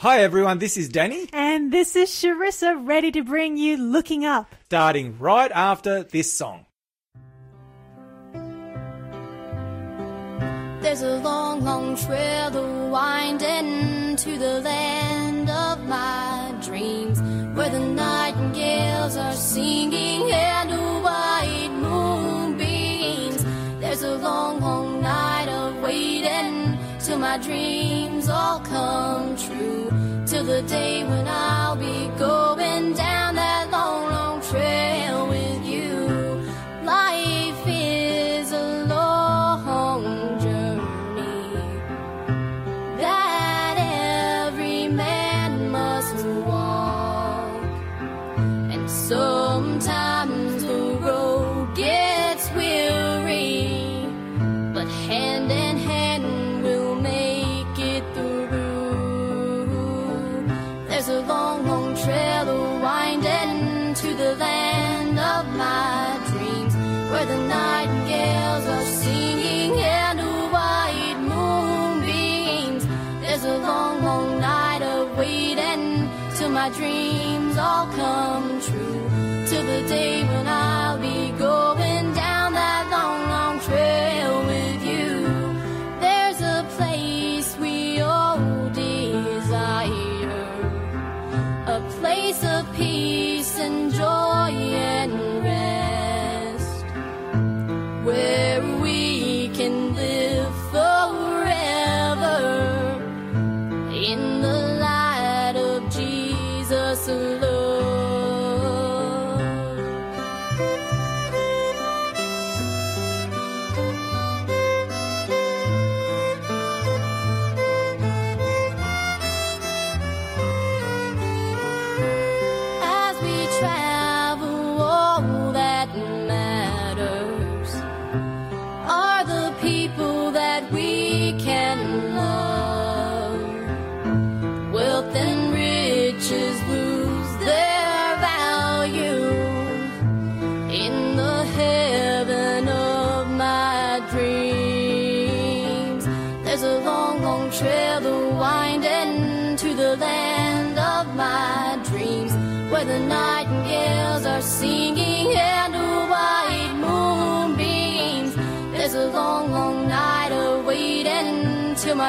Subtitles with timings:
[0.00, 4.46] Hi everyone, this is Danny, And this is Charissa ready to bring you Looking Up.
[4.64, 6.64] starting right after this song.
[10.80, 17.20] There's a long, long trail to wind into the land of my dreams,
[17.54, 20.70] where the nightingales are singing and
[27.10, 29.90] till my dreams all come true,
[30.26, 33.19] till the day when I'll be going down
[77.86, 78.49] dreams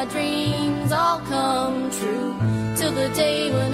[0.01, 2.33] my dreams all come true,
[2.75, 3.70] till the day when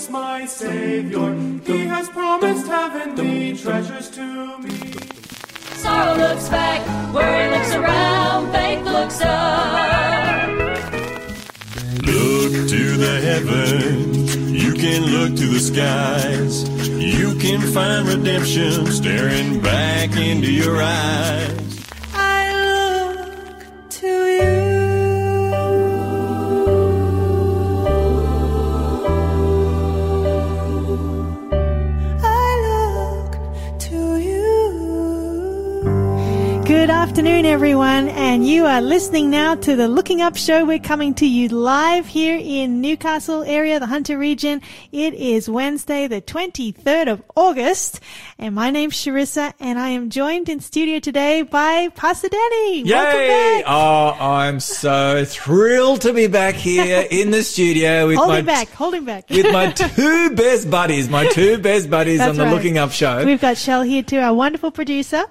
[0.00, 1.34] Jesus, my Savior.
[1.64, 4.92] He has promised heavenly treasures to me.
[5.76, 6.80] Sorrow looks back,
[7.14, 10.48] worry looks around, faith looks up.
[12.06, 16.68] Look to the heavens, you can look to the skies.
[16.88, 21.69] You can find redemption staring back into your eyes.
[37.50, 40.64] Everyone, and you are listening now to the Looking Up Show.
[40.64, 44.62] We're coming to you live here in Newcastle area, the Hunter region.
[44.92, 47.98] It is Wednesday, the 23rd of August,
[48.38, 52.84] and my name's Charissa, and I am joined in studio today by Pastor Danny.
[52.84, 53.28] Welcome Yay!
[53.28, 53.64] back.
[53.66, 58.70] Oh, I'm so thrilled to be back here in the studio with Hold my back,
[58.70, 59.28] hold him back.
[59.28, 62.54] with my two best buddies, my two best buddies That's on the right.
[62.54, 63.24] Looking Up show.
[63.24, 65.24] We've got Shell here too, our wonderful producer.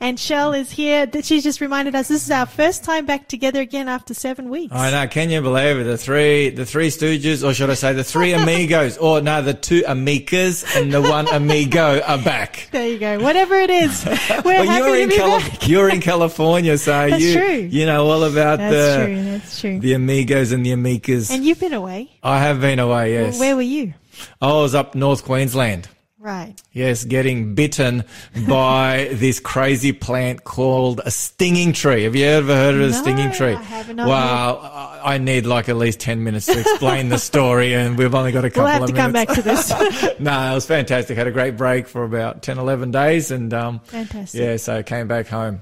[0.00, 1.06] And Shell is here.
[1.06, 4.48] That She's just reminded us this is our first time back together again after seven
[4.50, 4.74] weeks.
[4.74, 5.06] I know.
[5.08, 5.84] Can you believe it?
[5.84, 9.54] The three, the three Stooges, or should I say, the three amigos, or no, the
[9.54, 12.68] two amicas and the one amigo are back.
[12.76, 13.18] There you go.
[13.20, 15.68] Whatever it is, we're Well, happy you're to in be Cali- back.
[15.68, 17.56] you're in California, so That's you true.
[17.56, 19.24] you know all about That's the true.
[19.24, 19.80] That's true.
[19.80, 21.30] the amigos and the amicas.
[21.30, 22.10] and you've been away.
[22.22, 23.14] I have been away.
[23.14, 23.94] Yes, Where were you?
[24.42, 25.88] I was up North Queensland.
[26.26, 26.60] Right.
[26.72, 28.02] Yes, getting bitten
[28.48, 32.02] by this crazy plant called a stinging tree.
[32.02, 33.52] Have you ever heard of a No, stinging tree?
[33.52, 34.56] I have not Wow,
[35.04, 38.32] I I need like at least 10 minutes to explain the story and we've only
[38.32, 39.70] got a couple We'll have of to come back to this.
[40.18, 41.16] no, it was fantastic.
[41.16, 44.40] Had a great break for about 10, 11 days and, um, Fantastic.
[44.40, 45.60] yeah, so I came back home.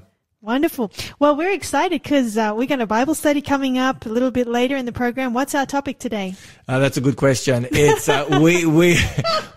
[0.49, 0.91] Wonderful.
[1.17, 4.45] Well, we're excited because uh, we got a Bible study coming up a little bit
[4.45, 5.33] later in the program.
[5.33, 6.35] What's our topic today?
[6.67, 7.67] Uh, that's a good question.
[7.71, 8.99] It's uh, we we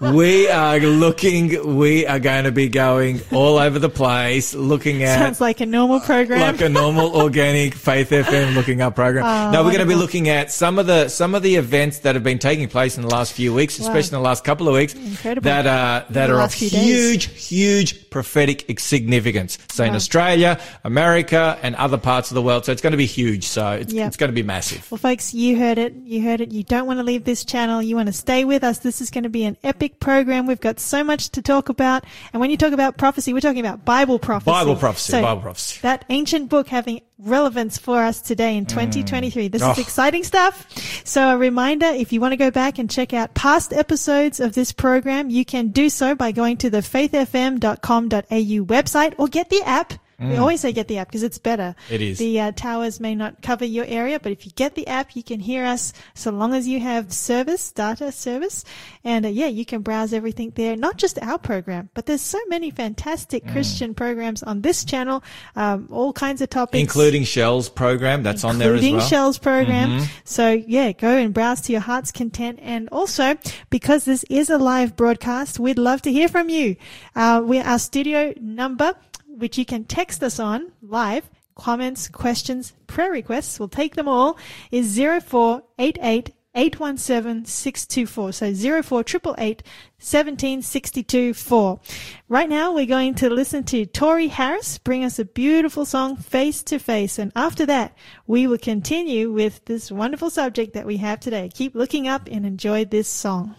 [0.00, 1.76] we are looking.
[1.76, 5.66] We are going to be going all over the place, looking at Sounds like a
[5.66, 6.40] normal program.
[6.40, 9.26] like a normal organic Faith FM looking up program.
[9.26, 11.98] Oh, no, we're going to be looking at some of the some of the events
[11.98, 14.66] that have been taking place in the last few weeks, especially in the last couple
[14.66, 15.44] of weeks, Incredible.
[15.44, 16.82] that are that are of few days.
[16.82, 19.58] huge, huge prophetic significance.
[19.68, 22.64] So in Australia, America, and other parts of the world.
[22.64, 23.44] So it's going to be huge.
[23.44, 24.06] So it's, Yep.
[24.08, 24.90] it's going to be massive.
[24.90, 25.94] Well, folks, you heard it.
[26.04, 26.52] You heard it.
[26.52, 27.82] You don't want to leave this channel.
[27.82, 28.78] You want to stay with us.
[28.78, 30.46] This is going to be an epic program.
[30.46, 32.04] We've got so much to talk about.
[32.32, 34.50] And when you talk about prophecy, we're talking about Bible prophecy.
[34.50, 35.80] Bible prophecy, So Bible prophecy.
[35.82, 38.68] That ancient book having relevance for us today in mm.
[38.68, 39.48] 2023.
[39.48, 39.72] This oh.
[39.72, 39.80] is Oh.
[39.80, 40.66] exciting stuff.
[41.04, 44.54] So a reminder, if you want to go back and check out past episodes of
[44.54, 49.62] this program, you can do so by going to the faithfm.com.au website or get the
[49.64, 49.94] app.
[50.20, 51.74] We always say get the app because it's better.
[51.88, 51.94] Mm.
[51.94, 52.18] It is.
[52.18, 55.22] The uh, towers may not cover your area, but if you get the app, you
[55.22, 58.64] can hear us so long as you have service, data service.
[59.04, 60.76] And uh, yeah, you can browse everything there.
[60.76, 63.52] Not just our program, but there's so many fantastic Mm.
[63.52, 65.22] Christian programs on this channel,
[65.54, 66.80] um, all kinds of topics.
[66.80, 69.02] Including Shell's program that's on there as including well.
[69.02, 69.08] Mm-hmm.
[69.08, 70.08] Shell's program.
[70.24, 72.58] So yeah, go and browse to your heart's content.
[72.62, 73.36] And also,
[73.70, 76.76] because this is a live broadcast, we'd love to hear from you.
[77.14, 78.94] Uh, we our studio number,
[79.38, 81.28] which you can text us on live.
[81.54, 84.38] Comments, questions, prayer requests, we'll take them all,
[84.70, 88.32] is 0488 817 624.
[88.32, 88.52] So
[88.82, 89.62] 0488
[89.98, 91.80] 17 62 4.
[92.28, 96.62] Right now, we're going to listen to Tori Harris bring us a beautiful song, Face
[96.64, 97.18] to Face.
[97.18, 97.96] And after that,
[98.26, 101.50] we will continue with this wonderful subject that we have today.
[101.52, 103.54] Keep looking up and enjoy this song.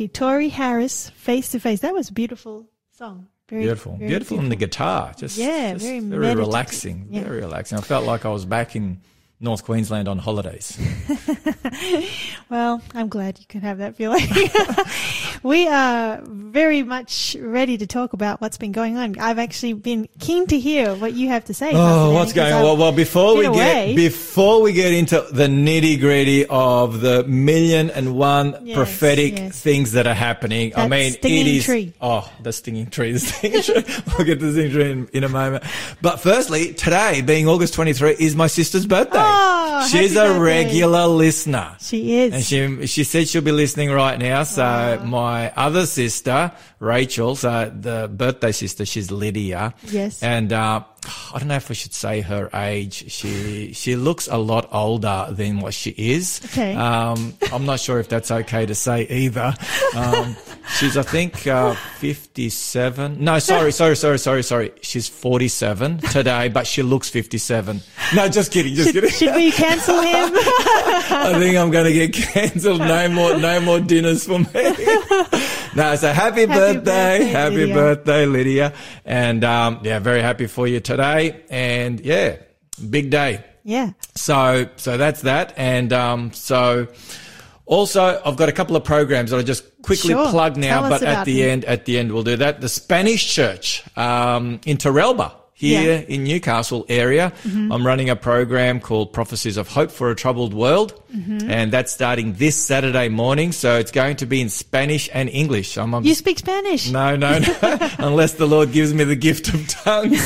[0.00, 1.80] Listening Tori Harris face to face.
[1.80, 2.66] That was a beautiful
[2.96, 3.28] song.
[3.48, 5.12] Very Beautiful, very beautiful, on the guitar.
[5.16, 7.24] Just Yeah, just very very relaxing, Yeah.
[7.24, 7.78] very relaxing.
[7.78, 9.00] I felt like I was back in
[9.40, 10.78] North Queensland on holidays.
[12.50, 14.26] Well, I'm glad you could have that feeling.
[15.42, 19.18] we are very much ready to talk about what's been going on.
[19.18, 21.70] I've actually been keen to hear what you have to say.
[21.72, 22.62] Oh, what's going on?
[22.62, 23.94] Well, well, before we been get away.
[23.96, 29.60] before we get into the nitty gritty of the million and one Yes, prophetic yes.
[29.60, 31.64] things that are happening, I That mean, stinging it is.
[31.64, 31.94] tree.
[32.00, 33.84] Oh, the stinging tree, the stinging tree.
[34.18, 35.64] we'll get to the stinging tree in, in a moment.
[36.02, 39.18] But firstly, today being August twenty three is my sister's birthday.
[39.22, 40.38] Oh, She's a birthday.
[40.40, 41.76] regular listener.
[41.80, 42.34] she is.
[42.34, 44.42] And she she said she'll be listening right now.
[44.42, 49.74] So my other sister, Rachel, so the birthday sister, she's Lydia.
[49.84, 50.22] Yes.
[50.22, 50.84] And uh,
[51.34, 53.10] I don't know if I should say her age.
[53.10, 56.40] She she looks a lot older than what she is.
[56.46, 56.74] Okay.
[56.74, 59.54] Um, I'm not sure if that's okay to say either.
[59.96, 60.36] Um,
[60.78, 63.22] she's I think uh, 57.
[63.22, 64.72] No, sorry, sorry, sorry, sorry, sorry.
[64.82, 67.80] She's 47 today, but she looks 57.
[68.14, 69.10] No, just kidding, just kidding.
[69.10, 70.30] Should we cancel him?
[70.34, 72.80] I think I'm going to get cancelled.
[72.80, 74.46] No more, no more dinners for me.
[75.74, 77.74] no, so happy, birthday, birthday, happy Lydia.
[77.74, 78.72] birthday, Lydia,
[79.04, 82.36] and um, yeah, very happy for you today, and yeah,
[82.90, 83.44] big day.
[83.64, 83.92] yeah.
[84.16, 86.88] So, so that's that, and um, so
[87.66, 90.28] also I've got a couple of programs that I just quickly Sure.
[90.30, 91.50] plug now, Tell but at the them.
[91.50, 92.60] end, at the end we'll do that.
[92.60, 95.32] The Spanish Church um, in Teralba.
[95.60, 95.98] Here Yeah.
[96.00, 96.12] Mm-hmm.
[96.12, 100.94] in Newcastle area, I'm running a program called Prophecies of Hope for a Troubled World,
[101.10, 101.50] Mm-hmm.
[101.50, 103.52] and that's starting this Saturday morning.
[103.52, 105.76] So it's going to be in Spanish and English.
[105.76, 106.88] I'm, I'm You speak Spanish.
[106.90, 107.78] no, no, no.
[107.98, 110.22] Unless the Lord gives me the gift of tongues.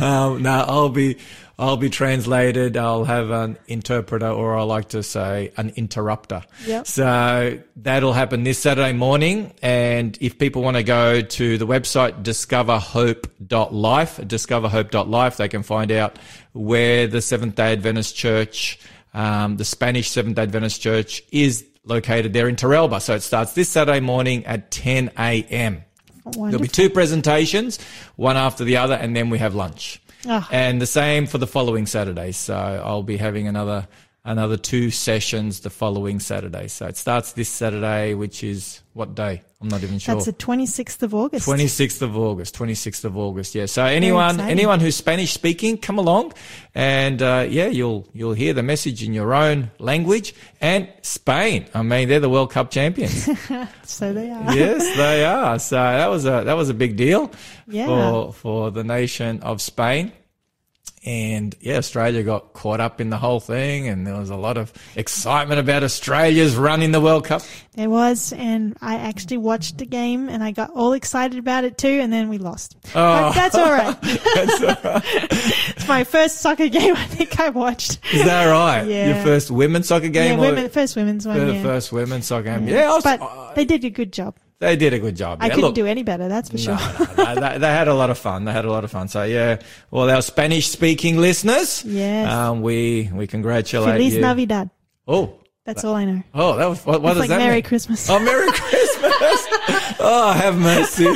[0.00, 1.18] Um, no, I'll be,
[1.60, 2.76] I'll be translated.
[2.76, 6.44] I'll have an interpreter, or I like to say an interrupter.
[6.66, 6.86] Yep.
[6.86, 9.52] So that'll happen this Saturday morning.
[9.60, 16.16] And if people want to go to the website discoverhope.life, discoverhope.life, they can find out
[16.52, 18.78] where the Seventh Day Adventist Church,
[19.12, 23.02] um, the Spanish Seventh Day Adventist Church, is located there in Teralba.
[23.02, 25.82] So it starts this Saturday morning at 10 a.m.
[26.24, 27.80] There'll be two presentations,
[28.14, 30.00] one after the other, and then we have lunch.
[30.26, 30.48] Ah.
[30.50, 32.32] And the same for the following Saturday.
[32.32, 33.86] So I'll be having another
[34.28, 36.68] another two sessions the following Saturday.
[36.68, 39.42] So it starts this Saturday, which is what day?
[39.60, 40.14] I'm not even sure.
[40.14, 41.46] That's the 26th of August.
[41.48, 43.54] 26th of August, 26th of August.
[43.54, 43.66] Yeah.
[43.66, 46.34] So anyone, anyone who's Spanish speaking, come along
[46.74, 51.66] and, uh, yeah, you'll, you'll hear the message in your own language and Spain.
[51.74, 53.28] I mean, they're the World Cup champions.
[53.84, 54.54] So they are.
[54.54, 55.58] yes, they are.
[55.58, 57.32] So that was a, that was a big deal
[57.66, 57.86] Yeah.
[57.86, 60.12] for, for the nation of Spain.
[61.08, 64.58] And yeah, Australia got caught up in the whole thing, and there was a lot
[64.58, 67.40] of excitement about Australia's run in the World Cup.
[67.76, 71.78] There was, and I actually watched the game and I got all excited about it
[71.78, 72.76] too, and then we lost.
[72.88, 72.92] Oh.
[72.92, 73.96] But that's all right.
[74.02, 78.00] it's my first soccer game I think I watched.
[78.12, 78.86] Is that right?
[78.86, 79.14] Yeah.
[79.14, 81.38] Your first women's soccer Yeah, game, or women, first women's one.
[81.38, 81.62] the yeah.
[81.62, 82.68] first women's soccer game?
[82.68, 84.36] Yeah, I was, but uh, they did a good job.
[84.60, 85.38] They did a good job.
[85.40, 86.74] I couldn't look, do any better, that's for sure.
[87.16, 88.44] no, they, they had a lot of fun.
[88.44, 89.08] They had a lot of fun.
[89.08, 89.60] So yeah,
[89.90, 92.30] well, our Spanish-speaking listeners, Yes.
[92.32, 94.20] um, we we congratulate Feliz you.
[94.20, 94.70] Navidad.
[95.06, 95.34] Oh,
[95.64, 96.22] That's all I know.
[96.34, 97.62] oh, that was what, what does like that Merry mean?
[97.64, 98.08] Christmas.
[98.10, 99.46] Oh, Merry Christmas!
[100.00, 101.06] oh, have mercy!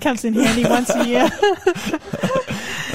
[0.00, 1.28] Comes in handy once a year.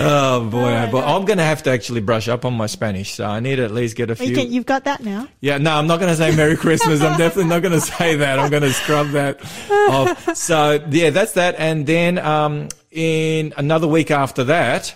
[0.06, 1.00] Oh boy, oh.
[1.00, 3.14] I'm going to have to actually brush up on my Spanish.
[3.14, 4.28] So I need to at least get a few.
[4.28, 5.28] you can, you've got that now.
[5.42, 7.02] Yeah, no, I'm not going to say Merry Christmas.
[7.02, 8.40] I'm definitely not going to say that.
[8.40, 9.42] I'm going to scrub that
[9.90, 10.36] off.
[10.36, 11.56] So yeah, that's that.
[11.58, 14.96] And then um, in another week after that,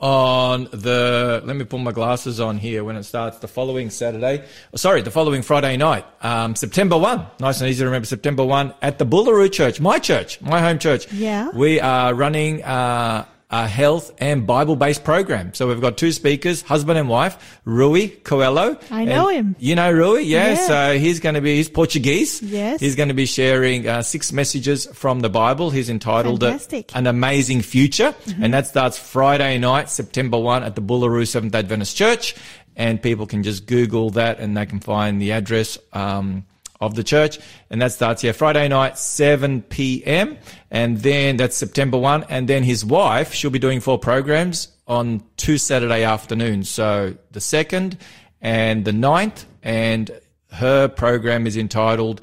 [0.00, 4.44] on the let me put my glasses on here when it starts the following Saturday.
[4.72, 7.26] oh, Sorry, the following Friday night, um, September one.
[7.40, 8.06] Nice and easy to remember.
[8.06, 11.10] September one at the Boolaroo Church, my church, my home church.
[11.12, 11.50] Yeah.
[11.54, 12.62] we are running.
[12.62, 15.54] Uh, a health and Bible-based program.
[15.54, 18.76] So we've got two speakers, husband and wife, Rui Coelho.
[18.90, 19.54] I know him.
[19.60, 20.54] You know Rui, yeah.
[20.54, 20.66] Yeah.
[20.66, 22.42] So he's going to be, he's Portuguese.
[22.42, 22.80] Yes.
[22.80, 25.70] He's going to be sharing uh, six messages from the Bible.
[25.70, 26.54] He's entitled uh.
[26.54, 26.98] Mm-hmm.
[26.98, 28.12] An Amazing Future.
[28.40, 32.34] And that starts Friday night, September 1 at the Boolaroo Seventh Adventist Church.
[32.74, 36.44] And people can just Google that and they can find the address, um,
[36.84, 37.38] of the church.
[37.70, 40.38] And that starts here Friday night, 7 p.m.
[40.70, 42.26] And then that's September 1.
[42.28, 46.68] And then his wife, she'll be doing four programs on two Saturday afternoons.
[46.68, 47.98] So the second
[48.40, 49.46] and the ninth.
[49.62, 50.10] And
[50.52, 52.20] her program is entitled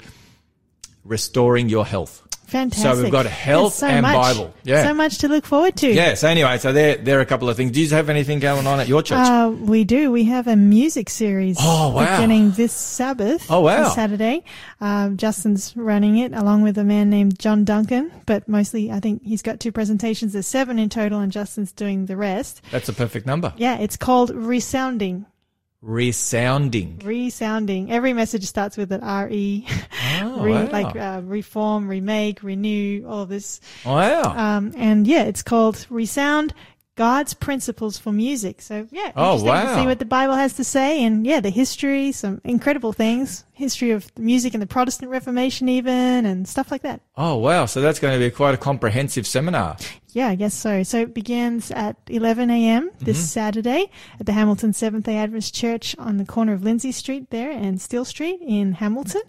[1.04, 2.26] Restoring Your Health.
[2.52, 2.92] Fantastic.
[2.96, 4.54] So we've got health so and much, Bible.
[4.62, 4.84] Yeah.
[4.84, 5.88] So much to look forward to.
[5.90, 6.14] Yeah.
[6.14, 7.72] So anyway, so there, there are a couple of things.
[7.72, 9.18] Do you have anything going on at your church?
[9.18, 10.12] Uh, we do.
[10.12, 12.16] We have a music series Oh, wow.
[12.16, 13.46] beginning this Sabbath.
[13.50, 13.88] Oh, wow.
[13.88, 14.44] Saturday.
[14.80, 19.22] Um, Justin's running it along with a man named John Duncan, but mostly I think
[19.24, 20.34] he's got two presentations.
[20.34, 22.60] There's seven in total, and Justin's doing the rest.
[22.70, 23.54] That's a perfect number.
[23.56, 25.24] Yeah, it's called Resounding.
[25.82, 27.00] Resounding.
[27.04, 27.90] Resounding.
[27.90, 29.66] Every message starts with an R E.
[30.20, 30.68] Oh, Re, wow.
[30.70, 33.60] like uh, reform, remake, renew, all this.
[33.84, 34.22] wow.
[34.22, 36.54] Um, and yeah, it's called Resound
[37.02, 38.62] God's Principles for Music.
[38.62, 39.76] So yeah, Oh, interesting to wow.
[39.82, 41.02] see what the Bible has to say.
[41.04, 46.24] And yeah, the history, some incredible things, history of music and the Protestant Reformation even,
[46.26, 47.00] and stuff like that.
[47.16, 47.66] oh, wow.
[47.66, 49.76] So that's going to be quite a comprehensive seminar.
[50.12, 50.84] Yeah, I guess so.
[50.84, 52.90] So it begins at 11 a.m.
[53.00, 53.24] this Mm-hmm.
[53.24, 53.90] Saturday
[54.20, 57.80] at the Hamilton Seventh Day Adventist Church on the corner of Lindsay Street there and
[57.80, 59.22] Steele Street in Hamilton.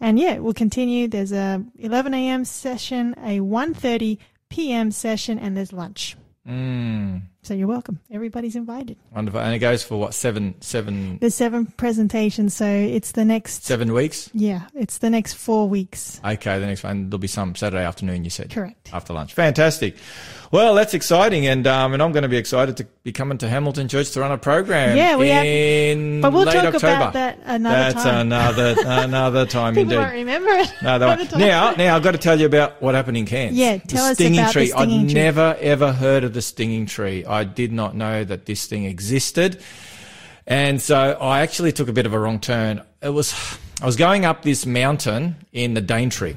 [0.00, 1.08] And yeah, we'll continue.
[1.08, 2.44] There's a 11 a.m.
[2.46, 4.16] session, a 1:30
[4.48, 4.90] p.m.
[4.92, 6.16] session, and there's lunch.
[6.48, 8.00] Mm, So you're welcome.
[8.10, 8.96] Everybody's invited.
[9.14, 9.40] wonderful.
[9.40, 13.64] And it goes for what, seven, seven, There's seven presentations, so it's the next.
[13.64, 14.30] seven weeks?
[14.32, 16.20] Yeah, it's the next four weeks.
[16.24, 18.50] Okay, the next one, there'll be some Saturday afternoon, you said.
[18.50, 18.90] Correct.
[18.92, 19.34] After lunch.
[19.34, 19.96] Fantastic.
[20.50, 21.46] Well, that's exciting.
[21.46, 24.20] And, um, and I'm going to be excited to be coming to Hamilton Church to
[24.20, 24.96] run a program.
[24.96, 26.86] Yeah, we have- in But we'll talk October.
[26.94, 28.20] about that another That's time.
[28.32, 29.96] another, another time People indeed.
[29.98, 30.72] won't remember it.
[30.82, 31.36] No, they the won't.
[31.38, 33.56] Now, now I've got to tell you about what happened in Cairns.
[33.58, 34.66] Yeah, the tell us stinging about the tree.
[34.68, 35.14] stinging I'd tree.
[35.14, 37.24] never ever heard of the stinging tree.
[37.26, 39.62] I did not know that this thing existed,
[40.46, 42.80] and so I actually took a bit of a wrong turn.
[43.02, 43.34] It was
[43.82, 46.36] I was going up this mountain in the Daintree.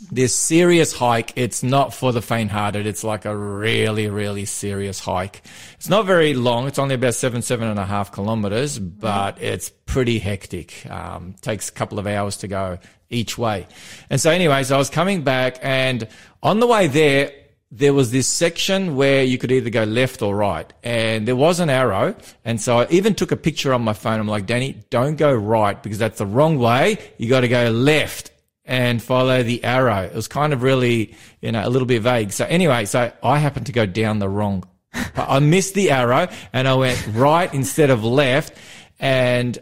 [0.00, 1.32] This serious hike.
[1.36, 2.86] It's not for the faint-hearted.
[2.86, 5.42] It's like a really, really serious hike.
[5.74, 6.66] It's not very long.
[6.66, 10.84] It's only about seven, seven and a half kilometers, but it's pretty hectic.
[10.90, 13.66] Um, takes a couple of hours to go each way.
[14.10, 16.06] And so anyways, I was coming back and
[16.42, 17.32] on the way there,
[17.70, 21.58] there was this section where you could either go left or right and there was
[21.58, 22.14] an arrow.
[22.44, 24.20] And so I even took a picture on my phone.
[24.20, 26.98] I'm like, Danny, don't go right because that's the wrong way.
[27.16, 28.30] You got to go left
[28.66, 30.02] and follow the arrow.
[30.02, 32.32] It was kind of really, you know, a little bit vague.
[32.32, 34.64] So anyway, so I happened to go down the wrong.
[35.16, 38.56] I missed the arrow and I went right instead of left
[38.98, 39.58] and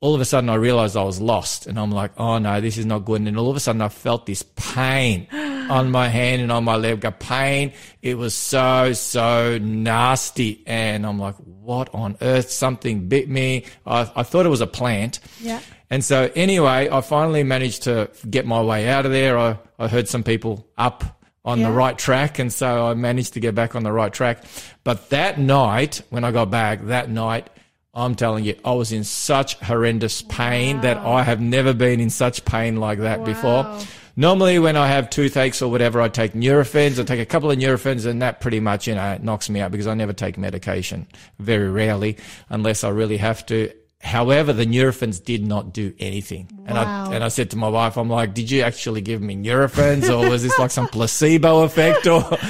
[0.00, 2.76] all of a sudden I realized I was lost and I'm like, oh no, this
[2.76, 3.20] is not good.
[3.20, 5.26] And then all of a sudden I felt this pain
[5.70, 7.72] on my hand and on my leg, a pain.
[8.02, 10.62] It was so, so nasty.
[10.66, 12.50] And I'm like, what on earth?
[12.50, 13.66] Something bit me.
[13.86, 15.20] I, I thought it was a plant.
[15.40, 15.60] Yeah.
[15.90, 19.38] And so anyway, I finally managed to get my way out of there.
[19.38, 22.38] I, I heard some people up on the right track.
[22.38, 24.44] And so I managed to get back on the right track.
[24.82, 27.50] But that night, when I got back that night,
[27.96, 32.10] I'm telling you, I was in such horrendous pain that I have never been in
[32.10, 33.78] such pain like that before.
[34.16, 37.00] Normally, when I have toothaches or whatever, I take Nurofens.
[37.00, 39.72] I take a couple of Nurofens, and that pretty much, you know, knocks me out
[39.72, 41.08] because I never take medication.
[41.38, 43.72] Very rarely, unless I really have to.
[44.00, 46.48] However, the Nurofens did not do anything.
[46.66, 49.34] And I and I said to my wife, I'm like, did you actually give me
[49.34, 52.22] Nurofens, or was this like some placebo effect, or?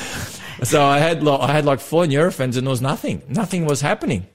[0.63, 3.23] So I had like, I had like four Nurofens, and there was nothing.
[3.29, 4.27] Nothing was happening.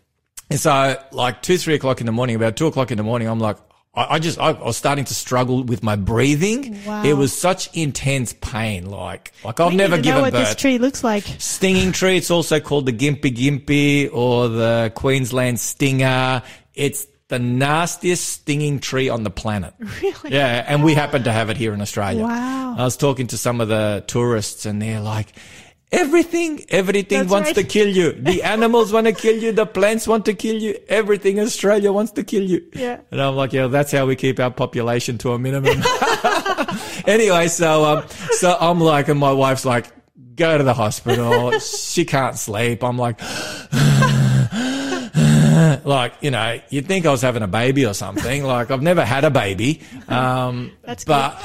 [0.50, 3.28] And so, like two, three o'clock in the morning, about two o'clock in the morning,
[3.28, 3.58] I'm like,
[3.93, 6.78] I, I just, I, I was starting to struggle with my breathing.
[6.86, 7.04] Wow.
[7.04, 8.89] It was such intense pain.
[8.89, 10.47] Like, like I've We never to know given what birth.
[10.47, 11.23] this tree looks like.
[11.39, 12.17] Stinging tree.
[12.17, 16.43] It's also called the Gympie Gympie or the Queensland Stinger.
[16.73, 19.73] It's the nastiest stinging tree on the planet.
[20.02, 20.32] Really?
[20.32, 22.23] Yeah, and we happen to have it here in Australia.
[22.23, 22.75] Wow.
[22.78, 25.34] I was talking to some of the tourists and they're like,
[25.91, 27.56] everything, everything That's wants right.
[27.56, 28.12] to kill you.
[28.13, 29.52] The animals want to kill you.
[29.52, 30.80] The plants want to kill you.
[30.88, 32.65] Everything in Australia wants to kill you.
[32.73, 32.99] Yeah.
[33.12, 35.82] And I'm like, yeah, that's how we keep our population to a minimum.
[37.08, 39.88] anyway, so, um, so I'm like, and my wife's like,
[40.36, 41.58] go to the hospital.
[41.60, 42.84] she can't sleep.
[42.84, 43.19] I'm like,
[45.86, 48.43] like, you know, you'd think I was having a baby or something.
[48.43, 49.82] Like, I've never had a baby.
[50.08, 51.36] Um, That's but,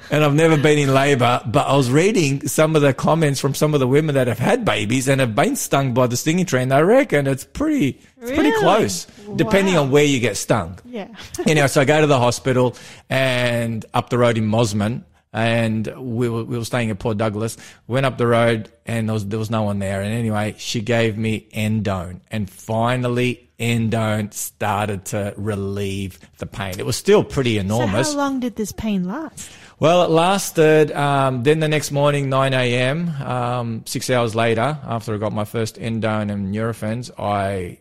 [0.10, 3.54] and I've never been in labor, but I was reading some of the comments from
[3.54, 6.46] some of the women that have had babies and have been stung by the stinging
[6.46, 6.60] tree.
[6.60, 9.82] I reckon it's pretty, it's pretty close, depending Wow.
[9.82, 11.08] on where you get stung Yeah.
[11.46, 12.76] anyway, so I go to the hospital
[13.08, 17.56] and up the road in Mossman and we were, we were staying at Port Douglas,
[17.86, 20.00] went up the road and there was, there was no one there.
[20.02, 26.78] And anyway, she gave me endone and finally endone started to relieve the pain.
[26.78, 28.08] It was still pretty enormous.
[28.08, 29.50] So how long did this pain last?
[29.78, 30.92] Well, it lasted.
[30.92, 35.46] Um, then the next morning, 9 a.m., um, six hours later, after I got my
[35.46, 37.78] first endone and Nurofens, I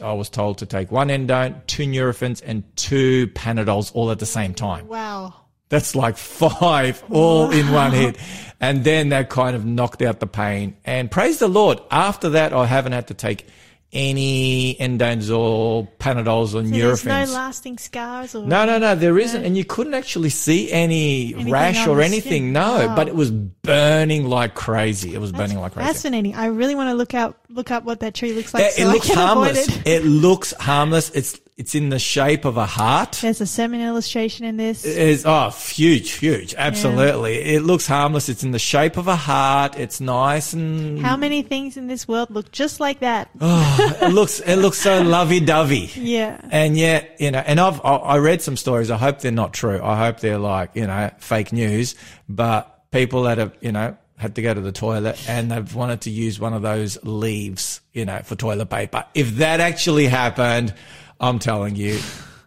[0.00, 4.26] I was told to take one endone, two Nurofens, and two Panadols all at the
[4.26, 4.86] same time.
[4.86, 5.34] Wow.
[5.70, 8.16] That's like five all in one hit.
[8.60, 10.76] And then that kind of knocked out the pain.
[10.84, 13.46] And praise the Lord, after that, I haven't had to take
[13.92, 19.18] any Endones or Panadols or So there's no lasting scars or No, no, no, there
[19.18, 19.44] isn't.
[19.44, 22.52] And you couldn't actually see any Anything rash or anything.
[22.52, 22.94] No, Wow.
[22.96, 25.14] but it was burning like crazy.
[25.14, 25.86] It was That's burning like crazy.
[25.88, 26.34] fascinating.
[26.36, 28.62] I really want to look out look up what that tree looks like.
[28.62, 29.68] Yeah, so it looks harmless.
[29.68, 29.86] it.
[29.86, 31.10] It looks harmless.
[31.10, 33.18] It's it's in the shape of a heart.
[33.20, 34.82] There's a sermon illustration in this.
[34.82, 37.34] It's oh huge, huge, absolutely.
[37.34, 38.30] It looks harmless.
[38.30, 39.78] It's in the shape of a heart.
[39.78, 43.28] It's nice and How many things in this world look just like that?
[43.42, 43.98] Oh.
[44.00, 45.90] it looks it looks so lovey dovey.
[45.96, 46.40] Yeah.
[46.50, 48.90] And yet, you know, and I've I I read some stories.
[48.90, 49.82] I hope they're not true.
[49.82, 51.94] I hope they're like you know fake news.
[52.26, 56.02] But people that have you know had to go to the toilet and they've wanted
[56.02, 59.04] to use one of those leaves, you know, for toilet paper.
[59.14, 60.74] If that actually happened,
[61.20, 62.00] I'm telling you,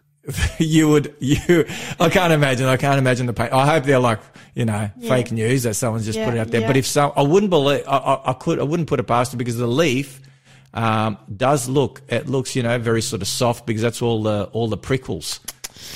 [0.58, 1.64] you would you.
[2.00, 2.66] I can't imagine.
[2.66, 3.50] I can't imagine the pain.
[3.52, 4.20] I hope they're like
[4.54, 6.60] you know fake news that someone's just Yeah, put it out there.
[6.62, 6.66] yeah.
[6.66, 7.84] But if so, I wouldn't believe.
[7.86, 8.58] I, I, I could.
[8.58, 10.20] I wouldn't put it past it because the leaf
[10.72, 12.02] um, does look.
[12.08, 15.40] It looks you know very sort of soft because that's all the all the prickles.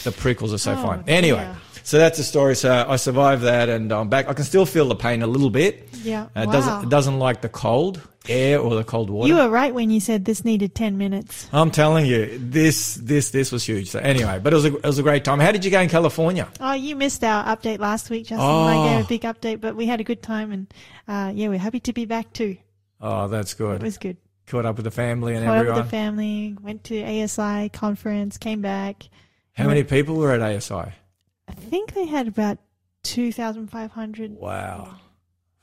[0.04, 1.04] The prickles are so Oh, fine.
[1.06, 1.48] Anyway.
[1.84, 2.54] So that's the story.
[2.54, 4.28] So I survived that, and I'm back.
[4.28, 5.88] I can still feel the pain a little bit.
[6.02, 6.24] Yeah.
[6.36, 6.52] Uh, it Wow.
[6.52, 9.28] doesn't it doesn't like the cold air or the cold water.
[9.28, 11.48] You were right when you said this needed 10 minutes.
[11.52, 13.90] I'm telling you, this this this was huge.
[13.90, 15.40] So anyway, but it was a, it was a great time.
[15.40, 16.48] How did you go in California?
[16.60, 18.40] Oh, you missed our update last week, Justin.
[18.40, 18.64] Oh.
[18.66, 20.74] I gave a big update, but we had a good time and,
[21.06, 22.56] uh, yeah, we're happy to be back too.
[23.00, 23.76] Oh, that's good.
[23.76, 24.16] It was good.
[24.46, 28.38] Caught up with the family and Caught up with the family, went to ASI conference,
[28.38, 29.08] came back.
[29.52, 30.74] How many people were at ASI?
[30.74, 32.58] I think they had about
[33.02, 34.32] 2,500.
[34.32, 34.96] Wow,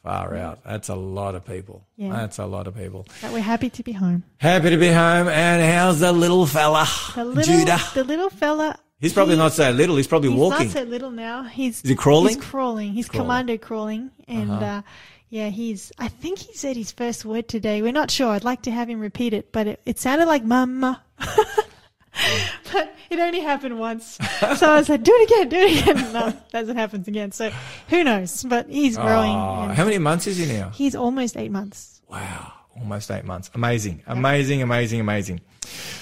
[0.06, 0.64] far out.
[0.64, 1.86] That's a lot of people.
[1.98, 2.12] Yeah.
[2.14, 3.06] That's a lot of people.
[3.22, 4.24] But we're happy to be home.
[4.38, 5.28] Happy to be home.
[5.28, 7.80] And how's the little fella, The little, Judah?
[7.94, 8.78] the little fella.
[9.00, 9.98] He's probably he- not so little.
[9.98, 10.68] He's probably He's walking.
[10.68, 11.44] not so little now.
[11.44, 12.36] He's Is he crawling?
[12.36, 12.94] He's crawling.
[12.94, 13.26] He's Crawling.
[13.26, 14.82] commando crawling, and uh
[15.30, 15.92] yeah, he's.
[16.00, 17.82] I think he said his first word today.
[17.82, 18.30] We're not sure.
[18.30, 21.04] I'd like to have him repeat it, but it, it sounded like "mama,"
[22.72, 24.18] but it only happened once.
[24.58, 27.32] So I was like, "Do it again, do it again." No, doesn't happen again.
[27.32, 27.52] So
[27.90, 28.44] who knows?
[28.44, 29.32] But he's ah, growing.
[29.32, 30.70] Oh, how many months is he now?
[30.70, 32.02] he's almost eight months.
[32.10, 33.50] Wow, almost eight months.
[33.54, 35.42] Amazing, amazing, amazing, amazing.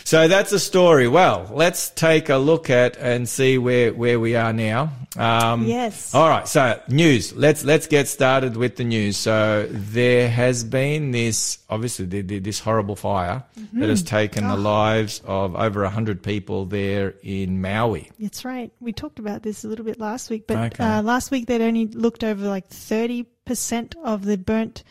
[0.03, 1.07] So that's the story.
[1.07, 4.91] Well, let's take a look at and see where where we are now.
[5.15, 6.13] Um, Yes.
[6.13, 6.45] All right.
[6.47, 7.33] So news.
[7.33, 9.15] Let's let's get started with the news.
[9.15, 14.57] So there has been this obviously the, the, this horrible fire that has taken the
[14.57, 18.11] lives of over hundred people there in Maui.
[18.19, 18.71] That's right.
[18.81, 20.83] We talked about this a little bit last week, but Okay.
[20.83, 24.83] uh, last week they'd only looked over like 30% of the burnt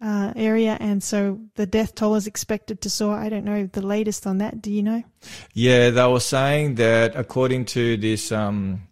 [0.00, 3.16] uh, area, and so the death toll is expected to soar.
[3.16, 4.62] I don't know the latest on that.
[4.62, 5.02] Do you know?
[5.54, 8.82] Yeah, they were saying that according to this um,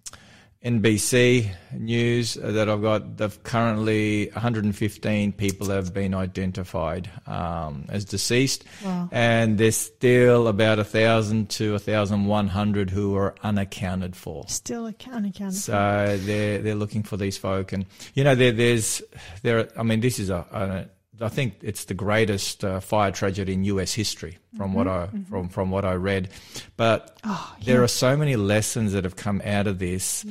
[0.64, 8.04] NBC news uh, that I've got, they've currently 115 people have been identified um, as
[8.04, 9.08] deceased, Wow.
[9.12, 14.44] and there's still about a thousand to a thousand one hundred who are unaccounted for.
[14.48, 15.54] Still ac- unaccounted.
[15.56, 15.60] for.
[15.60, 19.02] So they're they're looking for these folk, and you know there there's
[19.42, 19.68] there.
[19.78, 20.44] I mean, this is a.
[20.50, 23.92] a I think it's the greatest uh, fire tragedy in U.S.
[23.94, 26.28] history, from what I from from what I read.
[26.76, 27.82] But Oh, there yeah.
[27.84, 30.24] are so many lessons that have come out of this.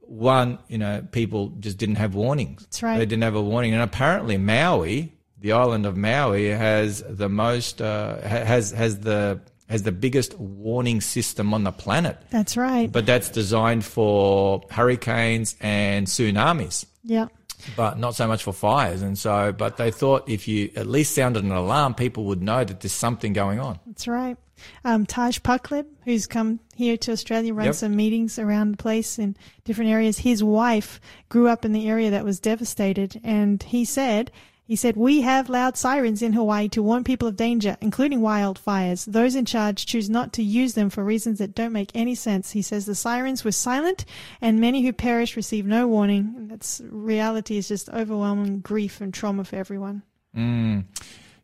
[0.00, 2.62] One, you know, people just didn't have warnings.
[2.62, 2.98] That's right.
[2.98, 7.80] They didn't have a warning, and apparently Maui, the island of Maui, has the most
[7.80, 12.92] uh, has has the has the biggest warning system on the planet That's right.
[12.92, 17.28] but that's designed for hurricanes and tsunamis, yeah.
[17.76, 19.02] But not so much for fires.
[19.02, 22.64] And so, but they thought if you at least sounded an alarm, people would know
[22.64, 23.78] that there's something going on.
[23.86, 24.36] That's right.
[24.84, 27.74] Um, Taj Pacleb, who's come here to Australia, runs Yep.
[27.74, 30.18] some meetings around the place in different areas.
[30.18, 34.30] His wife grew up in the area that was devastated, and he said,
[34.64, 39.04] he said, we have loud sirens in Hawaii to warn people of danger, including wildfires.
[39.04, 42.52] Those in charge choose not to use them for reasons that don't make any sense.
[42.52, 44.04] He says the sirens were silent,
[44.40, 46.34] and many who perished received no warning.
[46.36, 50.02] And that's reality is just overwhelming grief and trauma for everyone.
[50.36, 50.84] Mm.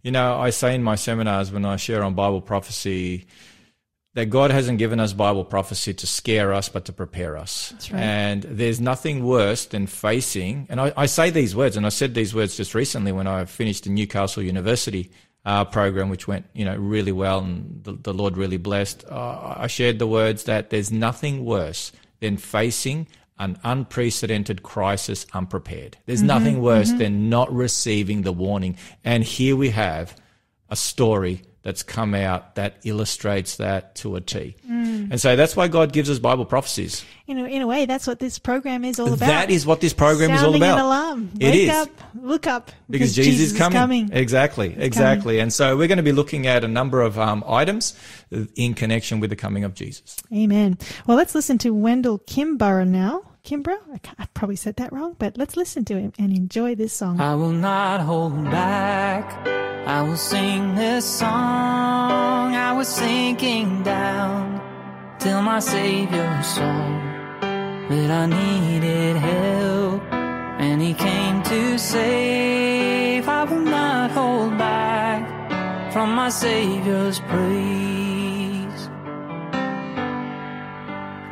[0.03, 3.27] You know, I say in my seminars when I share on Bible prophecy
[4.19, 7.69] that God hasn't given us Bible prophecy to scare us, but to prepare us.
[7.71, 8.03] That's right.
[8.03, 12.15] And there's nothing worse than facing, and I, I say these words, and I said
[12.15, 15.13] these words just recently when I finished the Newcastle University
[15.45, 19.05] uh, program, which went, you know, really well, and the, the Lord really blessed.
[19.09, 23.07] Uh, I shared the words that there's nothing worse than facing
[23.39, 25.97] an unprecedented crisis unprepared.
[26.07, 28.79] There's nothing worse than not receiving the warning.
[29.05, 30.21] And here we have
[30.69, 34.57] a story that's come out that illustrates that to a T.
[34.67, 35.11] Mm.
[35.11, 37.05] And so that's why God gives us Bible prophecies.
[37.27, 39.19] In a, in a way, that's what this program is all about.
[39.19, 40.79] That is what this program is all about.
[40.79, 41.31] An alarm.
[41.39, 41.69] It Wake is.
[41.69, 41.91] up,
[42.23, 44.09] look up, because Jesus, is coming.
[44.15, 44.83] Exactly, coming.
[44.83, 45.41] exactly.
[45.41, 47.95] And so we're going to be looking at a number of um, items
[48.57, 50.17] in connection with the coming of Jesus.
[50.33, 50.79] Amen.
[51.07, 53.25] Well, let's listen to Wendell Kimborough now.
[53.45, 53.81] Kimborough?
[53.93, 57.21] I, I probably said that wrong, but let's listen to him and enjoy this song.
[57.21, 59.47] I will not hold back.
[59.87, 62.55] I will sing this song.
[62.55, 64.61] I was sinking down
[65.19, 66.79] till my Savior saw
[67.89, 73.27] that I needed help, and He came to save.
[73.29, 78.08] I will not hold back from my Savior's praise.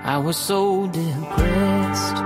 [0.06, 2.16] I was so depressed.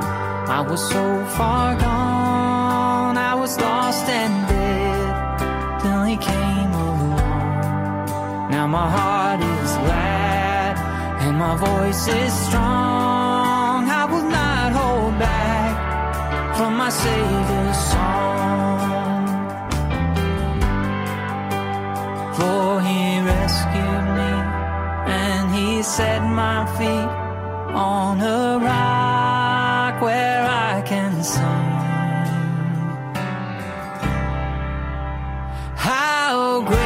[0.59, 3.17] I was so far gone.
[3.17, 8.51] I was lost and dead till he came along.
[8.51, 10.77] Now my heart is glad
[11.23, 13.89] and my voice is strong.
[13.89, 19.25] I will not hold back from my Savior's song.
[22.37, 24.33] For he rescued me
[25.17, 27.20] and he set my feet
[27.75, 31.43] on a rock where I can sing.
[35.77, 36.80] How great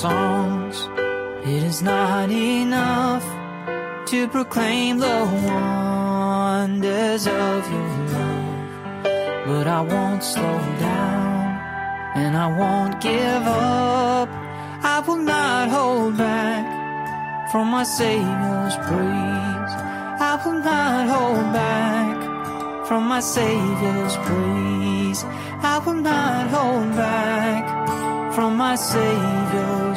[0.00, 0.88] songs.
[1.42, 3.24] It is not enough
[4.10, 9.04] to proclaim the wonders of your love.
[9.48, 10.58] But I won't slow
[10.88, 11.46] down
[12.14, 14.28] and I won't give up.
[14.94, 16.64] I will not hold back
[17.50, 19.72] from my Savior's praise.
[20.30, 25.24] I will not hold back from my Savior's praise.
[25.72, 27.64] I will not hold back
[28.34, 28.76] from my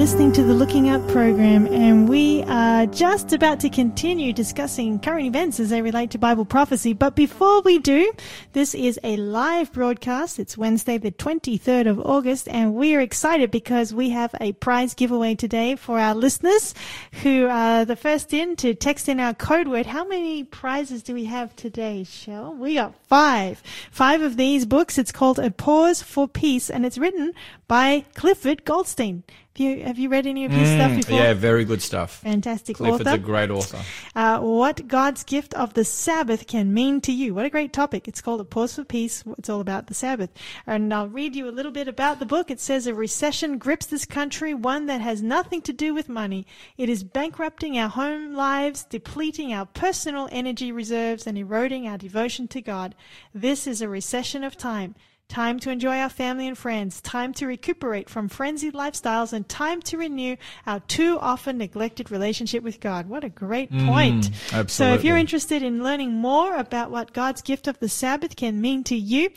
[0.00, 5.26] Listening to the Looking Up program, and we are just about to continue discussing current
[5.26, 6.94] events as they relate to Bible prophecy.
[6.94, 8.10] But before we do,
[8.54, 10.38] this is a live broadcast.
[10.38, 14.94] It's Wednesday, the 23rd of August, and we are excited because we have a prize
[14.94, 16.74] giveaway today for our listeners
[17.22, 19.84] who are the first in to text in our code word.
[19.84, 22.54] How many prizes do we have today, Shell?
[22.54, 23.62] We got five.
[23.90, 24.96] Five of these books.
[24.96, 27.34] It's called A Pause for Peace, and it's written
[27.68, 29.24] by Clifford Goldstein.
[29.60, 31.18] You have you read any of his stuff before?
[31.18, 32.20] Mm, Yeah, very good stuff.
[32.22, 33.16] Fantastic Clifford's author.
[33.16, 33.78] a great author.
[34.16, 37.34] Uh, what God's gift of the Sabbath can mean to you.
[37.34, 38.08] What a great topic.
[38.08, 39.22] It's called A Pause for Peace.
[39.38, 40.30] It's all about the Sabbath.
[40.66, 42.50] And I'll read you a little bit about the book.
[42.50, 46.46] It says a recession grips this country, one that has nothing to do with money.
[46.78, 52.48] It is bankrupting our home lives, depleting our personal energy reserves, and eroding our devotion
[52.48, 52.94] to God.
[53.34, 54.94] This is a recession of time.
[55.30, 59.80] Time to enjoy our family and friends, time to recuperate from frenzied lifestyles, and time
[59.82, 63.08] to renew our too often neglected relationship with God.
[63.08, 64.30] What a great mm, point.
[64.52, 64.68] Absolutely.
[64.70, 68.60] So if you're interested in learning more about what God's gift of the Sabbath can
[68.60, 69.30] mean to you,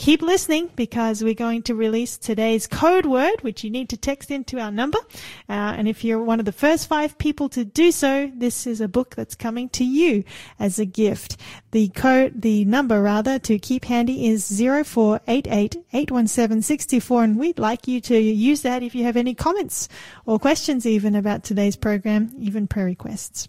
[0.00, 4.30] keep listening because we're going to release today's code word, which you need to text
[4.30, 4.98] into our number.
[5.46, 8.80] Uh, and if you're one of the first five people to do so, this is
[8.80, 10.24] a book that's coming to you
[10.58, 11.36] as a gift.
[11.72, 18.18] The code, the number rather to keep handy is 0488 and we'd like you to
[18.18, 19.86] use that if you have any comments
[20.24, 23.48] or questions even about today's program, even prayer requests.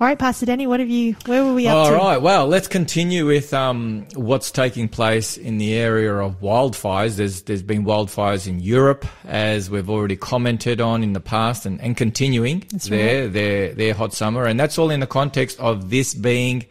[0.00, 1.96] All right, Pastor Danny, what have you, where were we up All to?
[1.96, 2.20] right.
[2.20, 7.16] Well, let's continue with um, what's taking place in the area of wildfires.
[7.16, 11.80] There's there's been wildfires in Europe, as we've already commented on in the past, and,
[11.80, 16.14] and continuing their their their hot summer, and that's all in the context of this
[16.14, 16.66] being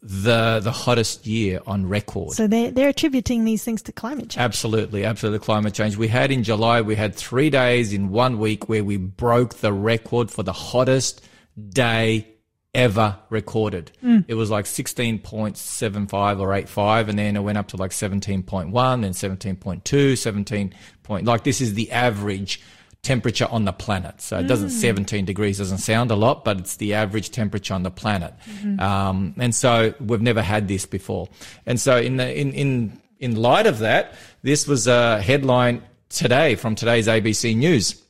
[0.00, 2.32] the the hottest year on record.
[2.32, 4.38] So they're, they're attributing these things to climate change.
[4.38, 5.44] Absolutely, absolutely.
[5.44, 5.96] Climate change.
[5.96, 9.72] We had in July, we had three days in one week where we broke the
[9.72, 11.22] record for the hottest
[11.70, 12.26] day
[12.74, 13.90] ever recorded.
[14.04, 14.24] Mm.
[14.28, 19.12] It was like 16.75 or 85, and then it went up to like 17.1, then
[19.12, 21.26] 17.2, 17 point.
[21.26, 22.60] Like this is the average
[23.02, 24.20] temperature on the planet.
[24.20, 24.80] So it doesn't mm.
[24.80, 28.34] 17 degrees doesn't sound a lot, but it's the average temperature on the planet.
[28.44, 28.80] Mm-hmm.
[28.80, 31.28] Um, and so we've never had this before.
[31.64, 36.54] And so in the in in in light of that, this was a headline today
[36.54, 38.02] from today's ABC News.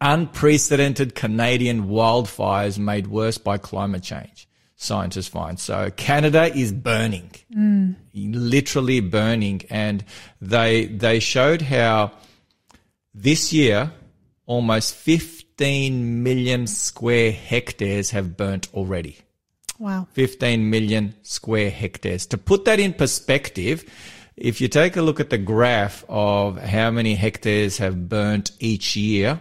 [0.00, 4.48] Unprecedented Canadian wildfires made worse by climate change.
[4.76, 5.58] Scientists find.
[5.58, 7.94] So Canada is burning, mm.
[8.14, 9.62] literally burning.
[9.70, 10.04] And
[10.40, 12.12] they, they showed how
[13.14, 13.90] this year
[14.44, 19.16] almost 15 million square hectares have burnt already.
[19.78, 20.08] Wow.
[20.12, 22.26] 15 million square hectares.
[22.26, 23.84] To put that in perspective,
[24.36, 28.96] if you take a look at the graph of how many hectares have burnt each
[28.96, 29.40] year,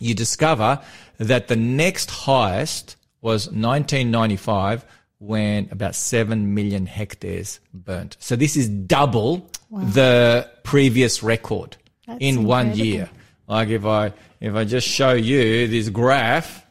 [0.00, 0.80] you discover
[1.18, 4.84] that the next highest was 1995
[5.18, 8.16] when about 7 million hectares burnt.
[8.18, 13.08] So this is double the previous record That's in one year.
[13.46, 16.66] Like if I if I just show you this graph,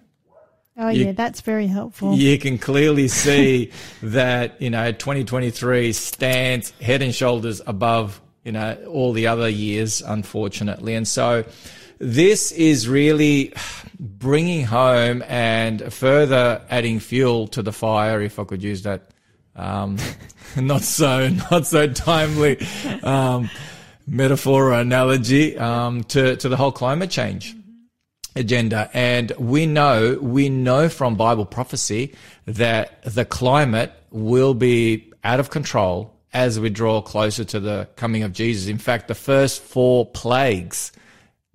[0.81, 2.15] Oh You- yeah, that's very helpful.
[2.15, 8.75] you can clearly see that you know 2023 stands head and shoulders above you know
[8.87, 11.43] all the other years unfortunately and so
[11.99, 13.53] this is really
[13.99, 19.09] bringing home and further adding fuel to the fire if i could use that
[19.55, 19.97] um,
[20.57, 22.57] not so not so timely
[23.03, 23.49] um,
[24.07, 27.55] metaphor or analogy um, to to the whole climate change
[28.35, 28.89] agenda.
[28.93, 35.49] And we know, we know from Bible prophecy that the climate will be out of
[35.49, 38.67] control as we draw closer to the coming of Jesus.
[38.67, 40.91] In fact, the first four plagues,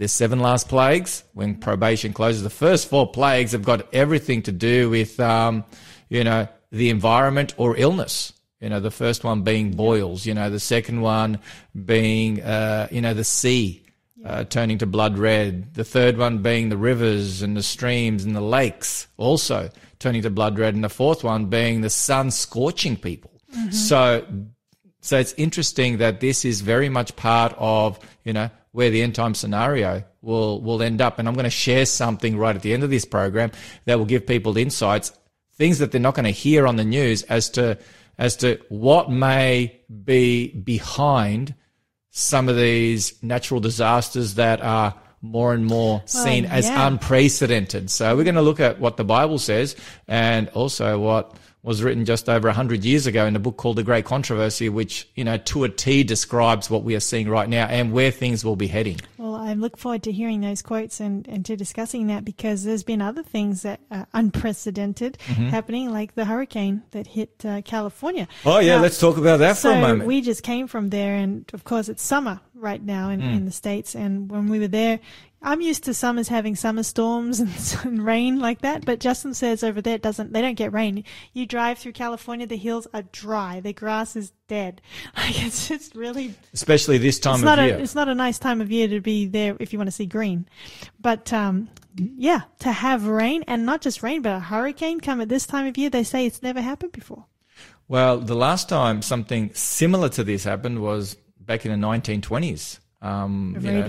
[0.05, 2.43] there's seven last plagues when probation closes.
[2.43, 5.64] The first four plagues have got everything to do with, um,
[6.11, 8.35] you know, the environment or illness.
[8.61, 11.38] You know, the first one being boils, you know, the second one
[11.87, 13.87] being, uh, you know, the sea
[14.27, 15.73] uh, turning to blood red.
[15.73, 20.29] The third one being the rivers and the streams and the lakes also turning to
[20.31, 20.75] blood red.
[20.75, 23.31] And the fourth one being the sun scorching people.
[23.71, 24.27] So,
[25.01, 29.15] so it's interesting that this is very much part of, you know, where the end
[29.15, 31.21] time scenario will, will end up.
[31.21, 33.53] And I'm going to share something right at the end of this program
[33.85, 35.13] that will give people insights,
[35.53, 37.79] things that they're not going to hear on the news as to,
[38.19, 41.55] as to what may be behind
[42.11, 46.88] some of these natural disasters that are more and more seen as yeah.
[46.88, 47.88] unprecedented.
[47.90, 49.77] So we're going to look at what the Bible says
[50.09, 53.83] and also what was written just over 100 years ago in a book called The
[53.83, 57.67] Great Controversy, which, you know, to a T describes what we are seeing right now
[57.67, 59.00] and where things will be heading.
[59.17, 62.83] Well, I look forward to hearing those quotes and, and to discussing that because there's
[62.85, 65.48] been other things that are unprecedented Mm-hmm.
[65.48, 68.29] happening, like the hurricane that hit uh, California.
[68.44, 70.06] Oh, yeah, Now, let's talk about that for a moment.
[70.06, 73.29] we just came from there, and of course it's summer right now in, Hmm.
[73.29, 73.94] in the States.
[73.94, 75.00] And when we were there,
[75.45, 77.38] I'm used to summers having summer storms
[77.75, 78.85] and, and rain like that.
[78.85, 81.05] But Justin says over there it doesn't, they don't get rain.
[81.35, 83.61] You drive through California, the hills are dry.
[83.61, 84.81] The grass is dead.
[85.17, 87.77] Like it's just really Especially this time it's of not year.
[87.77, 89.92] a it's not a nice time of year to be there if you want to
[89.92, 90.49] see green.
[91.01, 95.29] But um, yeah, to have rain and not just rain, but a hurricane come at
[95.29, 97.27] this time of year, they say it's never happened before.
[97.87, 102.79] Well, the last time something similar to this happened was back in the 1920s.
[103.05, 103.87] Um, you know,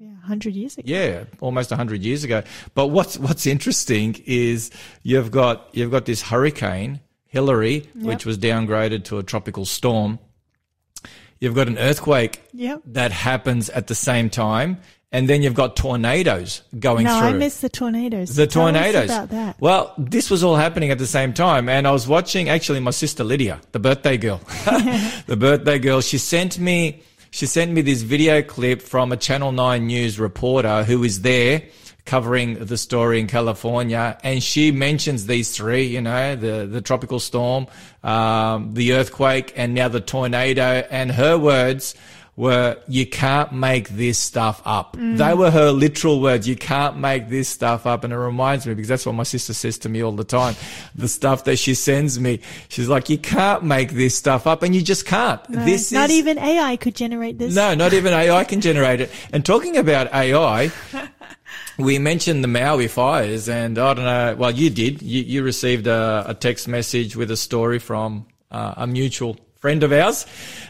[0.00, 0.84] yeah, hundred years ago.
[0.86, 2.42] yeah, almost 100 years ago.
[2.74, 4.70] But what's what's interesting is
[5.02, 10.18] you've got you've got this hurricane Hillary, which was downgraded to a tropical storm.
[11.40, 12.82] You've got an earthquake Yep.
[12.86, 14.78] that happens at the same time,
[15.12, 17.28] and then you've got tornadoes going No, through.
[17.28, 18.34] I missed the tornadoes.
[18.34, 19.04] The Tell tornadoes.
[19.10, 19.60] about that.
[19.60, 22.92] Well, this was all happening at the same time, and I was watching actually my
[22.92, 24.38] sister Lydia, the birthday girl,
[25.26, 26.00] the birthday girl.
[26.00, 27.02] She sent me
[27.34, 31.62] she sent me this video clip from a Channel Nine News reporter who is there
[32.04, 37.18] covering the story in California, and she mentions these three, you know, the the tropical
[37.18, 37.66] storm,
[38.04, 40.86] um, the earthquake, and now the tornado.
[40.92, 41.96] And her words
[42.36, 46.48] were, "You can't make this stuff up." They were her literal words.
[46.48, 49.54] You can't make this stuff up, and it reminds me because that's what my sister
[49.54, 50.56] says to me all the time.
[50.96, 54.74] The stuff that she sends me, she's like, "You can't make this stuff up," and
[54.74, 55.40] you just can't.
[55.50, 57.54] No, this not is, even AI could generate this.
[57.54, 59.10] no, not even AI can generate it.
[59.32, 60.70] And talking about AI,
[61.78, 64.36] we mentioned the Maui fires, and I don't know.
[64.36, 65.02] Well, you did.
[65.02, 69.82] You, you received a, a text message with a story from uh, a mutual friend
[69.82, 70.26] of ours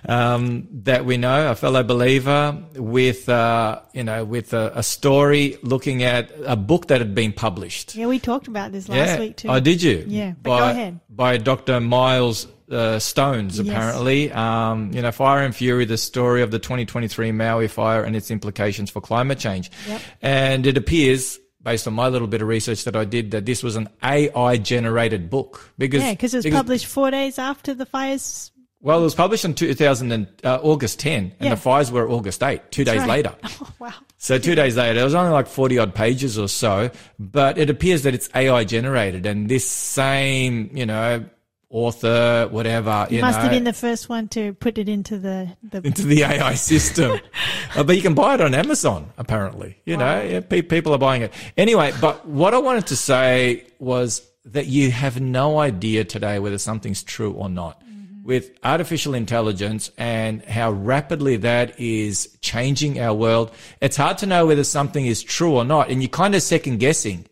[0.08, 5.58] um, that we know, a fellow believer, with uh, you know, with a, a story
[5.64, 7.96] looking at a book that had been published.
[7.96, 9.48] Yeah, we talked about this last week too.
[9.48, 10.04] Oh, did you?
[10.06, 11.00] Yeah, but by, go ahead.
[11.10, 11.80] By Dr.
[11.80, 13.66] Miles uh, Stones, Yes.
[13.66, 14.30] apparently.
[14.30, 18.30] Um, you know, Fire and Fury, the story of the 2023 Maui fire and its
[18.30, 19.72] implications for climate change.
[19.88, 20.00] Yep.
[20.22, 23.64] And it appears, based on my little bit of research that I did, that this
[23.64, 25.72] was an AI generated book.
[25.78, 28.52] Because, Yeah, because it was published four days after the fires.
[28.84, 31.48] Well, it was published in 2000 and, uh, August 10, and Yeah.
[31.50, 33.08] the fires were August 8, two days Right.
[33.08, 33.32] later.
[33.62, 33.92] Oh, wow.
[34.18, 37.70] So two days later, it was only like 40 odd pages or so, but it
[37.70, 41.24] appears that it's AI generated and this same, you know,
[41.70, 45.18] author, whatever, you You must know, have been the first one to put it into
[45.18, 47.20] the, the into the AI system.
[47.76, 50.98] Uh, but you can buy it on Amazon, apparently, you know, yeah, pe- people are
[50.98, 51.32] buying it.
[51.56, 56.58] Anyway, but what I wanted to say was that you have no idea today whether
[56.58, 57.82] something's true or not.
[58.24, 63.50] With artificial intelligence and how rapidly that is changing our world,
[63.82, 65.90] it's hard to know whether something is true or not.
[65.90, 67.26] And you're kind of second guessing.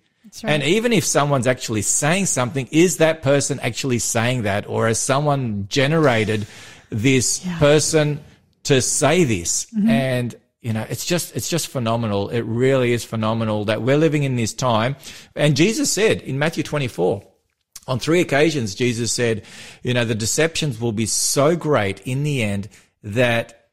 [0.45, 0.53] Right.
[0.53, 4.68] And even if someone's actually saying something, is that person actually saying that?
[4.68, 6.47] Or has someone generated
[6.90, 8.20] this person
[8.64, 9.64] to say this?
[9.66, 9.88] Mm-hmm.
[9.88, 12.28] And, you know, it's just, it's just phenomenal.
[12.28, 14.97] It really is phenomenal that we're living in this time.
[15.34, 17.22] And Jesus said in Matthew 24,
[17.86, 19.44] on three occasions, Jesus said,
[19.82, 22.68] you know, the deceptions will be so great in the end
[23.02, 23.68] that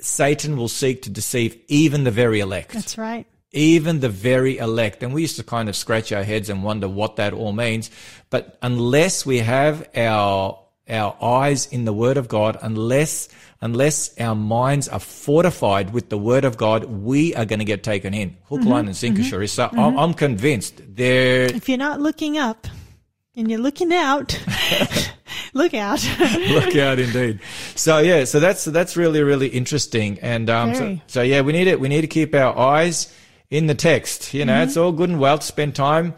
[0.00, 3.26] Satan will seek to deceive even the very elect That's right.
[3.52, 5.02] even the very elect.
[5.02, 7.90] And we used to kind of scratch our heads and wonder what that all means.
[8.28, 13.30] But unless we have our, our eyes in the word of God, unless,
[13.62, 17.82] unless our minds are fortified with the word of God, we are going to get
[17.82, 18.36] taken in.
[18.44, 18.88] Hook, line mm-hmm.
[18.88, 19.46] and sinker, sure.
[19.46, 22.66] So I'm, I'm convinced there, If you're not looking up
[23.36, 24.38] and you're looking out,
[25.54, 26.02] look out.
[26.48, 27.40] look out indeed.
[27.74, 30.18] So yeah, so that's, that's really, really interesting.
[30.20, 31.80] And, um, so, so yeah, we need it.
[31.80, 33.12] We need to keep our eyes
[33.50, 34.34] in the text.
[34.34, 34.62] You know, Mm-hmm.
[34.68, 36.14] it's all good and well to spend time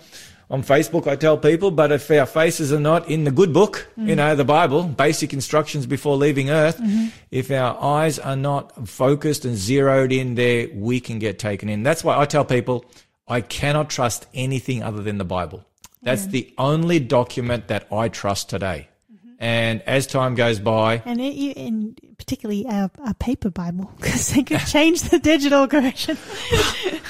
[0.50, 3.86] on Facebook, I tell people, but if our faces are not in the good book,
[3.98, 4.08] Mm.
[4.08, 7.08] you know, the Bible, basic instructions before leaving earth, Mm-hmm.
[7.30, 11.82] if our eyes are not focused and zeroed in there, we can get taken in.
[11.82, 12.86] That's why I tell people
[13.26, 15.66] I cannot trust anything other than the Bible.
[16.02, 18.88] That's the only document that I trust today.
[19.40, 24.30] And as time goes by, and it, you, and particularly a, a paper Bible because
[24.30, 26.18] they could change the digital version.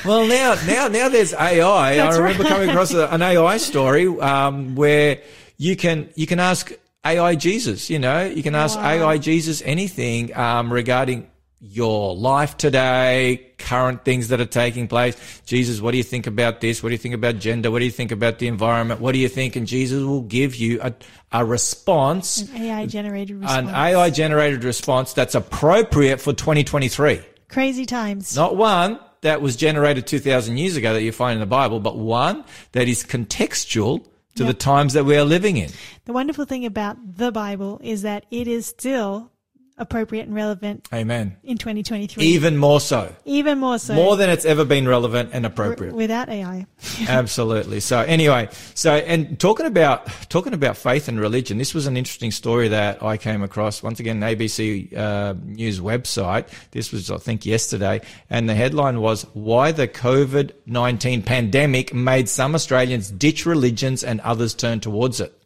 [0.05, 1.97] Well, now, now, now there's AI.
[1.97, 2.53] That's I remember right.
[2.53, 5.22] coming across a, an AI story um, where
[5.57, 6.72] you can you can ask
[7.05, 7.91] AI Jesus.
[7.91, 8.86] You know, you can ask Wow.
[8.86, 11.28] AI Jesus anything um, regarding
[11.61, 15.16] your life today, current things that are taking place.
[15.44, 16.82] Jesus, what do you think about this?
[16.82, 17.70] What do you think about gender?
[17.70, 19.00] What do you think about the environment?
[19.00, 19.56] What do you think?
[19.56, 20.94] And Jesus will give you a,
[21.32, 23.68] a response, an AI generated response.
[23.68, 27.20] an AI generated response that's appropriate for 2023.
[27.48, 28.36] Crazy times.
[28.36, 31.96] Not one that was generated 2,000 years ago that you find in the Bible, but
[31.96, 34.06] one that is contextual
[34.36, 35.68] to the times that we are living in.
[36.04, 39.32] The wonderful thing about the Bible is that it is still
[39.78, 41.36] appropriate and relevant Amen.
[41.42, 42.22] in 2023.
[42.24, 43.14] Even more so.
[43.24, 43.94] Even more so.
[43.94, 45.94] More than it's ever been relevant and appropriate.
[45.94, 46.66] without AI.
[47.08, 47.80] Absolutely.
[47.80, 52.30] So anyway, so and talking about talking about faith and religion, this was an interesting
[52.30, 53.82] story that I came across.
[53.82, 56.48] Once again, ABC uh, News website.
[56.72, 62.28] This was I think yesterday, and the headline was "Why the COVID nineteen pandemic made
[62.28, 65.38] some Australians ditch religions and others turn towards it."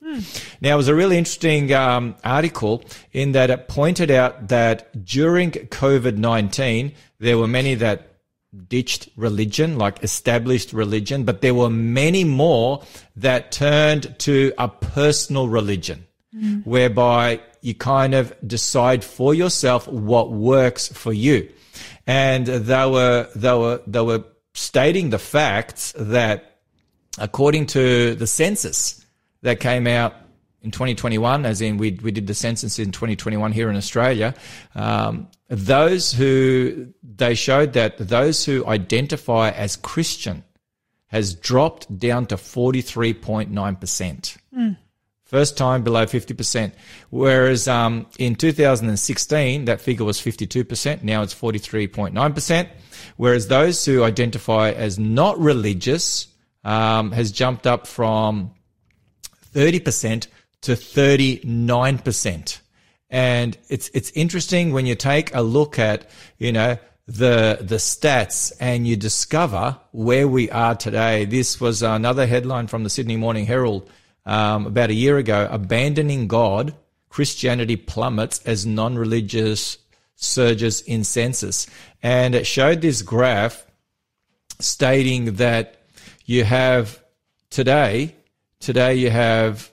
[0.60, 5.50] Now, it was a really interesting um, article in that it pointed out that during
[5.50, 8.08] COVID 19, there were many that
[8.68, 12.82] ditched religion, like established religion, but there were many more
[13.16, 16.06] that turned to a personal religion,
[16.64, 21.48] whereby you kind of decide for yourself what works for you.
[22.06, 26.60] And they were, they were, they were stating the facts that
[27.18, 29.01] according to the census
[29.42, 30.14] that came out
[30.62, 34.34] in 2021, as in we, we did the census in 2021 here in Australia,
[34.74, 40.44] um, those who, they showed that those who identify as Christian
[41.08, 44.36] has dropped down to 43.9%.
[45.24, 46.72] First time below 50%.
[47.10, 51.02] Whereas um, in 2016, that figure was 52%.
[51.02, 52.68] Now it's 43.9%.
[53.16, 56.28] Whereas those who identify as not religious
[56.64, 58.52] um, has jumped up from
[59.52, 60.26] 30%
[60.62, 62.58] to 39%.
[63.10, 68.52] And it's, it's interesting when you take a look at, you know, the, the stats
[68.58, 71.24] and you discover where we are today.
[71.24, 73.90] This was another headline from the Sydney Morning Herald,
[74.24, 75.48] um, about a year ago.
[75.50, 76.74] Abandoning God,
[77.08, 79.78] Christianity plummets as non-religious
[80.14, 81.66] surges in census.
[82.02, 83.66] And it showed this graph
[84.60, 85.82] stating that
[86.24, 87.02] you have
[87.50, 88.14] today,
[88.62, 89.70] today you have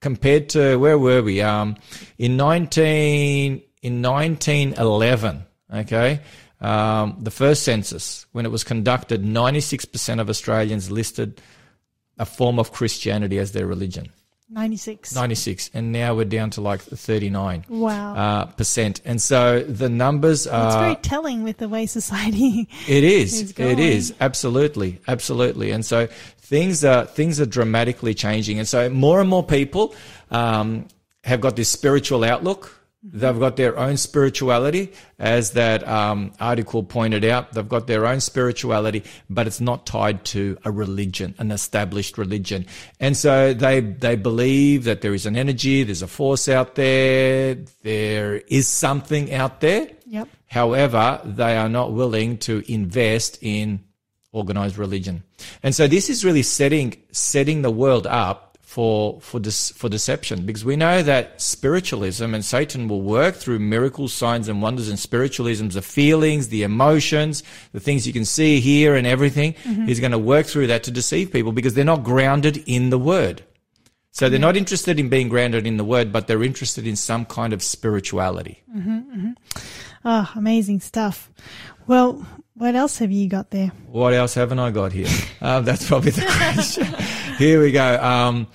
[0.00, 1.40] compared to where were we?
[1.40, 1.76] Um,
[2.18, 6.20] in nineteen in nineteen eleven, okay,
[6.60, 11.40] um, the first census when it was conducted, ninety six percent of Australians listed
[12.18, 14.10] a form of Christianity as their religion.
[14.52, 15.14] 96.
[15.14, 18.14] Ninety six, and now we're down to like thirty nine Wow.
[18.16, 20.66] uh, percent, and so the numbers are.
[20.66, 22.68] it's very telling with the way society.
[22.88, 23.40] It is.
[23.42, 25.70] is It is absolutely, absolutely.
[25.70, 26.08] And so
[26.50, 28.58] things are things are dramatically changing.
[28.58, 29.94] And so more and more people
[30.30, 30.88] um,
[31.24, 32.76] have got this spiritual outlook.
[33.02, 37.52] They've got their own spirituality, as that um, article pointed out.
[37.52, 42.66] They've got their own spirituality, but it's not tied to a religion, an established religion.
[42.98, 47.54] And so they they believe that there is an energy, there's a force out there,
[47.82, 49.88] there is something out there.
[50.06, 50.28] Yep.
[50.48, 53.80] However, they are not willing to invest in
[54.32, 55.22] organized religion.
[55.62, 60.46] And so this is really setting, setting the world up for, for this, for deception
[60.46, 64.96] because we know that spiritualism and Satan will work through miracles, signs and wonders and
[64.96, 69.54] spiritualisms, the feelings, the emotions, the things you can see, hear and everything.
[69.64, 69.86] Mm-hmm.
[69.86, 72.98] He's going to work through that to deceive people because they're not grounded in the
[72.98, 73.42] word.
[74.12, 77.24] So they're not interested in being grounded in the word, but they're interested in some
[77.24, 78.62] kind of spirituality.
[80.04, 81.30] Oh, amazing stuff.
[81.86, 82.26] Well,
[82.60, 83.72] what else have you got there?
[83.90, 85.08] What else haven't I got here?
[85.42, 86.84] Um, that's probably the question.
[87.38, 87.98] here we go.
[88.02, 88.46] Um,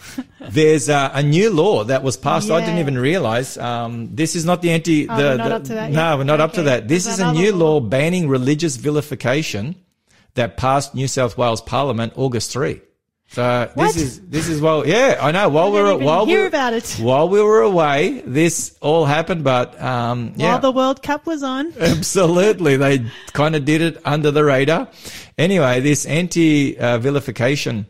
[0.51, 2.51] there's uh, a new law that was passed.
[2.51, 3.57] I didn't even realize.
[3.57, 5.09] Um, this is not the anti.
[5.09, 6.17] Oh, the, we're not the- up to that No, yet?
[6.19, 6.87] we're not up to that.
[6.87, 7.73] This is a new law.
[7.73, 9.73] law banning religious vilification
[10.35, 12.81] that passed New South Wales Parliament August three.
[13.27, 13.87] So What?
[13.93, 15.49] this is this is well, yeah, I know.
[15.49, 16.89] While I we were while we were- about it.
[17.01, 19.43] while we were away, this all happened.
[19.43, 21.73] But um, yeah, While the World Cup was on.
[21.79, 22.77] Absolutely.
[22.77, 24.87] They kind of did it under the radar.
[25.37, 27.87] Anyway, this anti uh, vilification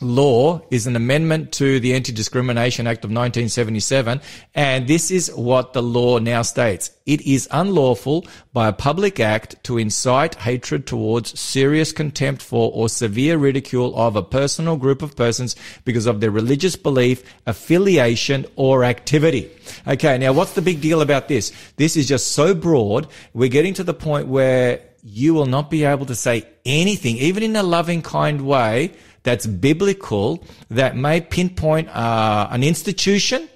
[0.00, 4.20] law is an amendment to the Anti Discrimination Act of 1977.
[4.54, 6.90] And this is what the law now states.
[7.06, 12.88] It is unlawful by a public act to incite hatred towards serious contempt for or
[12.88, 18.46] severe ridicule of a person or group of persons because of their religious belief, affiliation,
[18.56, 19.50] or activity.
[19.86, 21.52] Okay, now what's the big deal about this?
[21.76, 23.08] This is just so broad.
[23.34, 27.42] We're getting to the point where you will not be able to say anything, even
[27.42, 28.92] in a loving, kind way,
[29.22, 33.48] that's biblical, that may pinpoint uh, an institution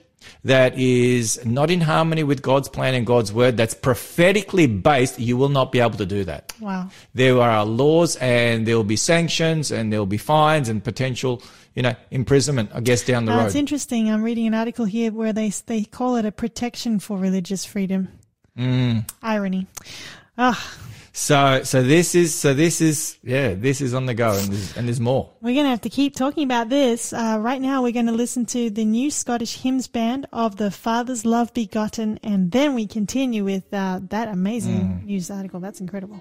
[0.44, 5.38] that is not in harmony with God's plan and God's word, that's prophetically based, you
[5.38, 6.52] will not be able to do that.
[6.60, 6.90] Wow.
[7.14, 11.42] There are laws and there will be sanctions and there will be fines and potential,
[11.74, 13.46] you know, imprisonment, I guess, down the Uh, road.
[13.46, 14.10] it's interesting.
[14.10, 18.08] I'm reading an article here where they they call it a protection for religious freedom.
[18.58, 19.08] Mm.
[19.22, 19.66] Irony.
[20.36, 20.62] Ah,
[21.16, 24.76] So, so this is, so this is, yeah, this is on the go and there's,
[24.76, 25.30] and there's more.
[25.40, 27.12] We're going to have to keep talking about this.
[27.12, 30.72] Uh, right now, we're going to listen to the new Scottish hymns band of the
[30.72, 35.60] Father's Love Begotten, and then we continue with uh, that amazing news article.
[35.60, 36.20] That's incredible.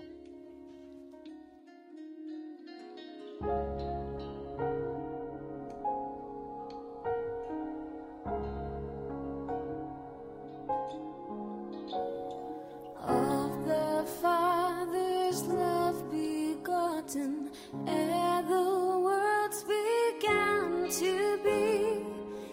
[17.13, 17.49] Begotten,
[17.87, 22.05] ere the worlds began to be.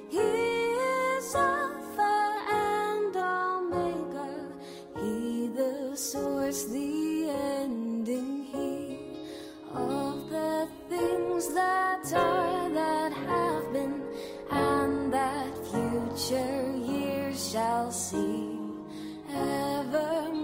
[0.09, 4.31] He is Alpha and Omega,
[4.97, 8.99] He the source, the ending, He
[9.73, 14.03] of the things that are, that have been,
[14.51, 18.59] and that future years shall see.
[19.33, 20.40] Evermore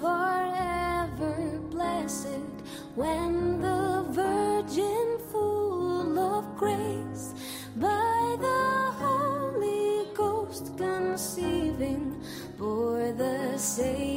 [0.00, 2.50] forever blessed,
[2.94, 7.34] when the Virgin full of grace,
[7.76, 12.20] by the Holy Ghost conceiving,
[12.58, 14.15] bore the Savior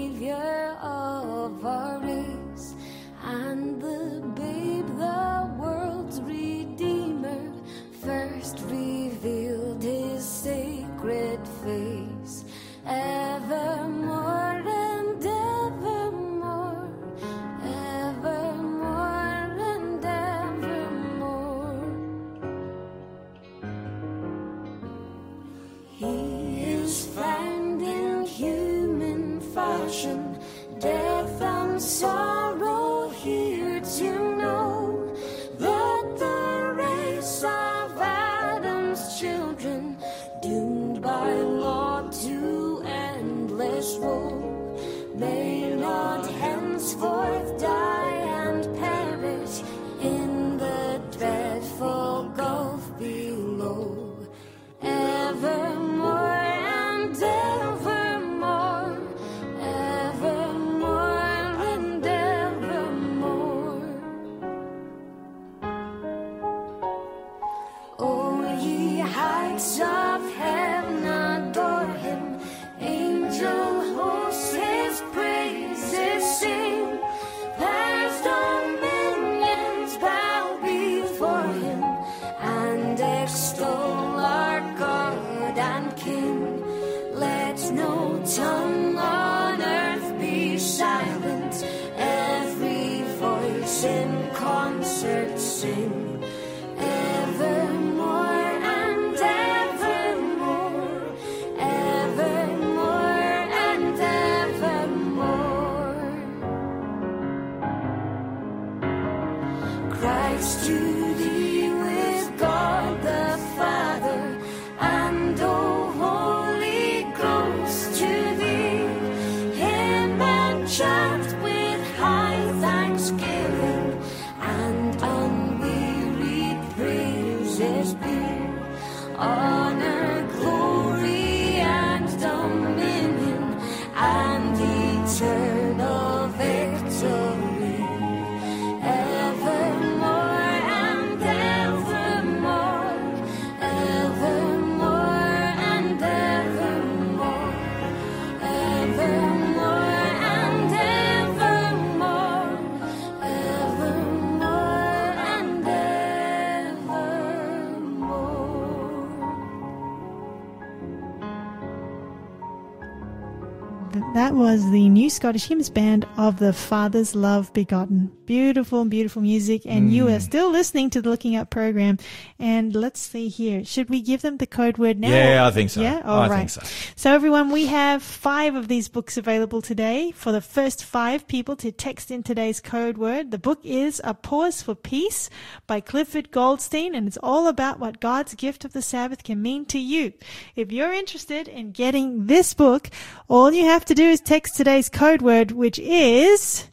[165.19, 168.09] Scottish hymns band of the Father's Love Begotten.
[168.25, 169.63] Beautiful, beautiful music.
[169.65, 170.15] And you mm.
[170.15, 171.97] are still listening to the Looking Up program.
[172.39, 173.65] And let's see here.
[173.65, 175.09] Should we give them the code word now?
[175.09, 175.81] Yeah, I think so.
[175.81, 176.37] Yeah, all I right.
[176.37, 176.61] think so.
[176.95, 180.11] So everyone, we have five of these books available today.
[180.11, 184.13] For the first five people to text in today's code word, the book is A
[184.13, 185.29] Pause for Peace
[185.67, 189.65] by Clifford Goldstein, and it's all about what God's gift of the Sabbath can mean
[189.65, 190.13] to you.
[190.55, 192.89] If you're interested in getting this book,
[193.27, 196.65] all you have to do is text today's code word, which is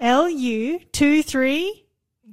[0.00, 1.70] LU23.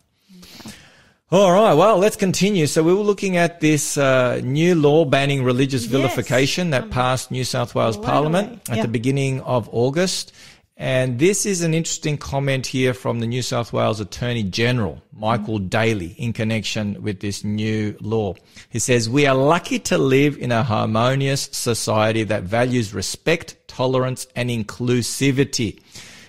[1.30, 1.74] All right.
[1.74, 2.68] Well, let's continue.
[2.68, 5.92] So we were looking at this uh, new law banning religious Yes.
[5.92, 8.60] vilification that passed New South Wales Parliament away.
[8.70, 8.82] at Yeah.
[8.84, 10.32] the beginning of August.
[10.78, 15.58] And this is an interesting comment here from the New South Wales Attorney General, Michael
[15.60, 18.36] Daley, in connection with this new law.
[18.70, 24.28] He says, We are lucky to live in a harmonious society that values respect, tolerance,
[24.36, 25.80] and inclusivity.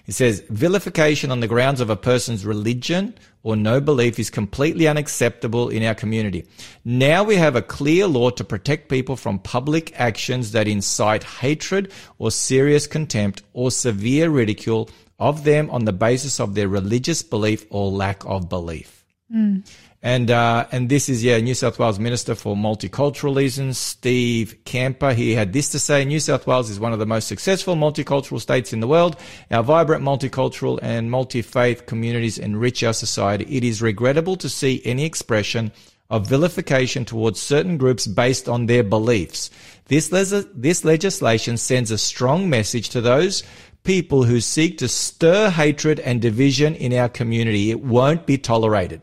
[0.08, 4.88] He says, vilification on the grounds of a person's religion or no belief is completely
[4.88, 6.46] unacceptable in our community.
[6.82, 11.92] Now we have a clear law to protect people from public actions that incite hatred
[12.16, 14.88] or serious contempt or severe ridicule
[15.18, 19.04] of them on the basis of their religious belief or lack of belief.
[19.30, 19.58] Hmm.
[20.00, 25.12] And uh, and this is yeah, New South Wales Minister for Multiculturalism, Steve Kamper.
[25.12, 28.40] He had this to say: New South Wales is one of the most successful multicultural
[28.40, 29.16] states in the world.
[29.50, 33.44] Our vibrant multicultural and multi-faith communities enrich our society.
[33.56, 35.72] It is regrettable to see any expression
[36.10, 39.50] of vilification towards certain groups based on their beliefs.
[39.86, 40.08] This
[40.54, 43.42] this legislation sends a strong message to those
[43.82, 47.72] people who seek to stir hatred and division in our community.
[47.72, 49.02] It won't be tolerated.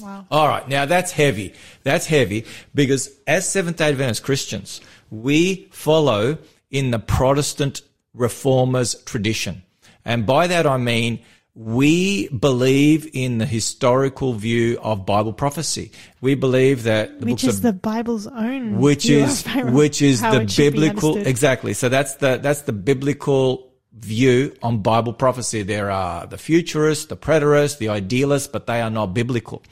[0.00, 0.26] Wow.
[0.30, 0.68] All right.
[0.68, 1.54] Now that's heavy.
[1.82, 4.80] That's heavy because as Seventh day Adventist Christians,
[5.10, 6.38] we follow
[6.70, 7.82] in the Protestant
[8.14, 9.62] reformers tradition.
[10.04, 11.20] And by that I mean
[11.54, 15.90] we believe in the historical view of Bible prophecy.
[16.20, 18.78] We believe that the Which books is of the Bible's own.
[18.78, 22.72] which is which is the it should be biblical exactly so that's the that's the
[22.72, 23.69] biblical
[24.00, 28.90] view on bible prophecy there are the futurists the preterists the idealists but they are
[28.90, 29.62] not biblical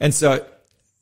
[0.00, 0.44] and so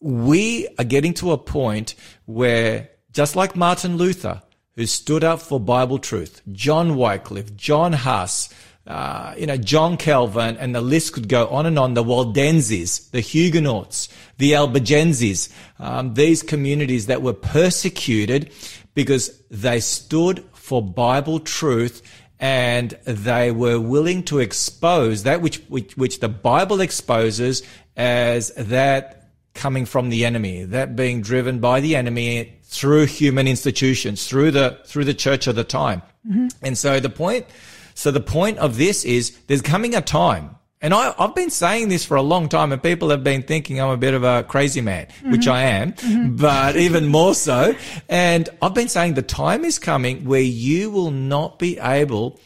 [0.01, 1.95] we are getting to a point
[2.27, 4.43] where just like martin luther
[4.77, 8.49] who stood up for bible truth john wycliffe john huss
[8.87, 11.95] uh, you know, John Calvin, and the list could go on and on.
[11.95, 14.09] The Waldenses, the Huguenots,
[14.39, 15.49] the Albigenses,
[15.79, 18.51] um, these communities that were persecuted
[18.95, 22.03] because they stood for Bible truth
[22.41, 27.63] and they were willing to expose that which, which, which the Bible exposes
[27.97, 34.27] as that coming from the enemy, that being driven by the enemy through human institutions,
[34.27, 36.01] through the, through the church of the time.
[36.27, 36.49] Mm-hmm.
[36.63, 37.47] And so the point,
[37.95, 41.89] so the point of this is there's coming a time, and I, I've been saying
[41.89, 44.45] this for a long time, and people have been thinking I'm a bit of a
[44.45, 45.51] crazy man, which mm-hmm.
[45.51, 46.37] I am, mm-hmm.
[46.37, 47.75] but even more so.
[48.09, 52.41] And I've been saying the time is coming where you will not be able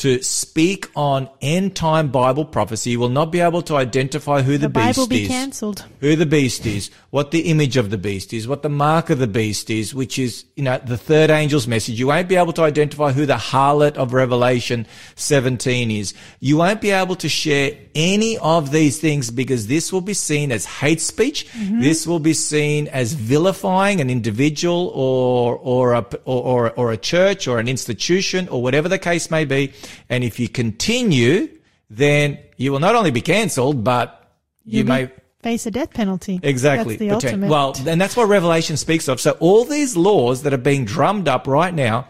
[0.00, 2.90] to speak on end time Bible prophecy.
[2.90, 5.84] You will not be able to identify who the, The Bible beast be is cancelled.
[6.00, 9.18] who the beast is, what the image of the beast is, what the mark of
[9.18, 11.98] the beast is, which is, you know, the third angel's message.
[11.98, 14.86] You won't be able to identify who the harlot of Revelation
[15.16, 16.14] 17 is.
[16.40, 20.50] You won't be able to share any of these things because this will be seen
[20.50, 21.46] as hate speech.
[21.52, 21.82] Mm-hmm.
[21.82, 26.96] This will be seen as vilifying an individual or, or a, or, or, or a
[26.96, 29.72] church or an institution or whatever the case may be.
[30.08, 31.48] And if you continue,
[31.88, 34.30] then you will not only be cancelled, but
[34.64, 35.10] you You'll may
[35.42, 36.38] Face a death penalty.
[36.42, 36.96] Exactly.
[36.96, 37.48] That's the ultimate.
[37.48, 39.20] Well, and that's what Revelation speaks of.
[39.22, 42.08] So all these laws that are being drummed up right now,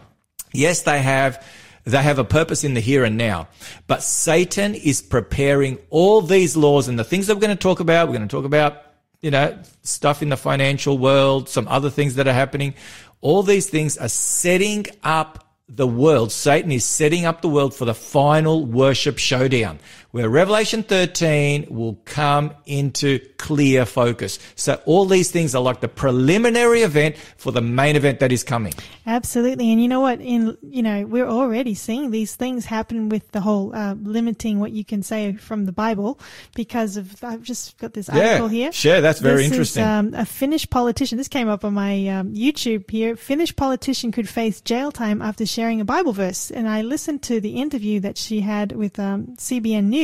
[0.51, 1.45] yes, they have,
[1.85, 3.47] they have a purpose in the here and now,
[3.87, 7.79] but Satan is preparing all these laws and the things that we're going to talk
[7.79, 8.09] about.
[8.09, 8.81] We're going to talk about,
[9.21, 12.73] you know, stuff in the financial world, some other things that are happening.
[13.21, 16.31] All these things are setting up the world.
[16.31, 19.79] Satan is setting up the world for the final worship showdown
[20.11, 24.39] where Revelation 13 will come into clear focus.
[24.55, 28.43] So all these things are like the preliminary event for the main event that is
[28.43, 28.73] coming.
[29.07, 29.71] Absolutely.
[29.71, 30.21] And you know what?
[30.21, 34.71] In, you know, we're already seeing these things happen with the whole, uh, limiting what
[34.71, 36.19] you can say from the Bible
[36.55, 38.71] because of, I've just got this article here.
[38.71, 39.01] Sure.
[39.01, 39.83] That's very This is, interesting.
[39.83, 41.17] um, a Finnish politician.
[41.17, 43.15] This came up on my um, YouTube here.
[43.15, 46.51] Finnish politician could face jail time after sharing a Bible verse.
[46.51, 50.00] And I listened to the interview that she had with um, CBN News,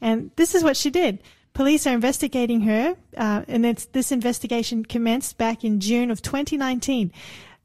[0.00, 1.18] and this is what she did.
[1.52, 7.10] Police are investigating her, uh, and this investigation commenced back in June of 2019.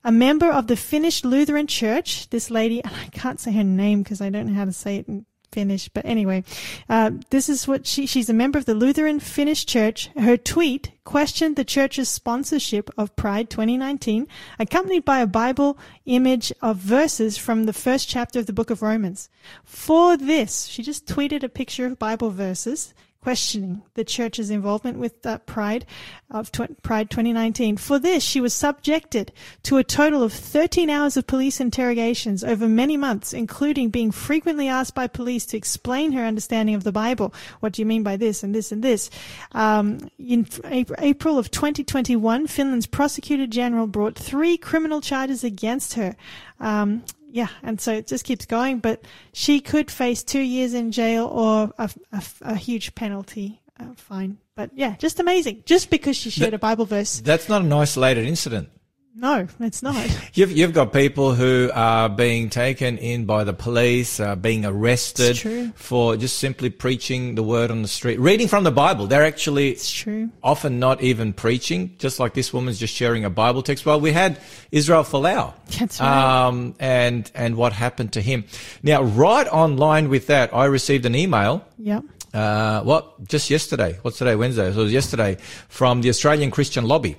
[0.04, 4.02] A member of the Finnish Lutheran Church, this lady, and I can't say her name
[4.02, 6.44] because I don't know how to say it in Finnish, but anyway,
[6.90, 10.10] uh, this is what she, she's a member of the Lutheran Finnish Church.
[10.18, 14.28] Her tweet questioned the church's sponsorship of Pride 2019,
[14.60, 18.82] accompanied by a Bible image of verses from the first chapter of the book of
[18.82, 19.30] Romans.
[19.64, 25.24] For this, she just tweeted a picture of Bible verses questioning the church's involvement with
[25.26, 25.86] uh, Pride
[26.30, 27.78] of tw- Pride 2019.
[27.78, 29.32] For this, she was subjected
[29.64, 34.68] to a total of 13 hours of police interrogations over many months, including being frequently
[34.68, 37.34] asked by police to explain her understanding of the Bible.
[37.60, 39.10] What do you mean by this and this and this?
[39.52, 46.16] Um, in April, April of 2021, Finland's prosecutor general brought three criminal charges against her.
[46.60, 48.80] Um, yeah, and so it just keeps going.
[48.80, 49.04] But
[49.34, 54.38] she could face two years in jail or a, a, a huge penalty uh, fine.
[54.56, 55.64] But yeah, just amazing.
[55.66, 57.22] Just because she shared a Bible verse.
[57.22, 58.70] That's not an isolated incident.
[59.14, 59.96] No, it's not.
[60.34, 65.74] You've, you've got people who are being taken in by the police, uh, being arrested
[65.76, 69.08] for just simply preaching the word on the street, reading from the Bible.
[69.08, 70.30] They're actually It's true.
[70.42, 73.86] often not even preaching, just like this woman's just sharing a Bible text.
[73.86, 74.40] Well, we had
[74.72, 75.54] Israel Folau.
[75.78, 76.46] That's right.
[76.48, 78.46] Um, and, and what happened to him.
[78.82, 82.06] Now, right online with that, I received an email Yep.
[82.34, 84.00] uh, what just yesterday?
[84.04, 84.38] What's today?
[84.38, 84.72] Wednesday.
[84.72, 85.36] So it was yesterday
[85.68, 87.18] from the Australian Christian Lobby,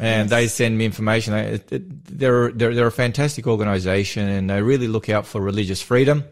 [0.00, 1.32] and they send me information.
[1.34, 5.40] They- it- it- They're they're they're a fantastic organisation, and they really look out for
[5.40, 6.24] religious freedom.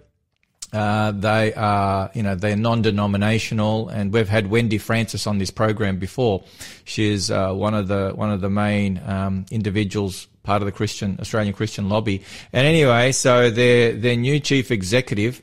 [0.70, 5.98] Uh, they are, you know, they're non-denominational, and we've had Wendy Francis on this program
[5.98, 6.44] before.
[6.84, 11.16] She's uh, one of the one of the main um, individuals, part of the Christian
[11.20, 12.22] Australian Christian lobby.
[12.52, 15.40] And anyway, so their their new chief executive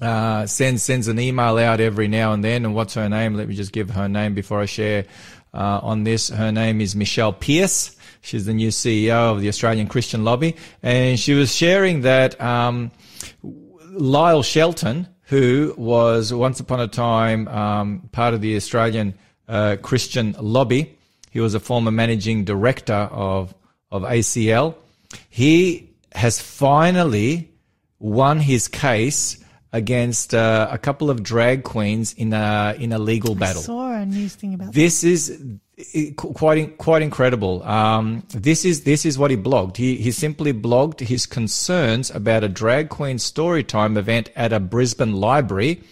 [0.00, 2.66] uh, sends sends an email out every now and then.
[2.66, 3.34] And what's her name?
[3.34, 5.06] Let me just give her name before I share
[5.54, 6.28] uh, on this.
[6.28, 7.96] Her name is Michelle Pearse.
[8.20, 12.92] She's the new CEO of the Australian Christian Lobby, and she was sharing that um,
[13.42, 19.14] Lyle Shelton, who was once upon a time um, part of the Australian
[19.48, 20.96] uh, Christian Lobby,
[21.30, 23.54] he was a former managing director of
[23.90, 24.74] of ACL.
[25.28, 27.50] He has finally
[27.98, 29.41] won his case
[29.72, 33.62] against uh, a couple of drag queens in a in a legal battle.
[33.62, 35.40] Saw a news thing about This is
[35.94, 37.62] i- quite quite incredible.
[37.62, 39.76] Um, this is this is what he blogged.
[39.78, 44.60] He he simply blogged his concerns about a drag queen story time event at a
[44.60, 45.82] Brisbane library,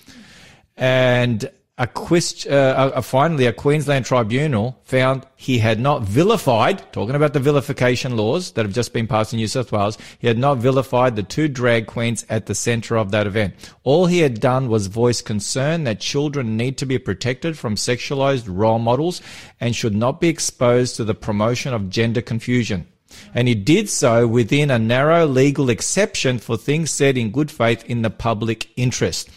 [0.76, 1.50] and
[1.80, 6.92] a, uh, a- finally a Queensland tribunal found he had not vilified.
[6.92, 10.26] Talking about the vilification laws that have just been passed in New South Wales, he
[10.26, 13.54] had not vilified the two drag queens at the centre of that event.
[13.82, 18.44] All he had done was voice concern that children need to be protected from sexualized
[18.46, 19.22] role models
[19.58, 22.86] and should not be exposed to the promotion of gender confusion.
[23.34, 27.82] And he did so within a narrow legal exception for things said in good faith
[27.84, 29.30] in the public interest.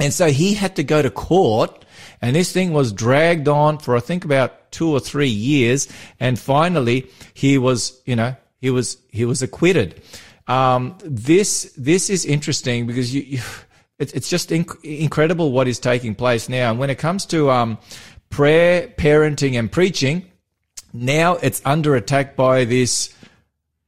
[0.00, 1.84] And so he had to go to court
[2.24, 5.88] and this thing was dragged on for I think about two or three years.
[6.18, 10.02] And finally he was, you know, he was, he was acquitted.
[10.46, 13.40] Um, this, this is interesting because you, you
[13.98, 16.70] it's, just inc- incredible what is taking place now.
[16.70, 17.78] And when it comes to, um,
[18.30, 20.24] prayer, parenting and preaching,
[20.92, 23.14] now it's under attack by this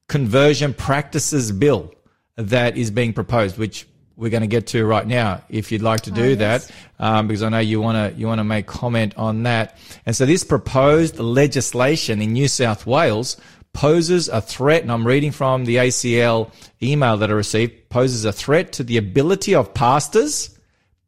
[0.08, 1.92] conversion practices bill
[2.36, 3.86] that is being proposed, which
[4.16, 5.42] we're going to get to right now.
[5.48, 6.66] If you'd like to do yes.
[6.66, 9.76] that, um, because I know you want to you want to make comment on that.
[10.06, 13.36] And so this proposed legislation in New South Wales
[13.72, 16.50] poses a threat, and I'm reading from the ACL
[16.82, 20.58] email that I received, poses a threat to the ability of pastors,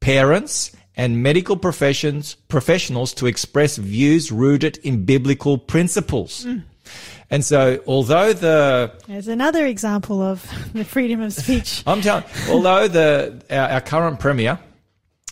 [0.01, 6.45] parents, and medical professions professionals to express views rooted in biblical principles.
[7.31, 11.83] And so, although the There's another example of the freedom of speech.
[11.87, 14.59] I'm telling, although the our, our current premier,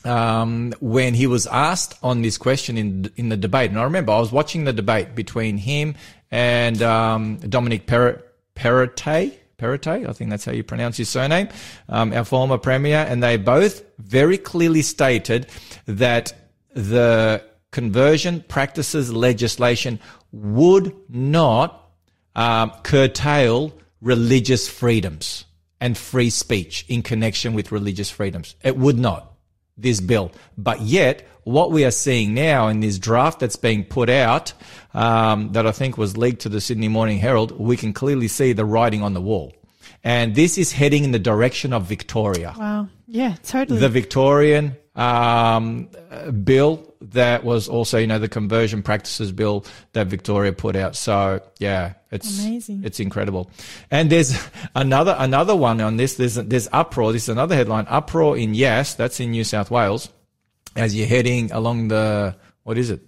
[0.05, 4.13] um, when he was asked on this question in in the debate, and I remember
[4.13, 5.95] I was watching the debate between him
[6.31, 8.23] and um, Dominic Per-
[8.55, 9.39] Perrottet.
[9.59, 11.49] Perrottet, I think that's how you pronounce his surname,
[11.89, 15.47] um, our former premier, and they both very clearly stated
[15.87, 16.35] that
[16.75, 19.99] the conversion practices legislation
[20.33, 21.91] would not
[22.35, 25.45] um, curtail religious freedoms
[25.81, 28.55] and free speech in connection with religious freedoms.
[28.62, 29.33] It would not,
[29.77, 30.33] this bill.
[30.57, 34.53] But yet, what we are seeing now in this draft that's being put out,
[34.95, 38.53] um, that I think was leaked to the Sydney Morning Herald, we can clearly see
[38.53, 39.53] the writing on the wall.
[40.03, 42.89] And this is heading in the direction of Victoria Wow.
[43.07, 43.81] Yeah, totally.
[43.81, 45.88] the Victorian um,
[46.42, 50.97] bill that was also, you know, the conversion practices bill that Victoria put out.
[50.97, 52.82] So yeah, it's Amazing.
[52.84, 53.51] It's incredible.
[53.90, 54.36] And there's
[54.74, 56.16] another another one on this.
[56.16, 57.12] There's there's uproar.
[57.12, 57.86] This is another headline.
[57.88, 60.09] Uproar in yes, That's in New South Wales.
[60.74, 63.01] As you're heading along the what is it?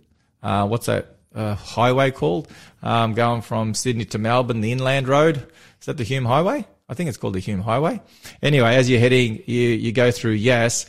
[0.42, 2.48] Uh, what's that uh, highway called?
[2.82, 5.36] Um, going from Sydney to Melbourne, the inland road.
[5.80, 6.66] Is that the Hume Highway?
[6.88, 8.00] I think it's called the Hume Highway.
[8.42, 10.86] Anyway, as you're heading, you you go through Yass.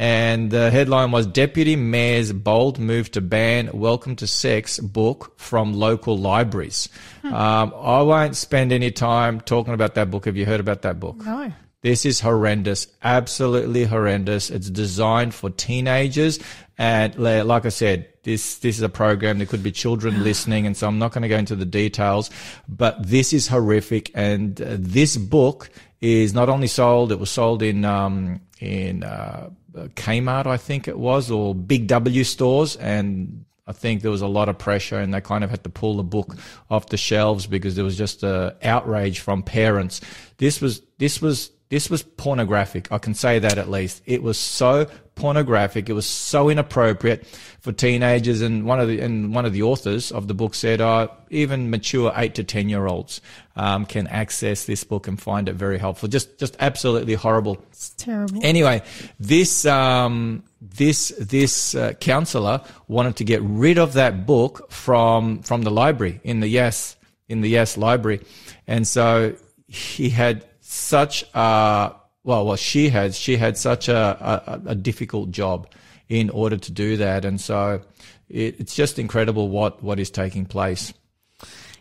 [0.00, 5.74] And the headline was Deputy Mayor's bold move to ban Welcome to Sex book from
[5.74, 6.88] local libraries.
[7.24, 10.26] Um, I won't spend any time talking about that book.
[10.26, 11.16] Have you heard about that book?
[11.16, 11.52] No.
[11.82, 14.50] This is horrendous, absolutely horrendous.
[14.50, 16.40] It's designed for teenagers,
[16.76, 19.38] and like I said, this this is a program.
[19.38, 22.30] There could be children listening, and so I'm not going to go into the details.
[22.68, 25.70] But this is horrific, and uh, this book
[26.00, 30.88] is not only sold; it was sold in um, in uh, Uh, Kmart, I think
[30.88, 34.98] it was, or Big W stores, and I think there was a lot of pressure
[34.98, 36.36] and they kind of had to pull the book
[36.70, 40.00] off the shelves because there was just a outrage from parents.
[40.38, 42.90] This was, this was, this was pornographic.
[42.90, 44.02] I can say that at least.
[44.06, 45.90] It was so pornographic.
[45.90, 47.26] It was so inappropriate
[47.60, 48.40] for teenagers.
[48.40, 51.68] And one of the, and one of the authors of the book said, uh, even
[51.68, 53.20] mature eight to 10 year olds,
[53.56, 56.08] um, can access this book and find it very helpful.
[56.08, 57.62] Just, just absolutely horrible.
[57.70, 58.40] It's terrible.
[58.42, 58.82] Anyway,
[59.20, 65.62] this um, this this uh, counselor wanted to get rid of that book from from
[65.62, 66.96] the library in the Yes
[67.28, 68.20] in the Yes library,
[68.66, 69.36] and so
[69.68, 71.94] he had such a
[72.24, 75.66] well, well, she had she had such a, a, a difficult job
[76.10, 77.80] in order to do that, and so
[78.28, 80.92] it, it's just incredible what what is taking place.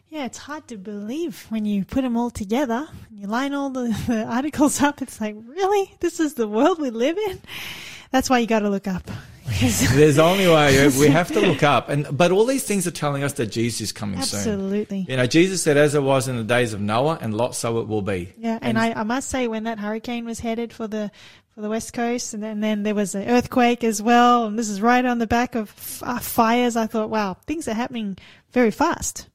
[0.08, 2.88] Yeah, it's hard to believe when you put them all together.
[3.12, 5.02] You line all the, the articles up.
[5.02, 5.94] It's like, really?
[6.00, 7.42] This is the world we live in?
[8.12, 9.12] That's why you got to look up.
[9.94, 13.24] There's only way we have to look up, and but all these things are telling
[13.24, 14.40] us that Jesus is coming soon.
[14.40, 15.06] Absolutely.
[15.08, 17.80] You know, Jesus said, "As it was in the days of Noah, and Lot, so
[17.80, 20.88] it will be." Yeah, and, I, I must say, when that hurricane was headed for
[20.88, 21.12] the
[21.56, 24.70] for the west coast, and then, then there was an earthquake as well, and this
[24.70, 26.76] is right on the back of f- uh, fires.
[26.76, 28.18] I thought, wow, things are happening
[28.52, 29.28] very fast.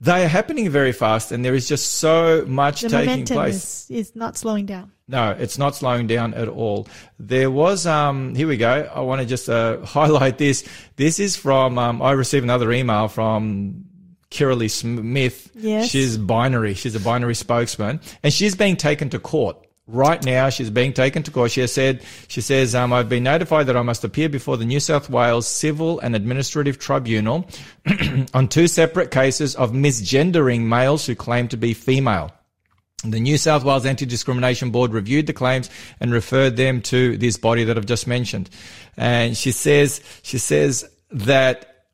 [0.00, 3.86] They are happening very fast, and there is just so much The taking momentum place.
[3.88, 4.90] is, is not slowing down.
[5.12, 6.88] No, it's not slowing down at all.
[7.18, 8.90] There was, um, here we go.
[8.94, 10.66] I want to just uh, highlight this.
[10.96, 13.84] This is from, um, I received another email from
[14.30, 15.50] Kirralie Smith.
[15.54, 15.90] Yes.
[15.90, 16.72] She's binary.
[16.72, 19.58] She's a binary spokesman, and she's being taken to court.
[19.86, 21.50] Right now, she's being taken to court.
[21.50, 24.64] She has said, she says, um, I've been notified that I must appear before the
[24.64, 27.46] New South Wales Civil and Administrative Tribunal
[28.32, 32.32] on two separate cases of misgendering males who claim to be female.
[33.04, 37.64] The New South Wales Anti-Discrimination Board reviewed the claims and referred them to this body
[37.64, 38.48] that I've just mentioned.
[38.96, 41.86] And she says, she says that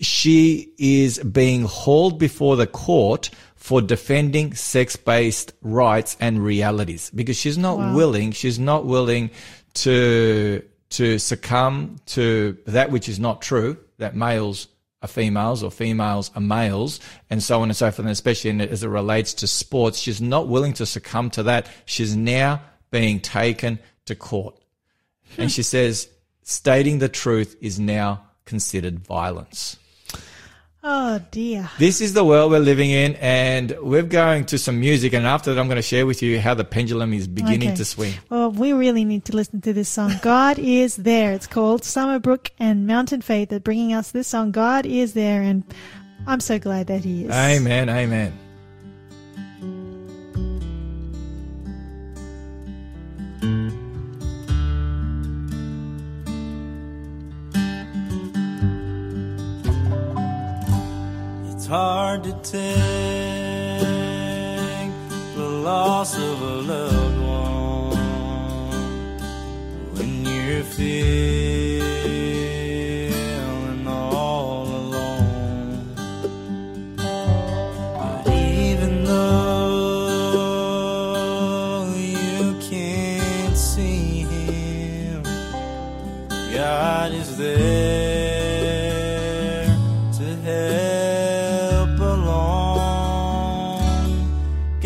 [0.00, 7.58] she is being hauled before the court for defending sex-based rights and realities because she's
[7.58, 9.30] not willing, she's not willing
[9.74, 14.68] to, to succumb to that which is not true, that males
[15.02, 18.60] are females or females are males and so on and so forth, and especially in,
[18.60, 19.98] as it relates to sports.
[19.98, 21.68] She's not willing to succumb to that.
[21.84, 24.58] She's now being taken to court.
[25.36, 26.08] And she says,
[26.42, 29.76] stating the truth is now considered violence.
[30.88, 31.68] Oh dear.
[31.78, 35.14] This is the world we're living in, and we're going to some music.
[35.14, 37.76] And after that, I'm going to share with you how the pendulum is beginning Okay.
[37.76, 38.14] to swing.
[38.30, 40.12] Well, we really need to listen to this song.
[40.22, 41.32] God is there.
[41.32, 44.52] It's called Summerbrook and Mountain Faith are bringing us this song.
[44.52, 45.64] God is there, and
[46.24, 47.32] I'm so glad that He is.
[47.32, 47.88] Amen.
[47.88, 48.32] Amen.
[61.66, 62.60] It's hard to take
[65.34, 67.98] the loss of a loved one
[69.94, 71.55] when you're feeling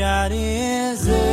[0.01, 1.30] God is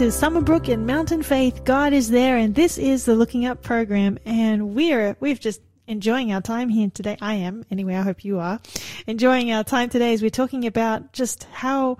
[0.00, 1.62] to Summerbrook and Mountain Faith.
[1.62, 4.18] God is there, and this is the Looking Up program.
[4.24, 7.18] And we're we've just enjoying our time here today.
[7.20, 7.96] I am anyway.
[7.96, 8.60] I hope you are
[9.06, 11.98] enjoying our time today as we're talking about just how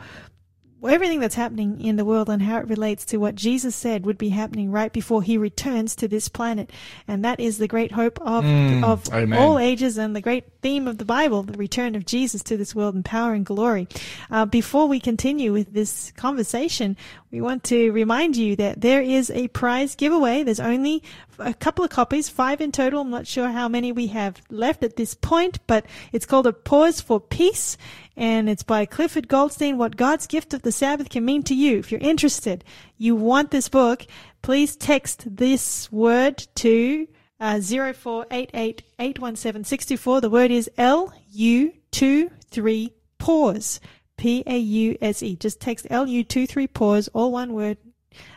[0.91, 4.19] everything that's happening in the world and how it relates to what Jesus said would
[4.19, 6.71] be happening right before he returns to this planet.
[7.07, 8.45] And that is the great hope of,
[8.85, 9.39] of amen.
[9.39, 12.75] all ages and the great theme of the Bible, the return of Jesus to this
[12.75, 13.89] world in power and glory.
[14.31, 16.97] Uh, before we continue with this conversation,
[17.31, 20.43] we want to remind you that there is a prize giveaway.
[20.43, 21.03] There's only
[21.41, 23.01] a couple of copies, five in total.
[23.01, 26.53] I'm not sure how many we have left at this point, but it's called A
[26.53, 27.79] Pause for Peace
[28.17, 31.79] and it's by Clifford Goldstein, What God's Gift of the Sabbath Can Mean to You.
[31.79, 32.65] If you're interested,
[32.99, 34.07] you want this book,
[34.43, 37.09] please text this word to
[37.41, 40.21] uh, 0488817624.
[40.21, 43.81] The word is LU23 pause.
[44.19, 45.37] P-A-U-S-E.
[45.37, 47.79] Just text LU23 pause, all one word,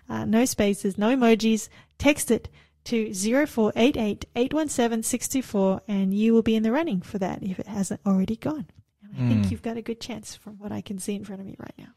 [0.07, 1.67] uh, no spaces, no emojis.
[1.97, 2.47] Text it
[2.85, 8.35] to 0488817624 and you will be in the running for that if it hasn't already
[8.35, 8.67] gone.
[9.03, 11.41] And I think you've got a good chance from what I can see in front
[11.41, 11.93] of me right now.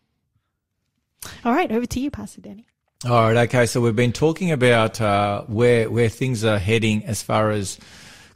[1.44, 2.66] All right, over to you, Pastor Danny.
[3.04, 3.48] All right.
[3.48, 3.66] Okay.
[3.66, 7.78] So we've been talking about uh, where where things are heading as far as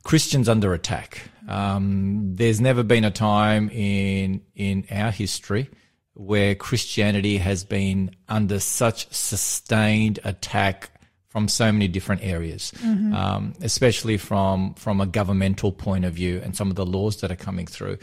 [0.03, 1.31] Christians under attack.
[1.49, 5.71] Um, there's never been a time in in our history
[6.13, 10.91] where Christianity has been under such sustained attack
[11.31, 12.73] from so many different areas,
[13.15, 17.31] um, especially from from a governmental point of view and some of the laws that
[17.31, 17.97] are coming through.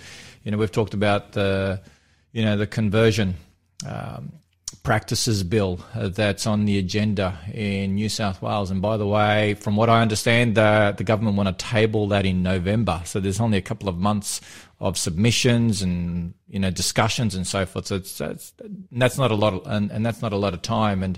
[0.44, 1.82] You know, we've talked about the
[2.32, 3.36] you know the conversion.
[3.86, 4.32] Um,
[4.84, 8.72] practices bill uh, that's on the agenda in New South Wales.
[8.72, 12.26] And by the way, from what I understand, uh, the government want to table that
[12.26, 13.02] in November.
[13.04, 14.40] So there's only a couple of months
[14.80, 17.88] of submissions and you know discussions and so forth.
[17.88, 18.54] So it's, it's
[18.92, 21.02] that's not a lot, of, and, and that's not a lot of time.
[21.02, 21.18] And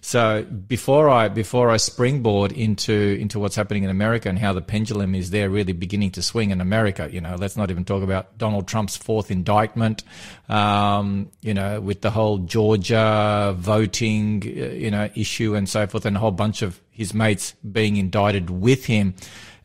[0.00, 4.62] so before I before I springboard into into what's happening in America and how the
[4.62, 8.02] pendulum is there really beginning to swing in America, you know, let's not even talk
[8.02, 10.02] about Donald Trump's fourth indictment,
[10.48, 16.16] um, you know, with the whole Georgia voting, you know, issue and so forth, and
[16.16, 19.14] a whole bunch of his mates being indicted with him,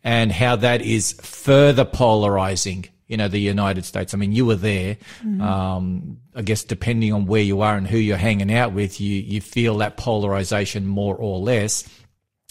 [0.03, 4.14] and how that is further polarizing you know, the United States.
[4.14, 4.98] I mean, you were there.
[5.41, 9.15] Um, I guess depending on where you are and who you're hanging out with, you,
[9.19, 11.90] you feel that polarization more or less.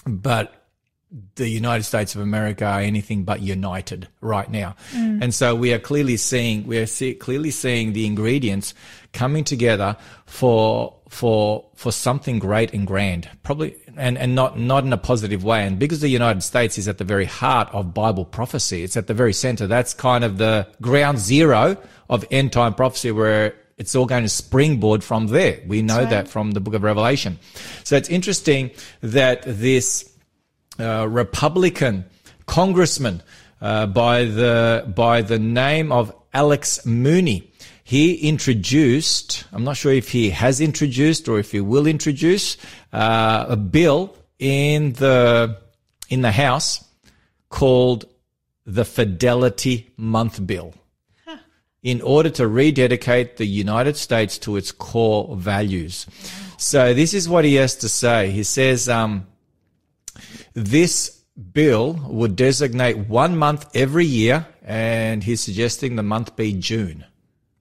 [0.04, 0.57] But
[1.36, 4.76] the United States of America are anything but united right now.
[4.92, 5.22] Mm.
[5.22, 8.74] And so we are clearly seeing, we are see, clearly seeing the ingredients
[9.14, 13.28] coming together for, for, for something great and grand.
[13.42, 15.66] Probably, and, and not, not in a positive way.
[15.66, 19.06] And because the United States is at the very heart of Bible prophecy, it's at
[19.06, 19.66] the very center.
[19.66, 21.78] That's kind of the ground zero
[22.10, 25.60] of end time prophecy where it's all going to springboard from there.
[25.66, 26.10] We know right.
[26.10, 27.38] that from the book of Revelation.
[27.84, 30.12] So it's interesting that this,
[30.78, 32.04] Republican
[32.46, 33.22] congressman
[33.60, 37.50] uh, by the by the name of Alex Mooney.
[37.84, 39.44] He introduced.
[39.52, 42.56] I'm not sure if he has introduced or if he will introduce
[42.92, 45.58] uh, a bill in the
[46.08, 46.84] in the House
[47.48, 48.04] called
[48.66, 50.74] the Fidelity Month Bill.
[51.80, 56.06] In order to rededicate the United States to its core values.
[56.58, 58.30] So this is what he has to say.
[58.30, 59.28] He says, um,
[60.54, 61.22] this
[61.52, 67.04] bill would designate one month every year, and he's suggesting the month be June.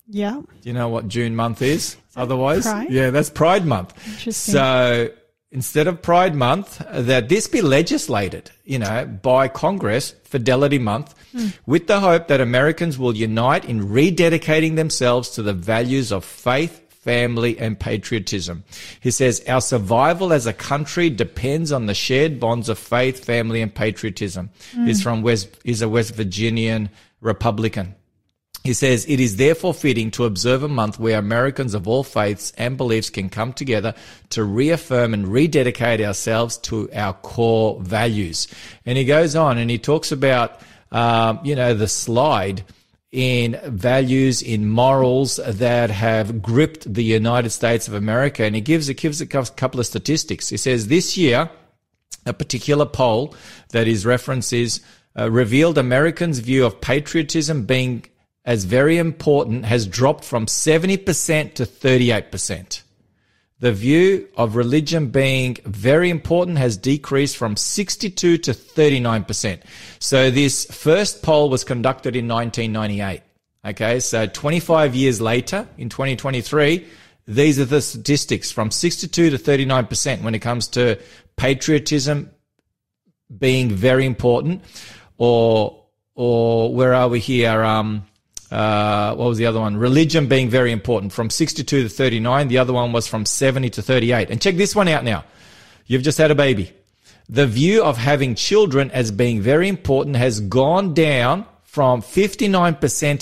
[0.08, 0.42] Yeah.
[0.62, 1.98] Do you know what June month is?
[2.16, 2.90] Otherwise, Pride?
[2.90, 3.94] yeah, that's Pride Month.
[4.08, 4.54] Interesting.
[4.54, 5.10] So
[5.52, 11.48] instead of Pride Month, that this be legislated, you know, by Congress, Fidelity Month, hmm.
[11.66, 16.87] with the hope that Americans will unite in rededicating themselves to the values of faith,
[17.08, 18.66] family, and patriotism.
[19.00, 23.62] He says, Our survival as a country depends on the shared bonds of faith, family,
[23.62, 24.50] and patriotism.
[24.74, 26.90] He's from West, he's a West Virginian
[27.22, 27.96] Republican.
[28.66, 32.52] He says, it is therefore fitting to observe a month where Americans of all faiths
[32.58, 33.94] and beliefs can come together
[34.32, 38.50] to reaffirm and rededicate ourselves to our core values.
[38.86, 40.60] And he goes on and he talks about,
[40.92, 42.66] um, you know, the slide
[43.18, 48.44] in values, in morals that have gripped the United States of America.
[48.44, 50.50] And he gives, he gives a couple of statistics.
[50.50, 51.50] He says this year,
[52.28, 53.34] a particular poll
[53.70, 54.06] that is
[55.18, 58.06] uh, revealed Americans' view of patriotism being
[58.46, 62.82] as very important has dropped from 70% to 38%.
[63.60, 69.62] The view of religion being very important has decreased from 62 to 39%.
[70.00, 73.22] So this first poll was conducted in 1998.
[73.66, 74.00] Okay.
[74.00, 76.88] So 25 years later in 2023,
[77.28, 81.00] these are the statistics from 62 to 39% when it comes to
[81.36, 82.32] patriotism
[83.38, 84.64] being very important
[85.18, 85.84] or,
[86.16, 87.64] or where are we here?
[87.64, 88.07] Um,
[88.52, 89.78] uh, what was the other one?
[89.78, 92.48] Religion being very important from 62 to 39.
[92.48, 94.30] The other one was from 70 to 38.
[94.30, 95.26] And check this one out now.
[95.86, 96.72] You've just had a baby.
[97.30, 102.46] The view of having children as being very important has gone down from 59%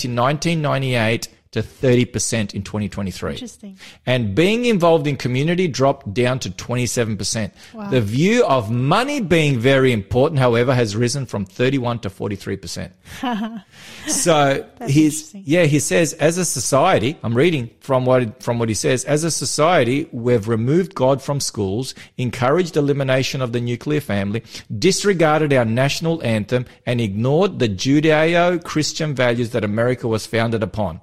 [0.04, 3.32] in 1998 to 30% in 2023.
[3.32, 3.78] Interesting.
[4.04, 7.50] And being involved in community dropped down to 27%.
[7.90, 12.92] The view of money being very important, however, has risen from 31 to 43%.
[14.06, 18.74] so he's, yeah, he says, as a society, I'm reading from what, from what he
[18.74, 24.42] says, as a society, we've removed God from schools, encouraged elimination of the nuclear family,
[24.78, 31.00] disregarded our national anthem, and ignored the Judeo-Christian values that America was founded upon.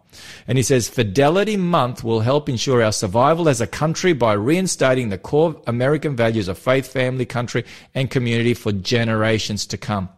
[0.48, 5.10] And he says, Fidelity Month will help ensure our survival as a country by reinstating
[5.10, 10.10] the core American values of faith, family, country, and community for generations to come.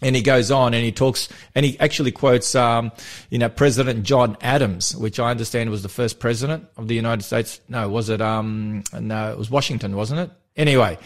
[0.00, 2.92] And he goes on and he talks and he actually quotes, um,
[3.30, 7.22] you know, President John Adams, which I understand was the first president of the United
[7.24, 7.60] States.
[7.68, 10.30] No, was it, um, no, it was Washington, wasn't it?
[10.58, 10.98] Anyway,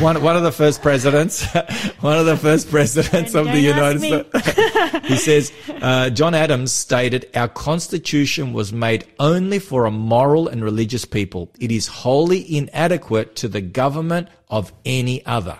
[0.00, 1.44] one, one of the first presidents,
[2.00, 5.06] one of the first presidents of the United States.
[5.08, 10.62] he says, uh, John Adams stated, our constitution was made only for a moral and
[10.62, 11.50] religious people.
[11.58, 15.58] It is wholly inadequate to the government of any other.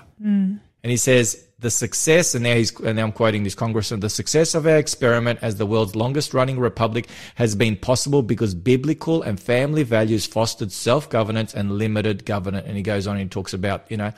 [0.83, 4.09] And he says, the success, and now he's, and now I'm quoting this congressman, the
[4.09, 9.22] success of our experiment as the world's longest running republic has been possible because biblical
[9.22, 12.64] and family values fostered self-governance and limited governance.
[12.68, 14.12] And he goes on and talks about, you know,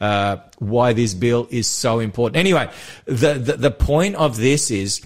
[0.00, 2.38] uh, why this bill is so important.
[2.38, 2.70] Anyway,
[3.04, 5.02] the, the, the point of this is,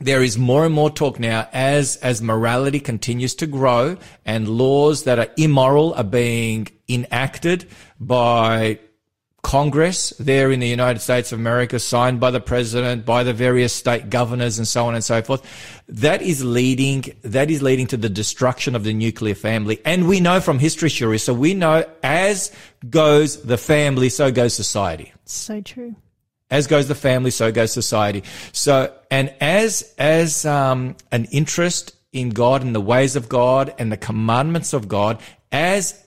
[0.00, 5.04] there is more and more talk now as as morality continues to grow and laws
[5.04, 7.68] that are immoral are being enacted
[8.00, 8.80] by
[9.42, 13.72] Congress there in the United States of America, signed by the president, by the various
[13.72, 15.42] state governors and so on and so forth.
[15.88, 19.80] That is leading, that is leading to the destruction of the nuclear family.
[19.84, 22.52] And we know from history, Shuri, so we know as
[22.88, 25.96] goes the family, so goes society So true.
[26.50, 28.22] as goes the family, so goes society.
[28.52, 33.90] So, and as as um, an interest in God and the ways of God and
[33.90, 35.20] the commandments of God,
[35.50, 35.98] as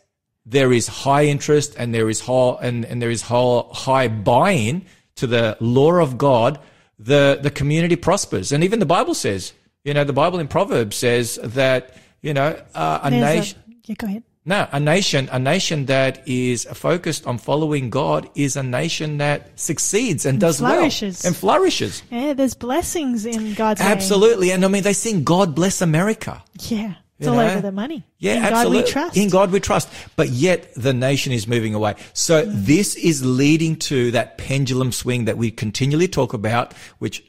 [0.46, 4.86] there is high interest and there is whole and, and there is whole high buy-in
[5.16, 6.60] to the law of God,
[7.00, 8.52] the the community prospers.
[8.52, 9.54] And even the Bible says,
[9.84, 13.60] you know, the Bible in Proverbs says that you know uh, a nation.
[13.86, 14.24] yeah, go ahead.
[14.48, 19.60] No, a nation, a nation that is focused on following God is a nation that
[19.60, 21.24] succeeds and does flourishes.
[21.24, 22.04] well and flourishes.
[22.12, 23.90] Yeah, there's blessings in God's name.
[23.90, 24.52] Absolutely.
[24.52, 26.44] And I mean, they sing God bless America.
[26.60, 26.94] Yeah.
[27.18, 27.48] It's all know?
[27.48, 28.04] over the money.
[28.18, 28.80] Yeah, in absolutely.
[28.80, 29.18] God we trust.
[29.18, 29.90] In God we trust.
[30.16, 31.96] But yet the nation is moving away.
[32.14, 32.52] So hmm.
[32.54, 37.24] this is leading to that pendulum swing that we continually talk about, which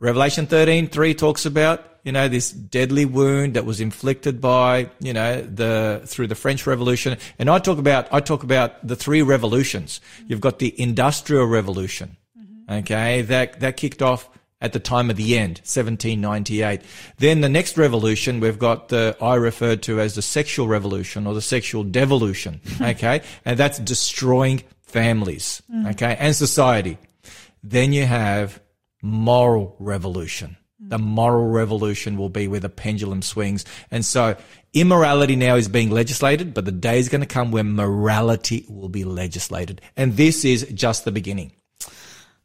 [0.00, 5.12] Revelation 13, 3 talks about, you know, this deadly wound that was inflicted by, you
[5.12, 7.18] know, the, through the French Revolution.
[7.38, 10.00] And I talk about, I talk about the three revolutions.
[10.26, 12.16] You've got the Industrial Revolution.
[12.38, 12.72] Mm-hmm.
[12.74, 13.22] Okay.
[13.22, 14.28] That, that kicked off
[14.60, 16.82] at the time of the end, 1798.
[17.18, 21.34] Then the next revolution, we've got the, I referred to as the sexual revolution or
[21.34, 22.60] the sexual devolution.
[22.80, 23.22] Okay.
[23.44, 25.62] and that's destroying families.
[25.72, 25.90] Mm.
[25.90, 26.16] Okay.
[26.18, 26.96] And society.
[27.62, 28.60] Then you have
[29.02, 30.56] moral revolution.
[30.82, 30.90] Mm.
[30.90, 33.64] The moral revolution will be where the pendulum swings.
[33.90, 34.36] And so
[34.72, 38.88] immorality now is being legislated, but the day is going to come when morality will
[38.88, 39.80] be legislated.
[39.96, 41.52] And this is just the beginning.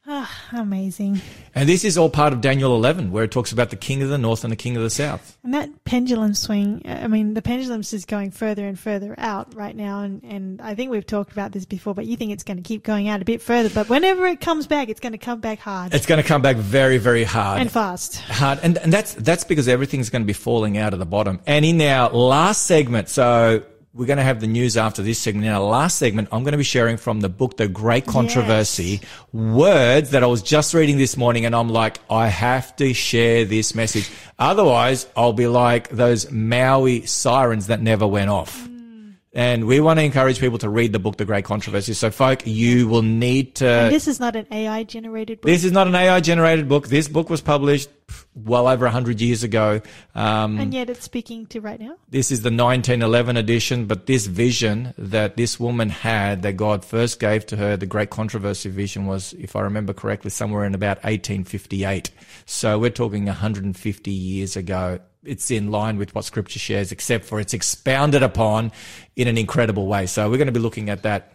[0.06, 1.22] Ah, amazing.
[1.56, 4.10] And this is all part of Daniel 11, where it talks about the king of
[4.10, 5.38] the north and the king of the south.
[5.46, 9.74] And that pendulum swing, I mean, the pendulum's just going further and further out right
[9.74, 10.02] now.
[10.02, 12.64] And, and I think we've talked about this before, but you think it's going to
[12.64, 13.70] keep going out a bit further.
[13.70, 16.42] But whenever it comes back, it's going to come back hard It's going to come
[16.42, 17.62] back very, very hard.
[17.62, 18.18] and fast.
[18.18, 18.60] hard.
[18.62, 21.40] And, and that's, that's because everything's going to be falling out of the bottom.
[21.48, 23.64] And in our last segment, so
[23.96, 25.46] we're going to have the news after this segment.
[25.46, 29.02] In our last segment, I'm going to be sharing from the book, The Great Controversy,
[29.32, 31.46] words that I was just reading this morning.
[31.46, 34.10] And I'm like, I have to share this message.
[34.40, 38.68] Otherwise, I'll be like those Maui sirens that never went off.
[39.36, 41.94] And we want to encourage people to read the book, The Great Controversy.
[41.94, 43.68] So folk, you will need to.
[43.68, 45.50] And this is not an AI generated book.
[45.50, 46.88] This is not an AI generated book.
[46.88, 47.90] This book was published
[48.36, 49.82] well over 100 years ago.
[50.14, 51.96] Um, and yet it's speaking to right now.
[52.10, 57.20] this is the 1911 edition, but this vision that this woman had that God first
[57.20, 60.98] gave to her, the great controversy vision was, if I remember correctly, somewhere in about
[60.98, 62.12] 1858.
[62.46, 65.00] So we're talking 150 years ago.
[65.26, 68.72] It's in line with what scripture shares, except for it's expounded upon
[69.16, 70.06] in an incredible way.
[70.06, 71.30] So we're going to be looking at that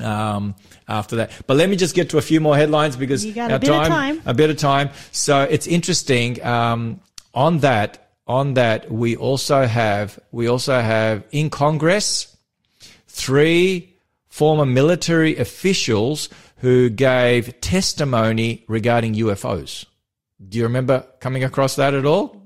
[0.00, 0.54] um,
[0.88, 1.30] after that.
[1.46, 3.58] But let me just get to a few more headlines because You got a our
[3.58, 4.22] bit of time.
[4.26, 4.90] a bit of time.
[5.12, 6.44] So it's interesting.
[6.44, 7.00] Um,
[7.34, 12.36] on that, on that, we also have we also have in Congress
[13.08, 13.94] three
[14.28, 16.28] former military officials
[16.58, 19.84] who gave testimony regarding UFOs.
[20.48, 22.42] Do you remember coming across that at all?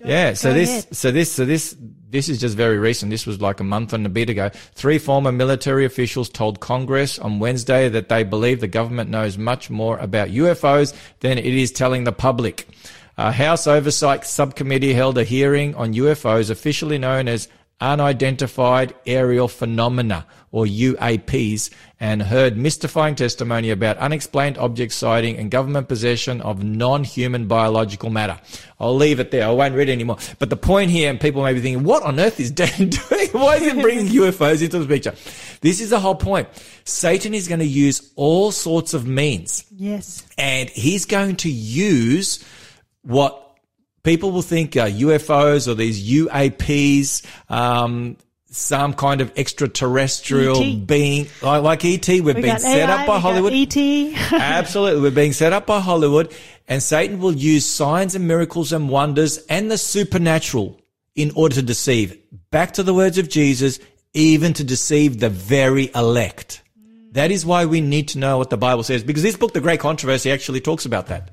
[0.00, 0.96] No, but go, Yeah, so go this, ahead.
[0.96, 1.76] so this, so this,
[2.10, 3.10] this is just very recent.
[3.10, 4.50] This was like a month and a bit ago.
[4.74, 9.70] Three former military officials told Congress on Wednesday that they believe the government knows much
[9.70, 12.66] more about UFOs than it is telling the public.
[13.18, 17.48] A House Oversight Subcommittee held a hearing on UFOs, officially known as
[17.82, 25.88] unidentified aerial phenomena or UAPs and heard mystifying testimony about unexplained object sighting and government
[25.88, 28.38] possession of non-human biological matter.
[28.78, 29.46] I'll leave it there.
[29.46, 30.18] I won't read anymore.
[30.38, 33.28] But the point here, and people may be thinking, what on earth is Dan doing?
[33.32, 35.14] Why is he bringing UFOs into the picture?
[35.60, 36.48] This is the whole point.
[36.84, 40.24] Satan is going to use all sorts of means Yes.
[40.38, 42.44] and he's going to use
[43.02, 43.51] what
[44.02, 48.16] people will think are UFOs or these UAPs, um,
[48.50, 50.86] some kind of extraterrestrial ET.
[50.86, 52.06] being like, like ET.
[52.08, 53.52] We're We been got set AI, up by E Hollywood.
[53.54, 53.76] ET.
[54.32, 55.00] Absolutely.
[55.00, 56.34] We're being set up by Hollywood
[56.68, 60.80] and Satan will use signs and miracles and wonders and the supernatural
[61.14, 62.18] in order to deceive.
[62.50, 63.78] Back to the words of Jesus,
[64.14, 66.62] even to deceive the very elect.
[67.12, 69.60] That is why we need to know what the Bible says because this book, The
[69.60, 71.30] Great Controversy, actually talks about that.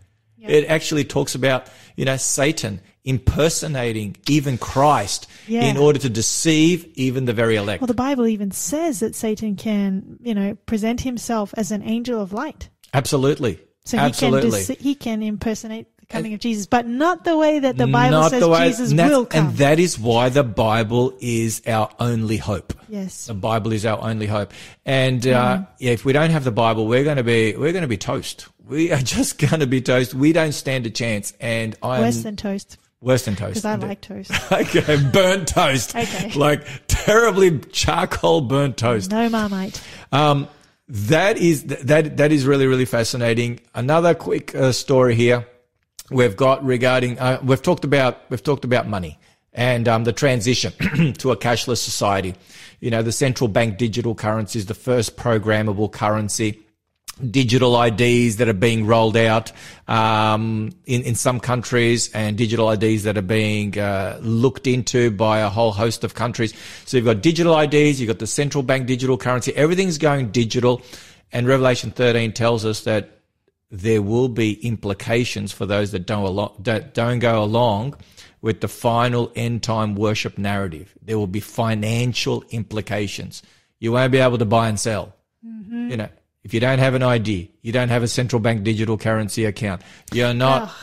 [0.48, 5.64] It actually talks about, you know, Satan impersonating even Christ Yeah.
[5.64, 7.82] in order to deceive even the very elect.
[7.82, 12.22] well, the Bible even says that Satan can, you know, present himself as an angel
[12.22, 12.70] of light.
[12.94, 13.60] Absolutely.
[13.86, 17.78] So he can dece- he can impersonate coming of Jesus, but not the way that
[17.78, 19.48] the Bible Not says the way- Jesus will come.
[19.50, 22.74] And that is why the Bible is our only hope.
[22.90, 23.28] yes.
[23.28, 24.52] The Bible is our only hope.
[24.86, 25.64] And uh, Mm-hmm.
[25.80, 27.98] yeah, if we don't have the Bible, we're going to be we're going to be
[27.98, 28.48] toast.
[28.68, 30.14] We are just going to be toast.
[30.14, 31.34] We don't stand a chance.
[31.40, 33.62] And I'm Worse than toast, worse than toast.
[33.62, 34.32] because I like toast.
[34.52, 35.96] okay, burnt toast.
[35.96, 36.32] Okay.
[36.36, 39.12] like terribly charcoal burnt toast.
[39.12, 39.82] No marmite.
[40.12, 40.48] Um,
[40.88, 43.60] that is that that is really really fascinating.
[43.76, 45.46] Another quick uh, story here
[46.10, 49.20] we've got regarding uh, we've talked about we've talked about money
[49.54, 50.72] and um, the transition
[51.18, 52.36] to a cashless society.
[52.80, 56.62] You know, the central bank digital currency is the first programmable currency
[57.32, 59.52] digital IDs that are being rolled out
[59.88, 65.40] um, in in some countries, and digital IDs that are being uh, looked into by
[65.40, 66.54] a whole host of countries.
[66.86, 69.54] So you've got digital IDs, you've got the central bank digital currency.
[69.56, 70.82] Everything's going digital,
[71.32, 73.19] and Revelation 13 tells us that
[73.72, 77.96] there will be implications for those that don't that don't go along
[78.42, 80.94] with the final end time worship narrative.
[81.02, 83.44] There will be financial implications.
[83.80, 85.16] You won't be able to buy and sell.
[85.46, 85.90] Mm-hmm.
[85.92, 86.10] You know,
[86.44, 89.82] if you don't have an ID, you don't have a central bank digital currency account,
[90.12, 90.74] you're not.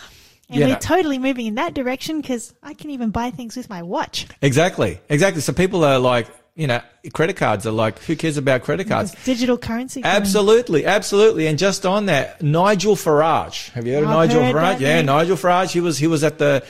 [0.48, 3.56] And you we're know, totally moving in that direction because I can even buy things
[3.56, 4.26] with my watch.
[4.42, 5.42] exactly, exactly.
[5.42, 6.80] So people are like, you know,
[7.12, 9.12] credit cards are like, who cares about credit cards?
[9.12, 10.00] It's digital currency.
[10.02, 11.46] Absolutely, absolutely.
[11.46, 13.70] And just on that, Nigel Farage.
[13.72, 14.80] Have you heard of I've Nigel heard Farage?
[14.80, 15.06] Yeah, name.
[15.06, 15.70] Nigel Farage.
[15.70, 16.64] He was he was at the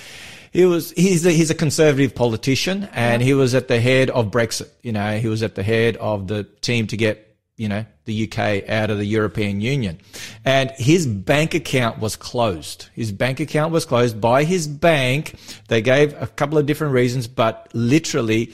[0.53, 4.33] he was he's a, he's a conservative politician and he was at the head of
[4.33, 4.69] Brexit.
[4.83, 7.23] You know, he was at the head of the team to get
[7.57, 10.01] you know the UK out of the European Union,
[10.45, 12.89] and his bank account was closed.
[12.93, 15.37] His bank account was closed by his bank.
[15.69, 18.53] They gave a couple of different reasons, but literally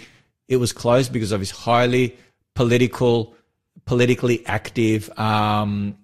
[0.53, 2.17] it was closed because of his highly
[2.55, 3.35] political,
[3.87, 5.97] politically active, um,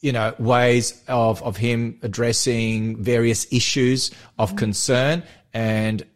[0.00, 6.06] you know, ways of, of him addressing various issues of concern and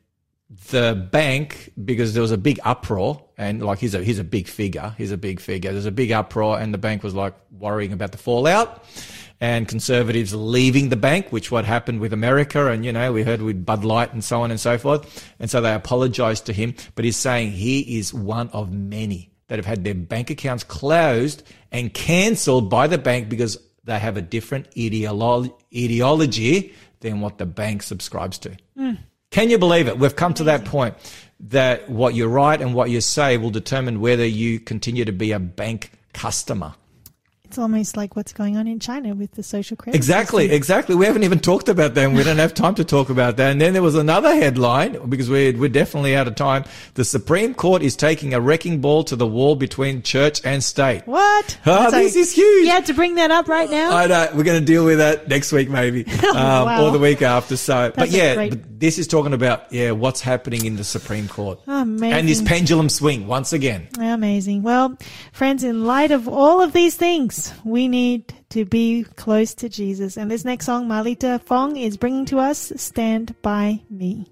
[0.71, 4.47] the bank, because there was a big uproar and like he's a, he's a big
[4.47, 4.95] figure.
[4.97, 5.73] He's a big figure.
[5.73, 8.85] There's a big uproar and the bank was like worrying about the fallout
[9.43, 12.69] and conservatives leaving the bank, which what happened with America.
[12.71, 15.29] And, you know, we heard with Bud Light and so on and so forth.
[15.41, 19.59] And so they apologized to him, but he's saying he is one of many that
[19.59, 21.43] have had their bank accounts closed
[21.73, 27.47] and cancelled by the bank because they have a different ideolo- ideology than what the
[27.47, 28.57] bank subscribes to.
[28.77, 28.93] Hmm.
[29.33, 29.99] Can you believe it?
[29.99, 30.95] We've come to that point
[31.41, 35.33] that what you write and what you say will determine whether you continue to be
[35.33, 36.75] a bank customer.
[37.53, 39.95] It's almost like what's going on in China with the social credit.
[39.95, 40.57] Exactly, system.
[40.57, 40.95] exactly.
[40.95, 43.51] We haven't even talked about that and we don't have time to talk about that.
[43.53, 46.65] And then there was another headline because we're, we're definitely out of time.
[46.95, 51.03] The Supreme Court is taking a wrecking ball to the wall between church and state.
[51.05, 51.59] What?
[51.63, 52.65] So this is huge.
[52.65, 53.95] You had to bring that up right now.
[53.95, 54.31] I know.
[54.35, 56.85] We're going to deal with that next week, maybe, um, Oh, wow.
[56.87, 57.59] or the week after.
[57.59, 60.83] So, but That's a yeah, but this is talking about yeah what's happening in the
[60.83, 62.13] Supreme Court Amazing.
[62.13, 63.87] and this pendulum swing once again.
[63.97, 64.65] Amazing.
[64.65, 64.99] Well,
[65.33, 70.17] friends, in light of all of these things, we need to be close to Jesus.
[70.17, 74.27] And this next song, Marlita Fong is bringing to us Stand By Me.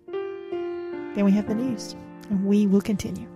[1.15, 1.95] Then we have the news,
[2.29, 3.30] and we will continue.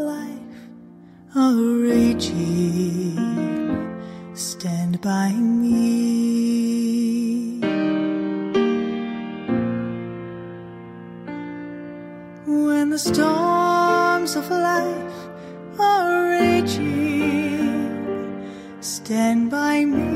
[0.00, 0.60] Life
[1.34, 3.16] are raging,
[4.34, 6.00] stand by me.
[12.46, 15.28] When the storms of life
[15.78, 17.76] are raging,
[18.80, 20.09] stand by me.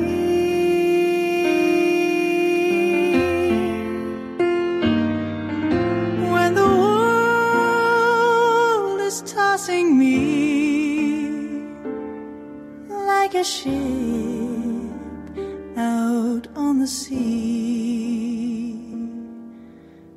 [13.64, 13.72] Ship
[15.78, 18.74] out on the sea.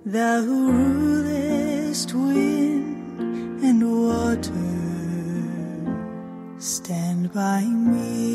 [0.06, 4.68] Thou who rulest wind and water,
[6.60, 8.27] stand by me.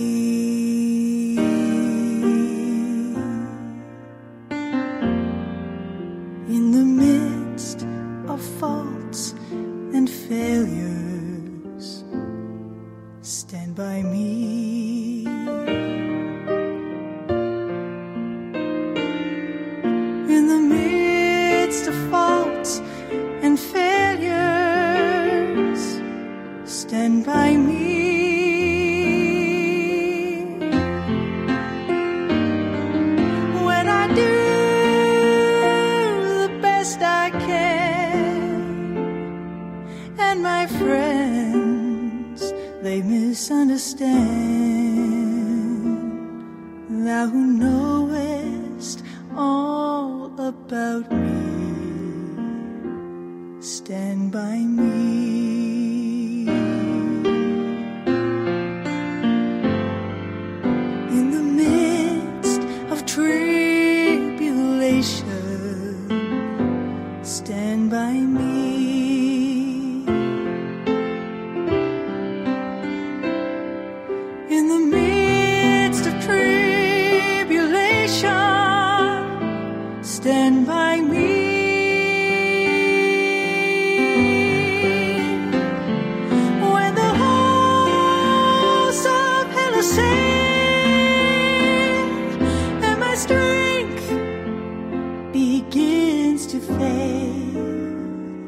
[96.53, 98.45] To fail,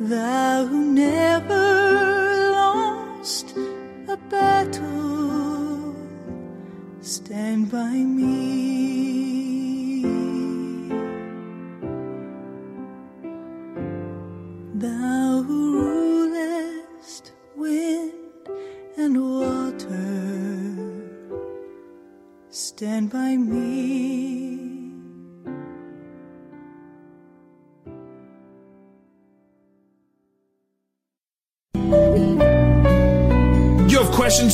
[0.00, 1.53] thou never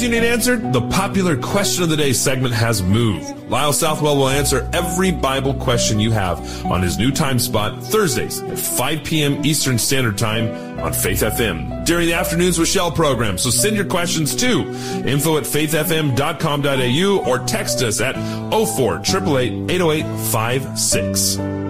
[0.03, 0.73] you need answered?
[0.73, 3.37] The popular question of the day segment has moved.
[3.49, 8.41] Lyle Southwell will answer every Bible question you have on his new time spot Thursdays
[8.43, 9.45] at 5 p.m.
[9.45, 13.39] Eastern Standard Time on Faith FM during the Afternoons with Shell program.
[13.39, 14.61] So send your questions to
[15.07, 18.15] info at faithfm.com.au or text us at
[18.51, 20.07] 04 888 808
[20.77, 21.70] 56.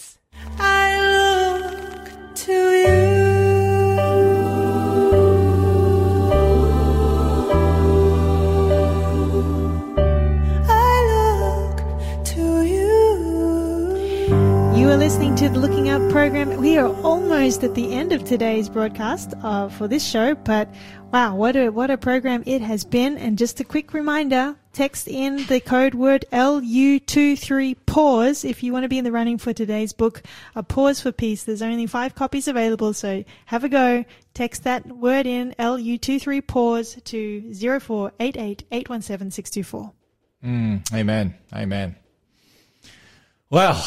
[14.91, 16.57] Are listening to the Looking Up program.
[16.57, 20.67] We are almost at the end of today's broadcast uh, for this show, but
[21.13, 23.17] wow, what a what a program it has been!
[23.17, 28.83] And just a quick reminder: text in the code word LU23 pause if you want
[28.83, 30.23] to be in the running for today's book,
[30.55, 31.45] A Pause for Peace.
[31.45, 34.03] There's only five copies available, so have a go.
[34.33, 39.93] Text that word in LU23 pause to 0488 817 624.
[40.93, 41.35] Amen.
[41.53, 41.95] Amen.
[43.49, 43.81] Well,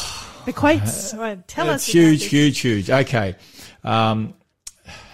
[0.45, 1.13] The quotes.
[1.13, 1.93] well, tell it's us.
[1.93, 2.89] huge, huge, huge.
[2.89, 3.35] Okay.
[3.83, 4.35] Um,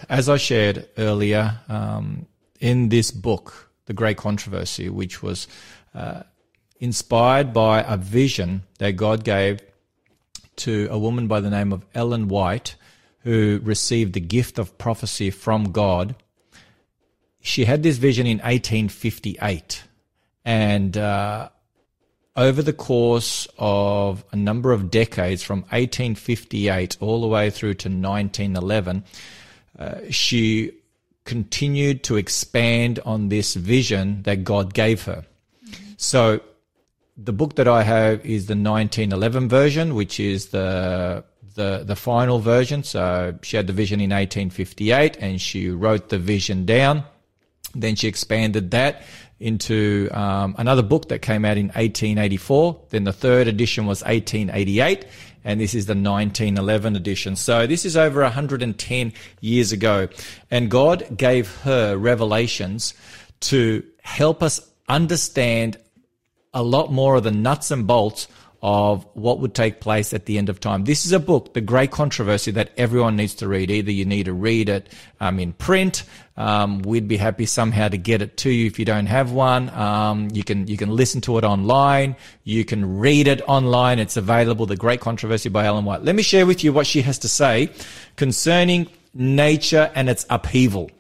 [0.09, 2.25] as I shared earlier, um,
[2.59, 5.47] in this book, The Great Controversy, which was
[5.95, 6.23] uh,
[6.79, 9.61] inspired by a vision that God gave
[10.57, 12.75] to a woman by the name of Ellen White,
[13.19, 16.15] who received the gift of prophecy from God.
[17.39, 19.83] She had this vision in 1858.
[20.43, 21.49] And uh,
[22.35, 27.89] over the course of a number of decades, from 1858 all the way through to
[27.89, 29.03] 1911,
[29.77, 30.71] uh, she
[31.25, 35.25] continued to expand on this vision that God gave her.
[35.97, 36.41] So,
[37.17, 41.23] the book that I have is the 1911 version, which is the
[41.55, 42.83] the the final version.
[42.83, 47.03] So she had the vision in 1858, and she wrote the vision down.
[47.73, 49.03] Then she expanded that
[49.41, 52.79] into um, another book that came out in 1884.
[52.89, 55.05] Then the third edition was 1888,
[55.43, 57.35] and this is the 1911 edition.
[57.35, 60.07] So this is over 110 years ago,
[60.49, 62.93] and God gave her revelations
[63.41, 65.77] to help us understand
[66.53, 68.27] a lot more of the nuts and bolts
[68.61, 70.83] of what would take place at the end of time.
[70.83, 73.71] This is a book, The Great Controversy, that everyone needs to read.
[73.71, 76.03] Either you need to read it um, in print.
[76.37, 79.69] Um, we'd be happy somehow to get it to you if you don't have one.
[79.69, 82.15] Um, you can you can listen to it online.
[82.43, 83.97] You can read it online.
[83.99, 84.67] It's available.
[84.67, 86.03] The Great Controversy by Ellen White.
[86.03, 87.71] Let me share with you what she has to say
[88.15, 90.91] concerning nature and its upheaval.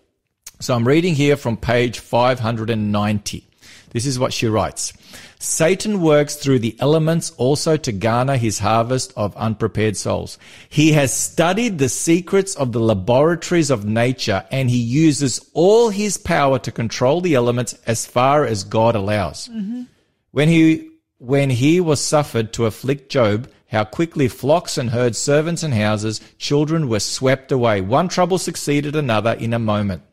[0.59, 3.47] So I'm reading here from page 590.
[3.91, 4.93] This is what she writes.
[5.41, 10.37] Satan works through the elements also to garner his harvest of unprepared souls.
[10.69, 16.17] He has studied the secrets of the laboratories of nature and he uses all his
[16.17, 19.47] power to control the elements as far as God allows.
[19.47, 19.83] Mm-hmm.
[20.29, 25.63] When he when he was suffered to afflict Job, how quickly flocks and herds, servants
[25.63, 27.81] and houses, children were swept away.
[27.81, 30.03] One trouble succeeded another in a moment.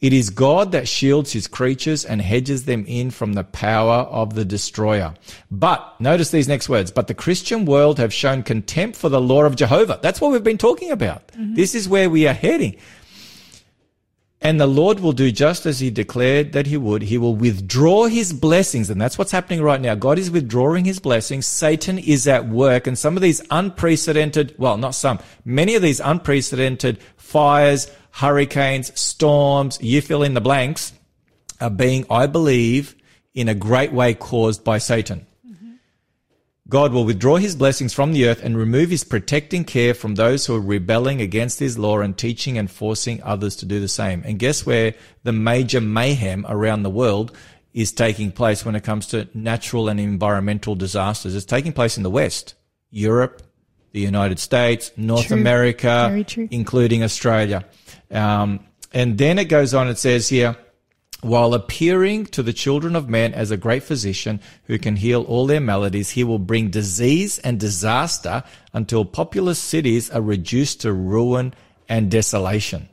[0.00, 4.34] It is God that shields his creatures and hedges them in from the power of
[4.34, 5.14] the destroyer.
[5.50, 9.44] But, notice these next words, but the Christian world have shown contempt for the law
[9.44, 9.98] of Jehovah.
[10.00, 11.26] That's what we've been talking about.
[11.28, 11.54] Mm-hmm.
[11.54, 12.76] This is where we are heading.
[14.40, 17.02] And the Lord will do just as he declared that he would.
[17.02, 18.88] He will withdraw his blessings.
[18.88, 19.96] And that's what's happening right now.
[19.96, 21.44] God is withdrawing his blessings.
[21.44, 22.86] Satan is at work.
[22.86, 29.78] And some of these unprecedented, well, not some, many of these unprecedented fires, hurricanes, storms,
[29.82, 30.92] you fill in the blanks,
[31.60, 32.94] are being, I believe,
[33.34, 35.26] in a great way caused by Satan.
[36.70, 40.44] God will withdraw his blessings from the earth and remove his protecting care from those
[40.44, 44.22] who are rebelling against his law and teaching and forcing others to do the same.
[44.26, 47.34] And guess where the major mayhem around the world
[47.72, 51.34] is taking place when it comes to natural and environmental disasters?
[51.34, 52.54] It's taking place in the West,
[52.90, 53.42] Europe,
[53.92, 55.38] the United States, North True.
[55.38, 57.64] America, including Australia.
[58.10, 58.60] Um,
[58.92, 60.54] and then it goes on, it says here,
[61.20, 65.46] while appearing to the children of men as a great physician who can heal all
[65.46, 71.54] their maladies, he will bring disease and disaster until populous cities are reduced to ruin
[71.88, 72.88] and desolation.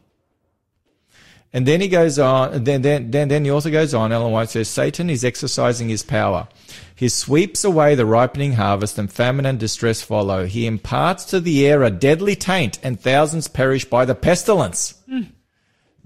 [1.53, 4.49] And then he goes on, then, then, then, then the author goes on, Ellen White
[4.49, 6.49] says, Satan is exercising his power.
[6.95, 10.47] He sweeps away the ripening harvest and famine and distress follow.
[10.47, 14.95] He imparts to the air a deadly taint and thousands perish by the pestilence.
[15.07, 15.21] Hmm.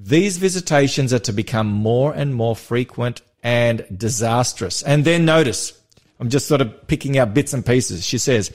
[0.02, 4.82] These visitations are to become more and more frequent and disastrous.
[4.82, 5.74] And then notice,
[6.22, 8.06] I'm just sort of picking out bits and pieces.
[8.06, 8.50] She says,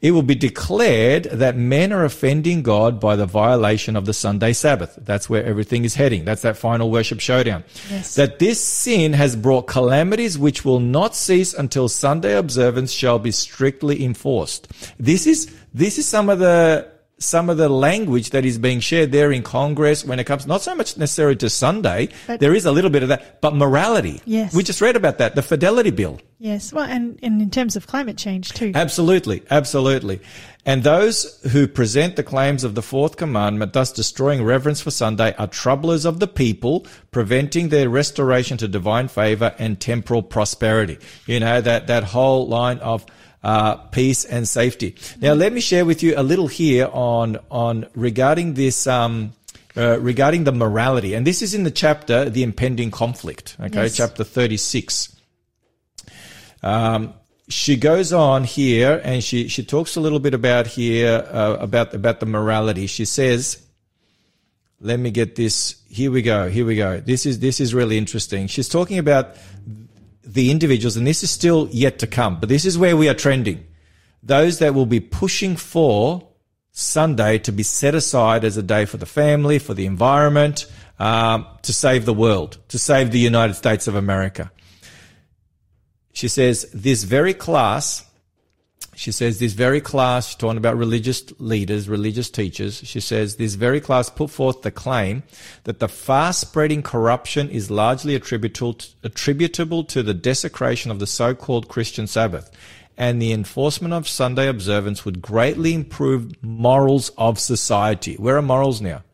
[0.00, 4.52] it will be declared that men are offending God by the violation of the Sunday
[4.52, 4.98] Sabbath.
[5.00, 6.24] That's where everything is heading.
[6.24, 7.62] That's that final worship showdown.
[7.90, 8.16] Yes.
[8.16, 13.30] That this sin has brought calamities which will not cease until Sunday observance shall be
[13.30, 14.66] strictly enforced.
[14.98, 19.12] This is, this is some of the, some of the language that is being shared
[19.12, 22.64] there in Congress when it comes not so much necessarily to Sunday, But- there is
[22.64, 24.22] a little bit of that, but morality.
[24.24, 24.54] Yes.
[24.54, 26.20] We just read about that, the Fidelity Bill.
[26.38, 26.72] Yes.
[26.72, 28.70] Well, and, and in terms of climate change too.
[28.74, 30.20] Absolutely, absolutely.
[30.64, 35.34] And those who present the claims of the fourth commandment, thus destroying reverence for Sunday,
[35.38, 40.98] are troublers of the people, preventing their restoration to divine favor and temporal prosperity.
[41.26, 43.06] You know, that, that whole line of
[43.42, 44.94] uh, peace and safety.
[45.20, 49.32] Now, let me share with you a little here on, on regarding this, um,
[49.76, 51.14] uh, regarding the morality.
[51.14, 53.56] And this is in the chapter, The Impending Conflict.
[53.60, 53.96] Okay, Yes.
[53.96, 55.14] chapter 36
[56.62, 57.14] Um,
[57.48, 61.94] she goes on here and she, she talks a little bit about here uh, about
[61.94, 62.86] about the morality.
[62.86, 63.62] She says,
[64.80, 65.76] "Let me get this.
[65.88, 66.50] Here we go.
[66.50, 67.00] Here we go.
[67.00, 69.36] This is this is really interesting." She's talking about
[70.38, 73.14] the individuals, and this is still yet to come, but this is where we are
[73.14, 73.66] trending.
[74.22, 76.28] Those that will be pushing for
[76.70, 80.66] Sunday to be set aside as a day for the family, for the environment,
[80.98, 84.50] um, to save the world, to save the United States of America
[86.18, 88.04] she says this very class
[88.98, 93.54] she says this very class she's talking about religious leaders religious teachers she says this
[93.54, 95.22] very class put forth the claim
[95.64, 101.06] that the fast spreading corruption is largely attributable to, attributable to the desecration of the
[101.06, 102.50] so-called christian sabbath
[102.96, 108.16] and the enforcement of sunday observance would greatly improve morals of society.
[108.16, 109.04] Where are morals now?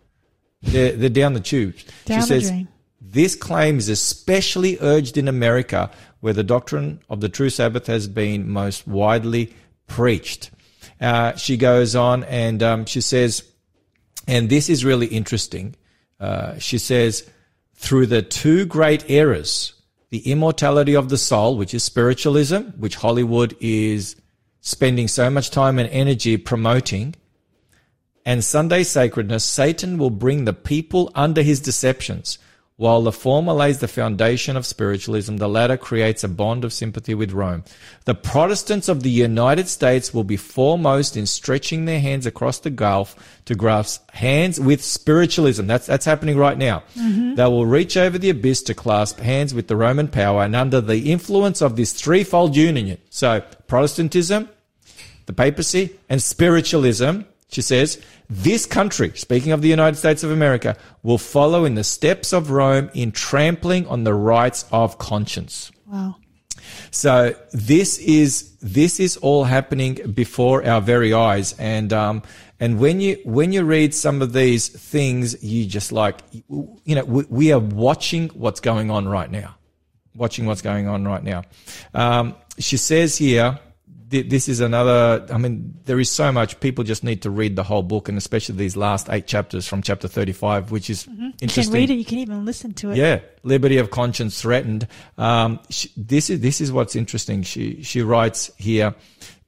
[0.62, 1.84] They're, they're down the tubes.
[2.06, 2.68] Down she says drain.
[3.00, 5.90] this claim is especially urged in America,
[6.20, 9.54] where the doctrine of the true Sabbath has been most widely
[9.86, 10.50] preached.
[11.00, 13.44] Uh, she goes on and um, she says,
[14.26, 15.76] and this is really interesting.
[16.18, 17.28] Uh, she says,
[17.74, 19.74] through the two great errors,
[20.10, 24.16] the immortality of the soul, which is spiritualism, which Hollywood is
[24.60, 27.14] spending so much time and energy promoting,
[28.24, 32.38] and Sunday sacredness, Satan will bring the people under his deceptions.
[32.76, 37.14] While the former lays the foundation of spiritualism, the latter creates a bond of sympathy
[37.14, 37.62] with Rome.
[38.04, 42.70] The Protestants of the United States will be foremost in stretching their hands across the
[42.70, 43.14] gulf
[43.44, 45.68] to grasp hands with spiritualism.
[45.68, 46.82] That's, that's happening right now.
[46.96, 47.36] Mm-hmm.
[47.36, 50.80] They will reach over the abyss to clasp hands with the Roman power and under
[50.80, 52.98] the influence of this threefold union.
[53.08, 54.48] So Protestantism,
[55.26, 57.20] the papacy, and spiritualism,
[57.54, 61.84] she says, this country, speaking of the United States of America, will follow in the
[61.84, 65.70] steps of Rome in trampling on the rights of conscience.
[65.86, 66.16] Wow.
[66.90, 72.22] So this is this is all happening before our very eyes, and um,
[72.58, 77.04] and when you when you read some of these things, you just like you know
[77.04, 79.54] we, we are watching what's going on right now,
[80.16, 81.44] watching what's going on right now.
[81.92, 83.60] Um, she says here.
[84.14, 85.26] Th- This is another.
[85.30, 86.58] I mean, there is so much.
[86.60, 89.82] People just need to read the whole book, and especially these last eight chapters from
[89.82, 91.06] chapter thirty-five, which is
[91.40, 91.48] interesting.
[91.48, 91.94] You can read it.
[91.94, 92.96] You can even listen to it.
[92.96, 94.86] Yeah, liberty of conscience threatened.
[95.18, 97.42] Um, she, this is this is what's interesting.
[97.42, 98.94] She she writes here,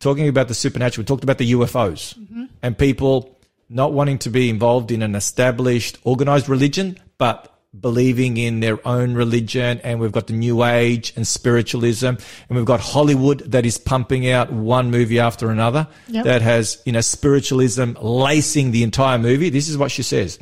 [0.00, 1.02] talking about the supernatural.
[1.02, 2.16] We talked about the UFOs
[2.62, 3.38] and people
[3.68, 9.14] not wanting to be involved in an established, organized religion, but believing in their own
[9.14, 9.80] religion.
[9.84, 12.18] And we've got the New Age and spiritualism, and
[12.50, 16.24] we've got Hollywood that is pumping out one movie after another Yep.
[16.24, 19.50] that has you know spiritualism lacing the entire movie.
[19.50, 20.38] This is what she says.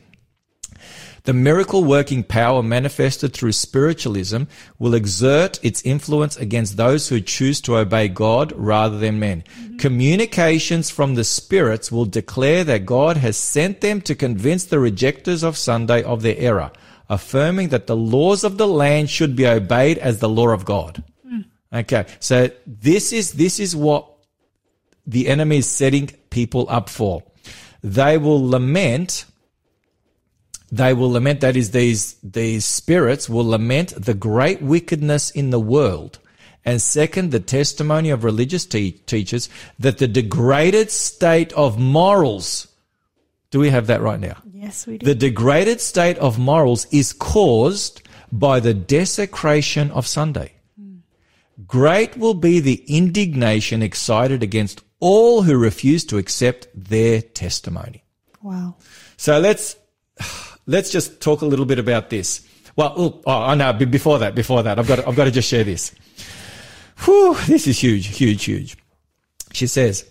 [1.24, 4.42] The miracle working power manifested through spiritualism
[4.78, 9.42] will exert its influence against those who choose to obey God rather than men.
[9.58, 9.76] Mm-hmm.
[9.78, 15.42] Communications from the spirits will declare that God has sent them to convince the rejectors
[15.42, 16.70] of Sunday of their error,
[17.08, 21.02] affirming that the laws of the land should be obeyed as the law of God.
[21.26, 21.40] Hmm.
[21.72, 22.06] Okay.
[22.20, 24.08] So this is, this is what
[25.06, 27.22] the enemy is setting people up for.
[27.82, 29.26] They will lament
[30.74, 35.60] they will lament that is these these spirits will lament the great wickedness in the
[35.60, 36.18] world
[36.64, 39.48] and second the testimony of religious te- teachers
[39.78, 42.66] that the degraded state of morals
[43.54, 45.06] do we have that right now Yes, we do.
[45.06, 48.02] the degraded state of morals is caused
[48.32, 50.50] by the desecration of Sunday.
[51.68, 58.02] Great will be the indignation excited against all who refuse to accept their testimony.
[58.42, 58.74] wow.
[59.16, 59.76] So let's
[60.66, 62.44] let's just talk a little bit about this.
[62.74, 65.30] Well, oh, oh, oh no, before that, before that, I've got to, I've got to
[65.30, 65.94] just share this.
[67.04, 68.76] Whew, this is huge, huge, huge.
[69.52, 70.10] She says,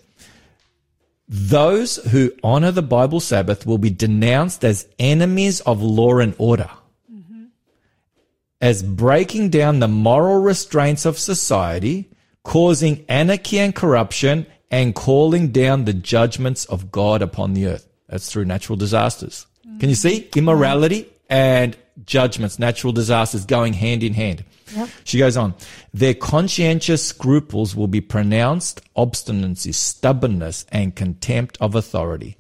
[1.28, 6.70] those who honor the Bible Sabbath will be denounced as enemies of law and order,
[8.60, 12.10] as breaking down the moral restraints of society,
[12.44, 17.88] causing anarchy and corruption, and calling down the judgments of God upon the earth.
[18.08, 19.48] That's through natural disasters.
[19.80, 20.22] Can you see?
[20.22, 20.40] Mm-hmm.
[20.40, 24.44] Immorality and judgments, natural disasters going hand in hand.
[24.76, 24.90] Yep.
[25.04, 25.56] She goes on,
[25.94, 32.38] their conscientious scruples will be pronounced obstinacy, stubbornness, and contempt of authority.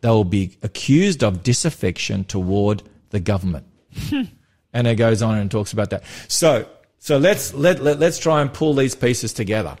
[0.00, 3.66] They will be accused of disaffection toward the government.
[4.08, 4.22] Hmm.
[4.74, 6.04] and it goes on and talks about that.
[6.28, 9.76] So, so let's, let, let, let's try and pull these pieces together.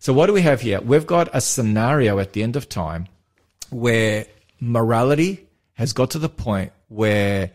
[0.00, 0.80] So what do we have here?
[0.80, 3.06] We've got a scenario at the end of time
[3.70, 4.26] where
[4.60, 7.50] morality has got to the point where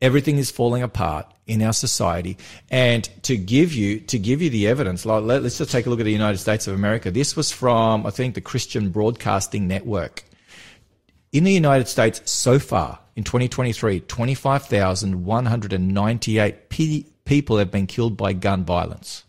[0.00, 2.36] everything is falling apart in our society
[2.70, 5.04] and to give you to give you the evidence.
[5.04, 7.10] Like let, us just take a look at the united states of america.
[7.10, 10.22] This was from i think the christian broadcasting network.
[11.32, 18.32] In the united states so far in 2023 25198 pe- people have been killed by
[18.32, 19.24] gun violence.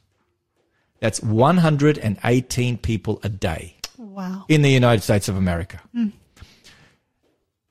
[0.99, 4.45] That's 118 people a day Wow.
[4.48, 5.81] in the United States of America.
[5.94, 6.10] Hmm.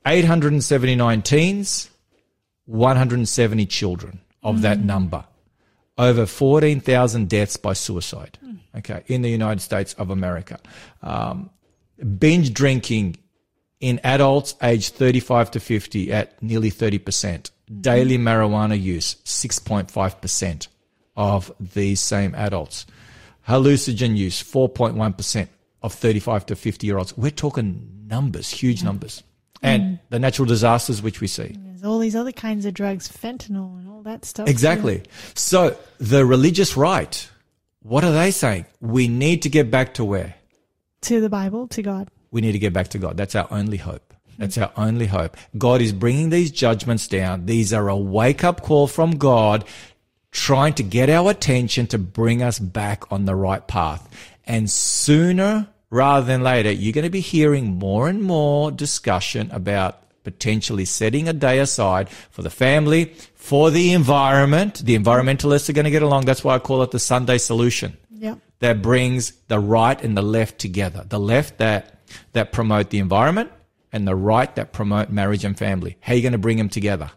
[0.04, 1.88] 879 teens,
[2.66, 4.84] 170 children of that mm.
[4.84, 5.24] number.
[5.98, 8.38] Over 14,000 deaths by suicide.
[8.44, 8.58] Mm.
[8.78, 9.02] Okay.
[9.06, 10.58] In the United States of America.
[11.02, 11.50] Um,
[12.18, 13.16] binge drinking
[13.80, 17.00] in adults aged 35 to 50 at nearly 30%.
[17.00, 17.80] Mm-hmm.
[17.80, 20.68] Daily marijuana use, 6.5%
[21.16, 22.86] of these same adults.
[23.48, 25.48] Hallucinogen use, 4.1%
[25.82, 27.16] of 35 to 50 year olds.
[27.16, 28.84] We're talking numbers, huge mm.
[28.84, 29.22] numbers.
[29.64, 31.56] And the natural disasters which we see.
[31.56, 34.48] There's all these other kinds of drugs, fentanyl and all that stuff.
[34.48, 35.02] Exactly.
[35.34, 37.28] So the religious right,
[37.82, 38.66] what are they saying?
[38.80, 40.34] We need to get back to where?
[41.02, 42.08] To the Bible, to God.
[42.30, 43.16] We need to get back to God.
[43.16, 44.14] That's our only hope.
[44.38, 45.36] That's our only hope.
[45.56, 47.46] God is bringing these judgments down.
[47.46, 49.64] These are a wake up call from God,
[50.30, 54.08] trying to get our attention to bring us back on the right path.
[54.46, 59.98] And sooner rather than later, you're going to be hearing more and more discussion about
[60.24, 63.12] potentially setting a day aside for the family,
[63.42, 64.82] for the environment.
[64.84, 66.26] The environmentalists are going to get along.
[66.26, 68.38] That's why I call it the Sunday solution Yep.
[68.60, 71.04] that brings the right and the left together.
[71.08, 71.98] The left that
[72.34, 73.50] that promote the environment
[73.92, 75.96] and the right that promote marriage and family.
[76.00, 77.10] How are you going to bring them together?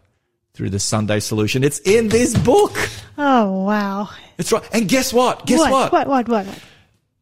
[0.54, 1.62] Through the Sunday solution.
[1.62, 2.74] It's in this book.
[3.18, 4.08] Oh, wow.
[4.38, 4.62] It's right.
[4.72, 5.44] And guess what?
[5.46, 5.92] Guess what?
[5.92, 6.46] What, what, what?
[6.46, 6.58] what?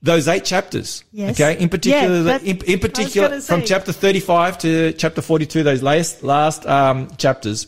[0.03, 1.03] Those eight chapters.
[1.13, 1.41] Yes.
[1.41, 1.61] Okay.
[1.61, 6.65] In particular, Yeah, in, in particular, from chapter 35 to chapter 42, those last, last,
[6.67, 7.67] um, chapters,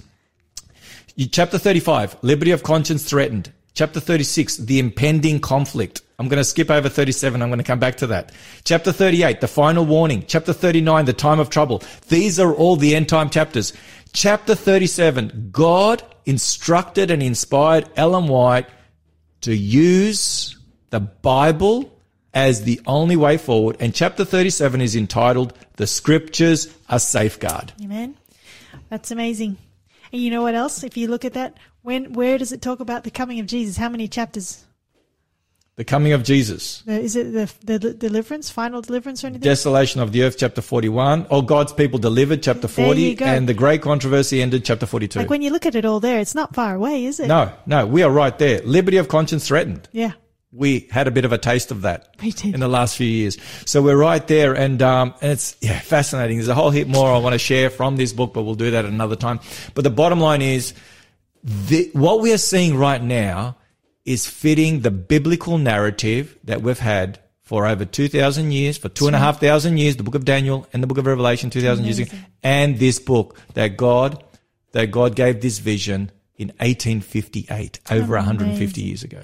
[1.16, 3.52] you, chapter 35, liberty of conscience threatened.
[3.74, 6.02] Chapter 36, the impending conflict.
[6.18, 7.42] I'm going to skip over 37.
[7.42, 8.32] I'm going to come back to that.
[8.64, 10.24] Chapter 38, the final warning.
[10.26, 11.82] Chapter 39, the time of trouble.
[12.08, 13.72] These are all the end time chapters.
[14.12, 18.66] Chapter 37, God instructed and inspired Ellen White
[19.42, 20.56] to use
[20.90, 21.92] the Bible
[22.32, 23.76] as the only way forward.
[23.80, 27.72] And chapter 37 is entitled, The Scriptures Are Safeguard.
[27.82, 28.16] Amen.
[28.88, 29.58] That's amazing.
[30.16, 30.82] And you know what else?
[30.82, 33.76] If you look at that, when where does it talk about the coming of Jesus?
[33.76, 34.64] How many chapters?
[35.74, 36.80] The coming of Jesus.
[36.86, 39.42] The- Is it the, the, the deliverance, final deliverance, or anything?
[39.42, 41.26] Desolation of the earth, chapter 41.
[41.28, 43.00] Or God's people delivered, chapter There 40.
[43.02, 43.26] you go.
[43.26, 45.18] And the great controversy ended, chapter 42.
[45.18, 47.26] like when you look at it all there, it's not far away, is it?
[47.26, 48.62] no, no, we are right there.
[48.62, 49.86] Liberty of conscience threatened.
[49.92, 50.12] Yeah,
[50.56, 52.16] We had a bit of a taste of that
[52.54, 53.36] in the last few years.
[53.66, 56.38] So we're right there, and um, and it's yeah fascinating.
[56.38, 58.70] There's a whole heap more I want to share from this book, but we'll do
[58.70, 59.40] that another time.
[59.74, 60.74] But the bottom line is,
[61.44, 63.56] the, what we are seeing right now
[64.04, 69.06] is fitting the biblical narrative that we've had for over two thousand years, for two
[69.06, 71.60] and a half thousand years, the book of Daniel and the book of Revelation, two
[71.60, 74.24] thousand years ago, and this book that God
[74.72, 79.22] that God gave this vision in 1858, over 150 years ago.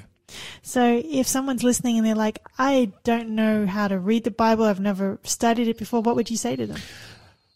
[0.62, 4.64] So if someone's listening and they're like, I don't know how to read the Bible,
[4.64, 6.80] I've never studied it before, what would you say to them?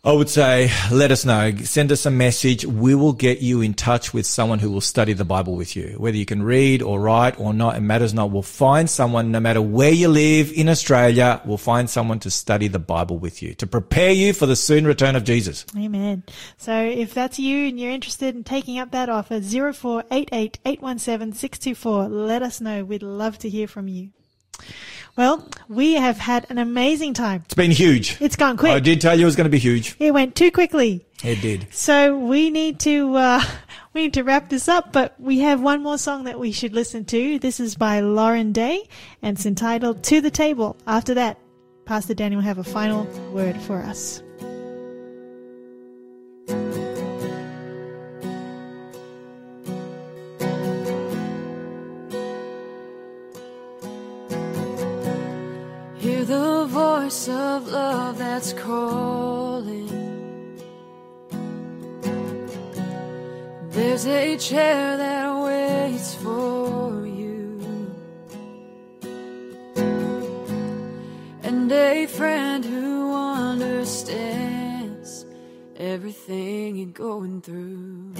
[0.07, 1.53] I would say, let us know.
[1.65, 2.65] Send us a message.
[2.65, 5.97] We will get you in touch with someone who will study the Bible with you.
[5.99, 8.31] Whether you can read or write or not, it matters not.
[8.31, 12.69] We'll find someone, no matter where you live in Australia, we'll find someone to study
[12.69, 15.66] the Bible with you, to prepare you for the soon return of Jesus.
[15.77, 16.23] Amen.
[16.57, 22.09] So if that's you and you're interested in taking up that offer, 0488 817 624,
[22.09, 22.85] let us know.
[22.85, 24.11] We'd love to hear from you.
[25.16, 27.43] Well, we have had an amazing time.
[27.47, 28.20] It's been huge.
[28.20, 28.72] It's gone quick.
[28.72, 29.97] I did tell you it was going to be huge.
[29.98, 31.06] It went too quickly.
[31.24, 31.68] It did.
[31.70, 33.43] So we need to uh,
[33.94, 36.74] we need to wrap this up, but we have one more song that we should
[36.74, 37.38] listen to.
[37.38, 38.88] This is by Lauren Day,
[39.22, 41.38] and it's entitled "To the Table." After that,
[41.86, 44.22] Pastor Daniel will have a final word for us.
[57.07, 59.87] Voice of love that's calling.
[63.70, 67.61] There's a chair that waits for you,
[71.45, 75.27] and a friend who understands
[75.77, 78.15] everything you're going through.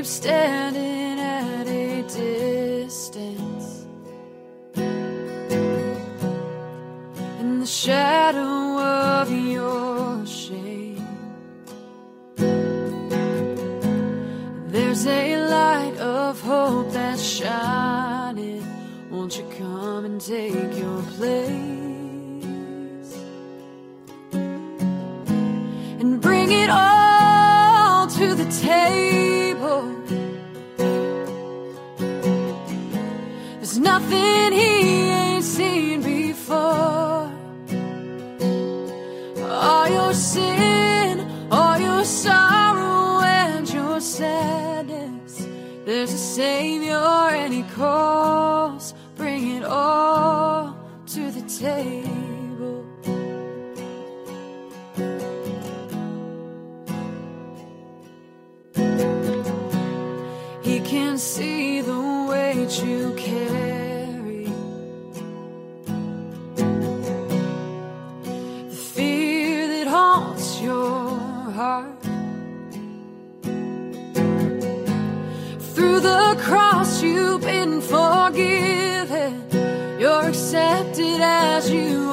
[0.00, 3.84] Keep standing at a distance
[7.38, 11.04] in the shadow of your shame.
[14.68, 18.64] There's a light of hope that's shining.
[19.10, 21.58] Won't you come and take your place
[26.00, 27.09] and bring it all
[28.50, 29.94] table?
[33.56, 37.32] There's nothing he ain't seen before.
[39.48, 45.46] All your sin, all your sorrow, and your sadness.
[45.84, 48.94] There's a Savior, and He calls.
[49.16, 52.19] Bring it all to the table.
[61.20, 64.44] See the weight you carry.
[68.70, 71.10] The fear that haunts your
[71.60, 72.02] heart.
[75.74, 79.46] Through the cross, you've been forgiven.
[80.00, 82.09] You're accepted as you are.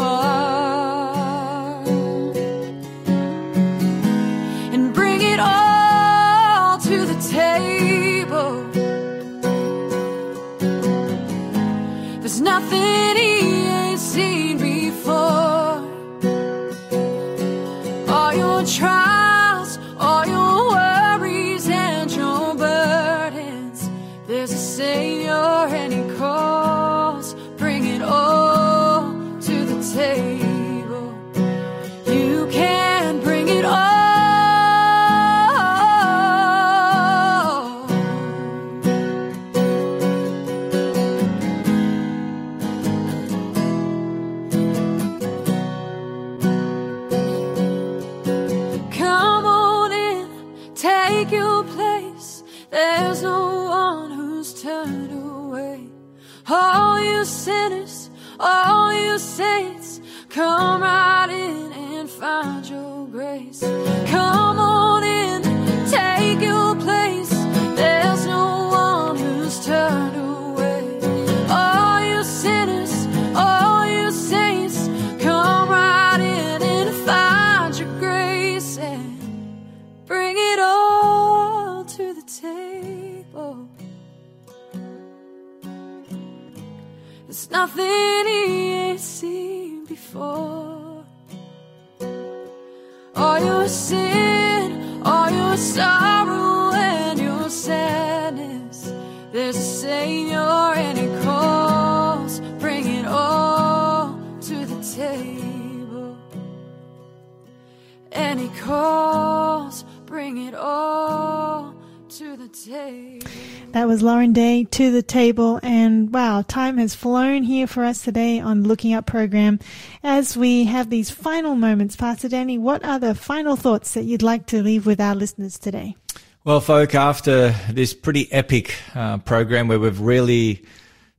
[114.72, 115.60] To the table.
[115.64, 119.60] And wow, time has flown here for us today on Looking Up program.
[120.03, 124.23] As we have these final moments, Pastor Danny, what are the final thoughts that you'd
[124.23, 125.95] like to leave with our listeners today?
[126.44, 130.64] Well, folk, after this pretty epic uh, program where we've really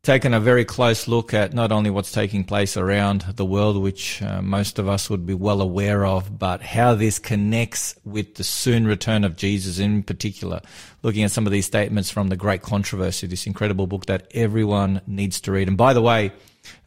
[0.09, 4.23] taken a very close look at not only what's taking place around the world, which
[4.23, 8.43] uh, most of us would be well aware of, but how this connects with the
[8.43, 10.63] soon return of Jesus in particular.
[11.03, 15.03] Looking at some of these statements from the Great Controversy, this incredible book that everyone
[15.07, 15.69] needs to read.
[15.69, 16.33] And by the way,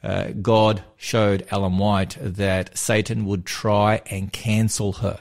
[0.01, 5.19] uh, God showed Ellen White that Satan would try and cancel her.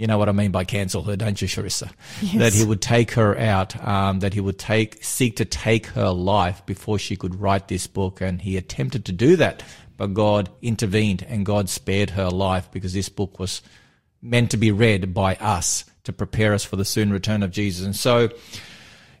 [0.00, 1.92] You know what I mean by cancel her, don't you, Charissa?
[2.38, 6.08] That he would take her out, um, that he would take, seek to take her
[6.08, 8.22] life before she could write this book.
[8.22, 9.62] And he attempted to do that,
[9.98, 13.60] but God intervened and God spared her life because this book was
[14.22, 17.84] meant to be read by us to prepare us for the soon return of Jesus.
[17.84, 18.30] And so,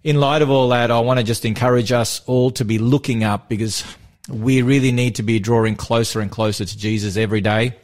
[0.02, 3.22] in light of all that, I want to just encourage us all to be looking
[3.22, 3.84] up because
[4.30, 7.76] we really need to be drawing closer and closer to Jesus every day.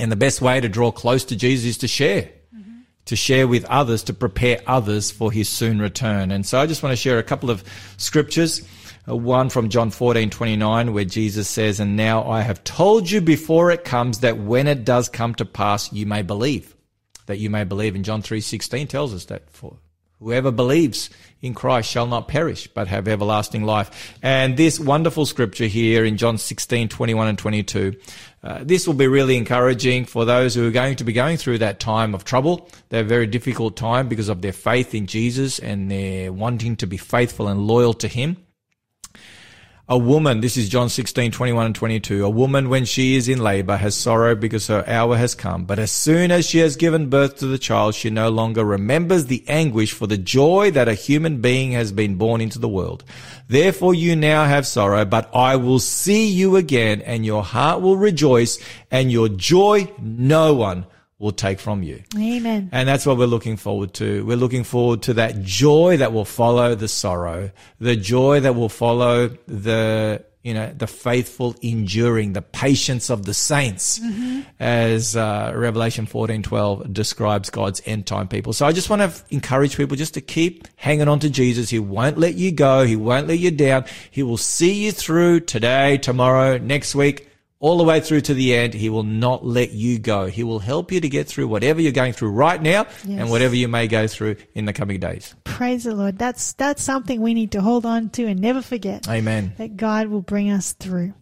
[0.00, 2.30] And the best way to draw close to Jesus is to share,
[3.04, 6.30] to share with others, to prepare others for his soon return.
[6.30, 7.62] And so I just want to share a couple of
[7.98, 8.66] scriptures.
[9.06, 13.20] Uh, One from John 14, 29, where Jesus says, And now I have told you
[13.20, 16.74] before it comes that when it does come to pass, you may believe.
[17.26, 17.94] That you may believe.
[17.94, 19.76] And John 3, 16 tells us that for
[20.20, 21.08] Whoever believes
[21.40, 24.18] in Christ shall not perish, but have everlasting life.
[24.22, 27.96] And this wonderful scripture here in John 16, 21 and 22,
[28.42, 31.58] uh, this will be really encouraging for those who are going to be going through
[31.58, 35.90] that time of trouble, that very difficult time because of their faith in Jesus and
[35.90, 38.36] their wanting to be faithful and loyal to Him.
[39.92, 42.24] A woman, this is John 16, 21 and 22.
[42.24, 45.64] A woman, when she is in labor, has sorrow because her hour has come.
[45.64, 49.26] But as soon as she has given birth to the child, she no longer remembers
[49.26, 53.02] the anguish for the joy that a human being has been born into the world.
[53.48, 57.96] Therefore you now have sorrow, but I will see you again and your heart will
[57.96, 58.60] rejoice
[58.92, 60.86] and your joy no one
[61.20, 62.02] will take from you.
[62.16, 62.70] Amen.
[62.72, 64.24] And that's what we're looking forward to.
[64.24, 68.70] We're looking forward to that joy that will follow the sorrow, the joy that will
[68.70, 74.00] follow the, you know, the faithful enduring, the patience of the saints,
[74.58, 78.54] as uh, Revelation fourteen twelve describes God's end time people.
[78.54, 81.68] So I just want to encourage people just to keep hanging on to Jesus.
[81.68, 82.86] He won't let you go.
[82.86, 83.84] He won't let you down.
[84.10, 87.26] He will see you through today, tomorrow, next week
[87.60, 88.74] all the way through to the end.
[88.74, 90.26] He will not let you go.
[90.26, 93.20] He will help you to get through whatever you're going through right now Yes.
[93.20, 95.34] and whatever you may go through in the coming days.
[95.44, 96.18] Praise the Lord.
[96.18, 99.06] That's that's something we need to hold on to and never forget.
[99.08, 99.52] Amen.
[99.58, 101.14] That God will bring us through.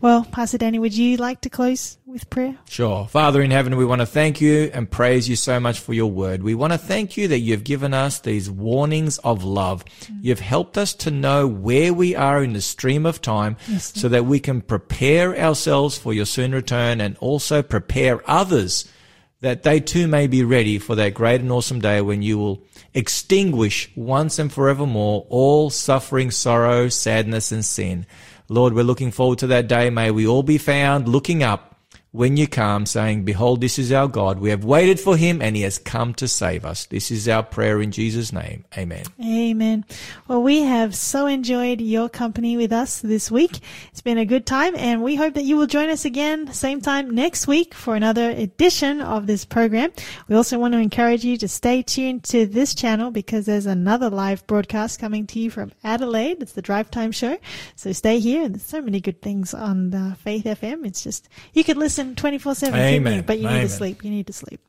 [0.00, 2.56] Well, Pastor Danny, would you like to close with prayer?
[2.68, 3.06] Sure.
[3.06, 6.10] Father in heaven, we want to thank you and praise you so much for your
[6.10, 6.42] word.
[6.42, 9.84] We want to thank you that you've given us these warnings of love.
[9.84, 10.18] Mm.
[10.22, 14.08] You've helped us to know where we are in the stream of time Yes, so
[14.08, 18.88] that we can prepare ourselves for your soon return and also prepare others
[19.40, 22.66] that they too may be ready for that great and awesome day when you will
[22.94, 28.06] extinguish once and forevermore all suffering, sorrow, sadness, and sin.
[28.48, 29.90] Lord, we're looking forward to that day.
[29.90, 31.75] May we all be found looking up
[32.16, 34.38] when you come, saying, Behold, this is our God.
[34.38, 36.86] We have waited for him and he has come to save us.
[36.86, 38.64] This is our prayer in Jesus' name.
[38.76, 39.04] Amen.
[39.22, 39.84] Amen.
[40.26, 43.58] Well, we have so enjoyed your company with us this week.
[43.92, 46.80] It's been a good time and we hope that you will join us again same
[46.80, 49.92] time next week for another edition of this program.
[50.26, 54.08] We also want to encourage you to stay tuned to this channel because there's another
[54.08, 56.40] live broadcast coming to you from Adelaide.
[56.40, 57.36] It's the Drive Time Show.
[57.74, 60.86] So stay here and there's so many good things on the Faith FM.
[60.86, 63.24] It's just, you could listen 24 7, Amen.
[63.26, 63.62] but you need Amen.
[63.62, 64.04] to sleep.
[64.04, 64.60] You need to sleep.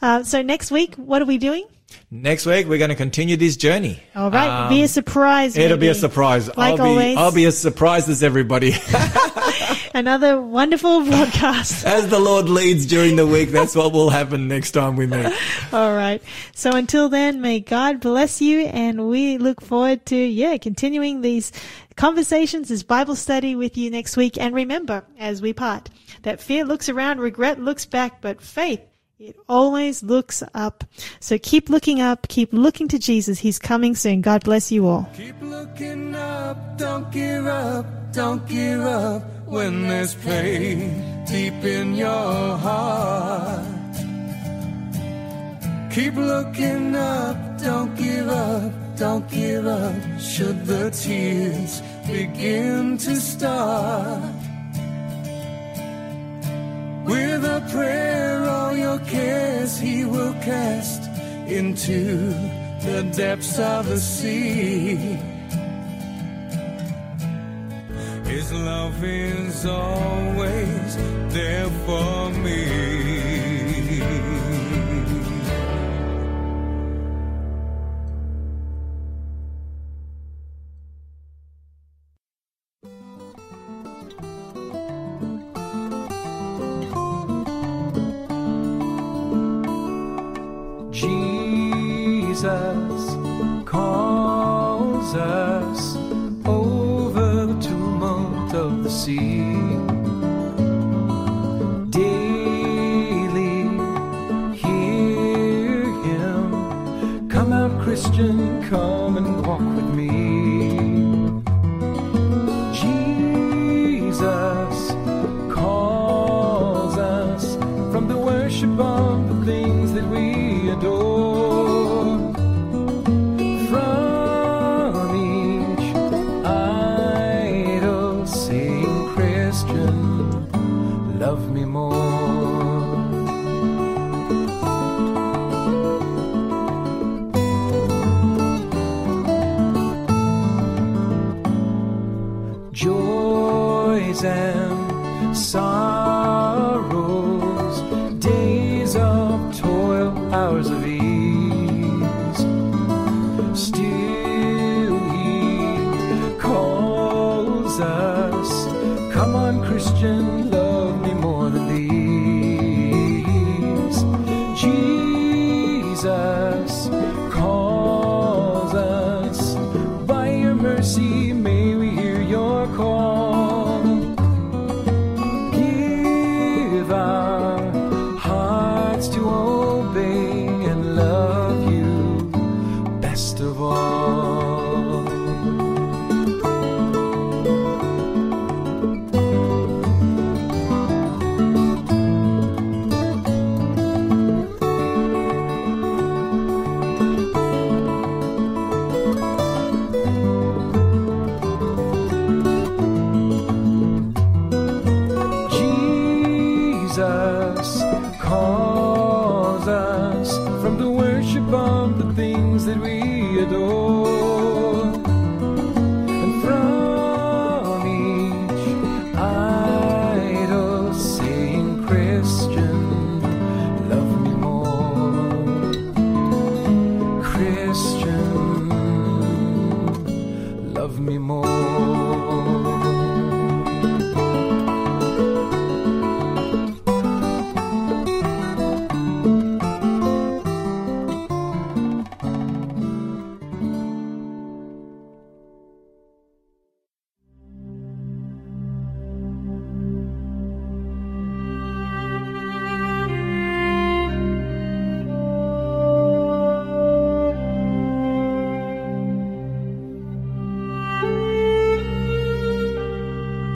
[0.00, 1.66] Uh, so next week, what are we doing?
[2.10, 4.02] Next week, we're going to continue this journey.
[4.14, 4.64] All right.
[4.64, 5.56] Um, be a surprise.
[5.56, 6.48] It'll be a surprise.
[6.48, 7.14] Like I'll always.
[7.14, 8.74] be, I'll be as surprised as everybody.
[9.94, 11.84] Another wonderful broadcast.
[11.84, 15.26] as the Lord leads during the week, that's what will happen next time we meet.
[15.72, 16.22] All right.
[16.54, 18.60] So until then, may God bless you.
[18.60, 21.52] And we look forward to, yeah, continuing these
[21.96, 24.38] conversations, this Bible study with you next week.
[24.38, 25.90] And remember, as we part,
[26.22, 28.80] that fear looks around, regret looks back, but faith,
[29.22, 30.82] it always looks up.
[31.20, 33.38] So keep looking up, keep looking to Jesus.
[33.38, 34.20] He's coming soon.
[34.20, 35.08] God bless you all.
[35.14, 42.56] Keep looking up, don't give up, don't give up when there's pain deep in your
[42.58, 43.64] heart.
[45.92, 50.20] Keep looking up, don't give up, don't give up.
[50.20, 54.51] Should the tears begin to start?
[57.12, 61.02] With a prayer, all your cares he will cast
[61.46, 62.32] into
[62.86, 64.96] the depths of the sea.
[68.24, 70.96] His love is always
[71.34, 72.91] there for me.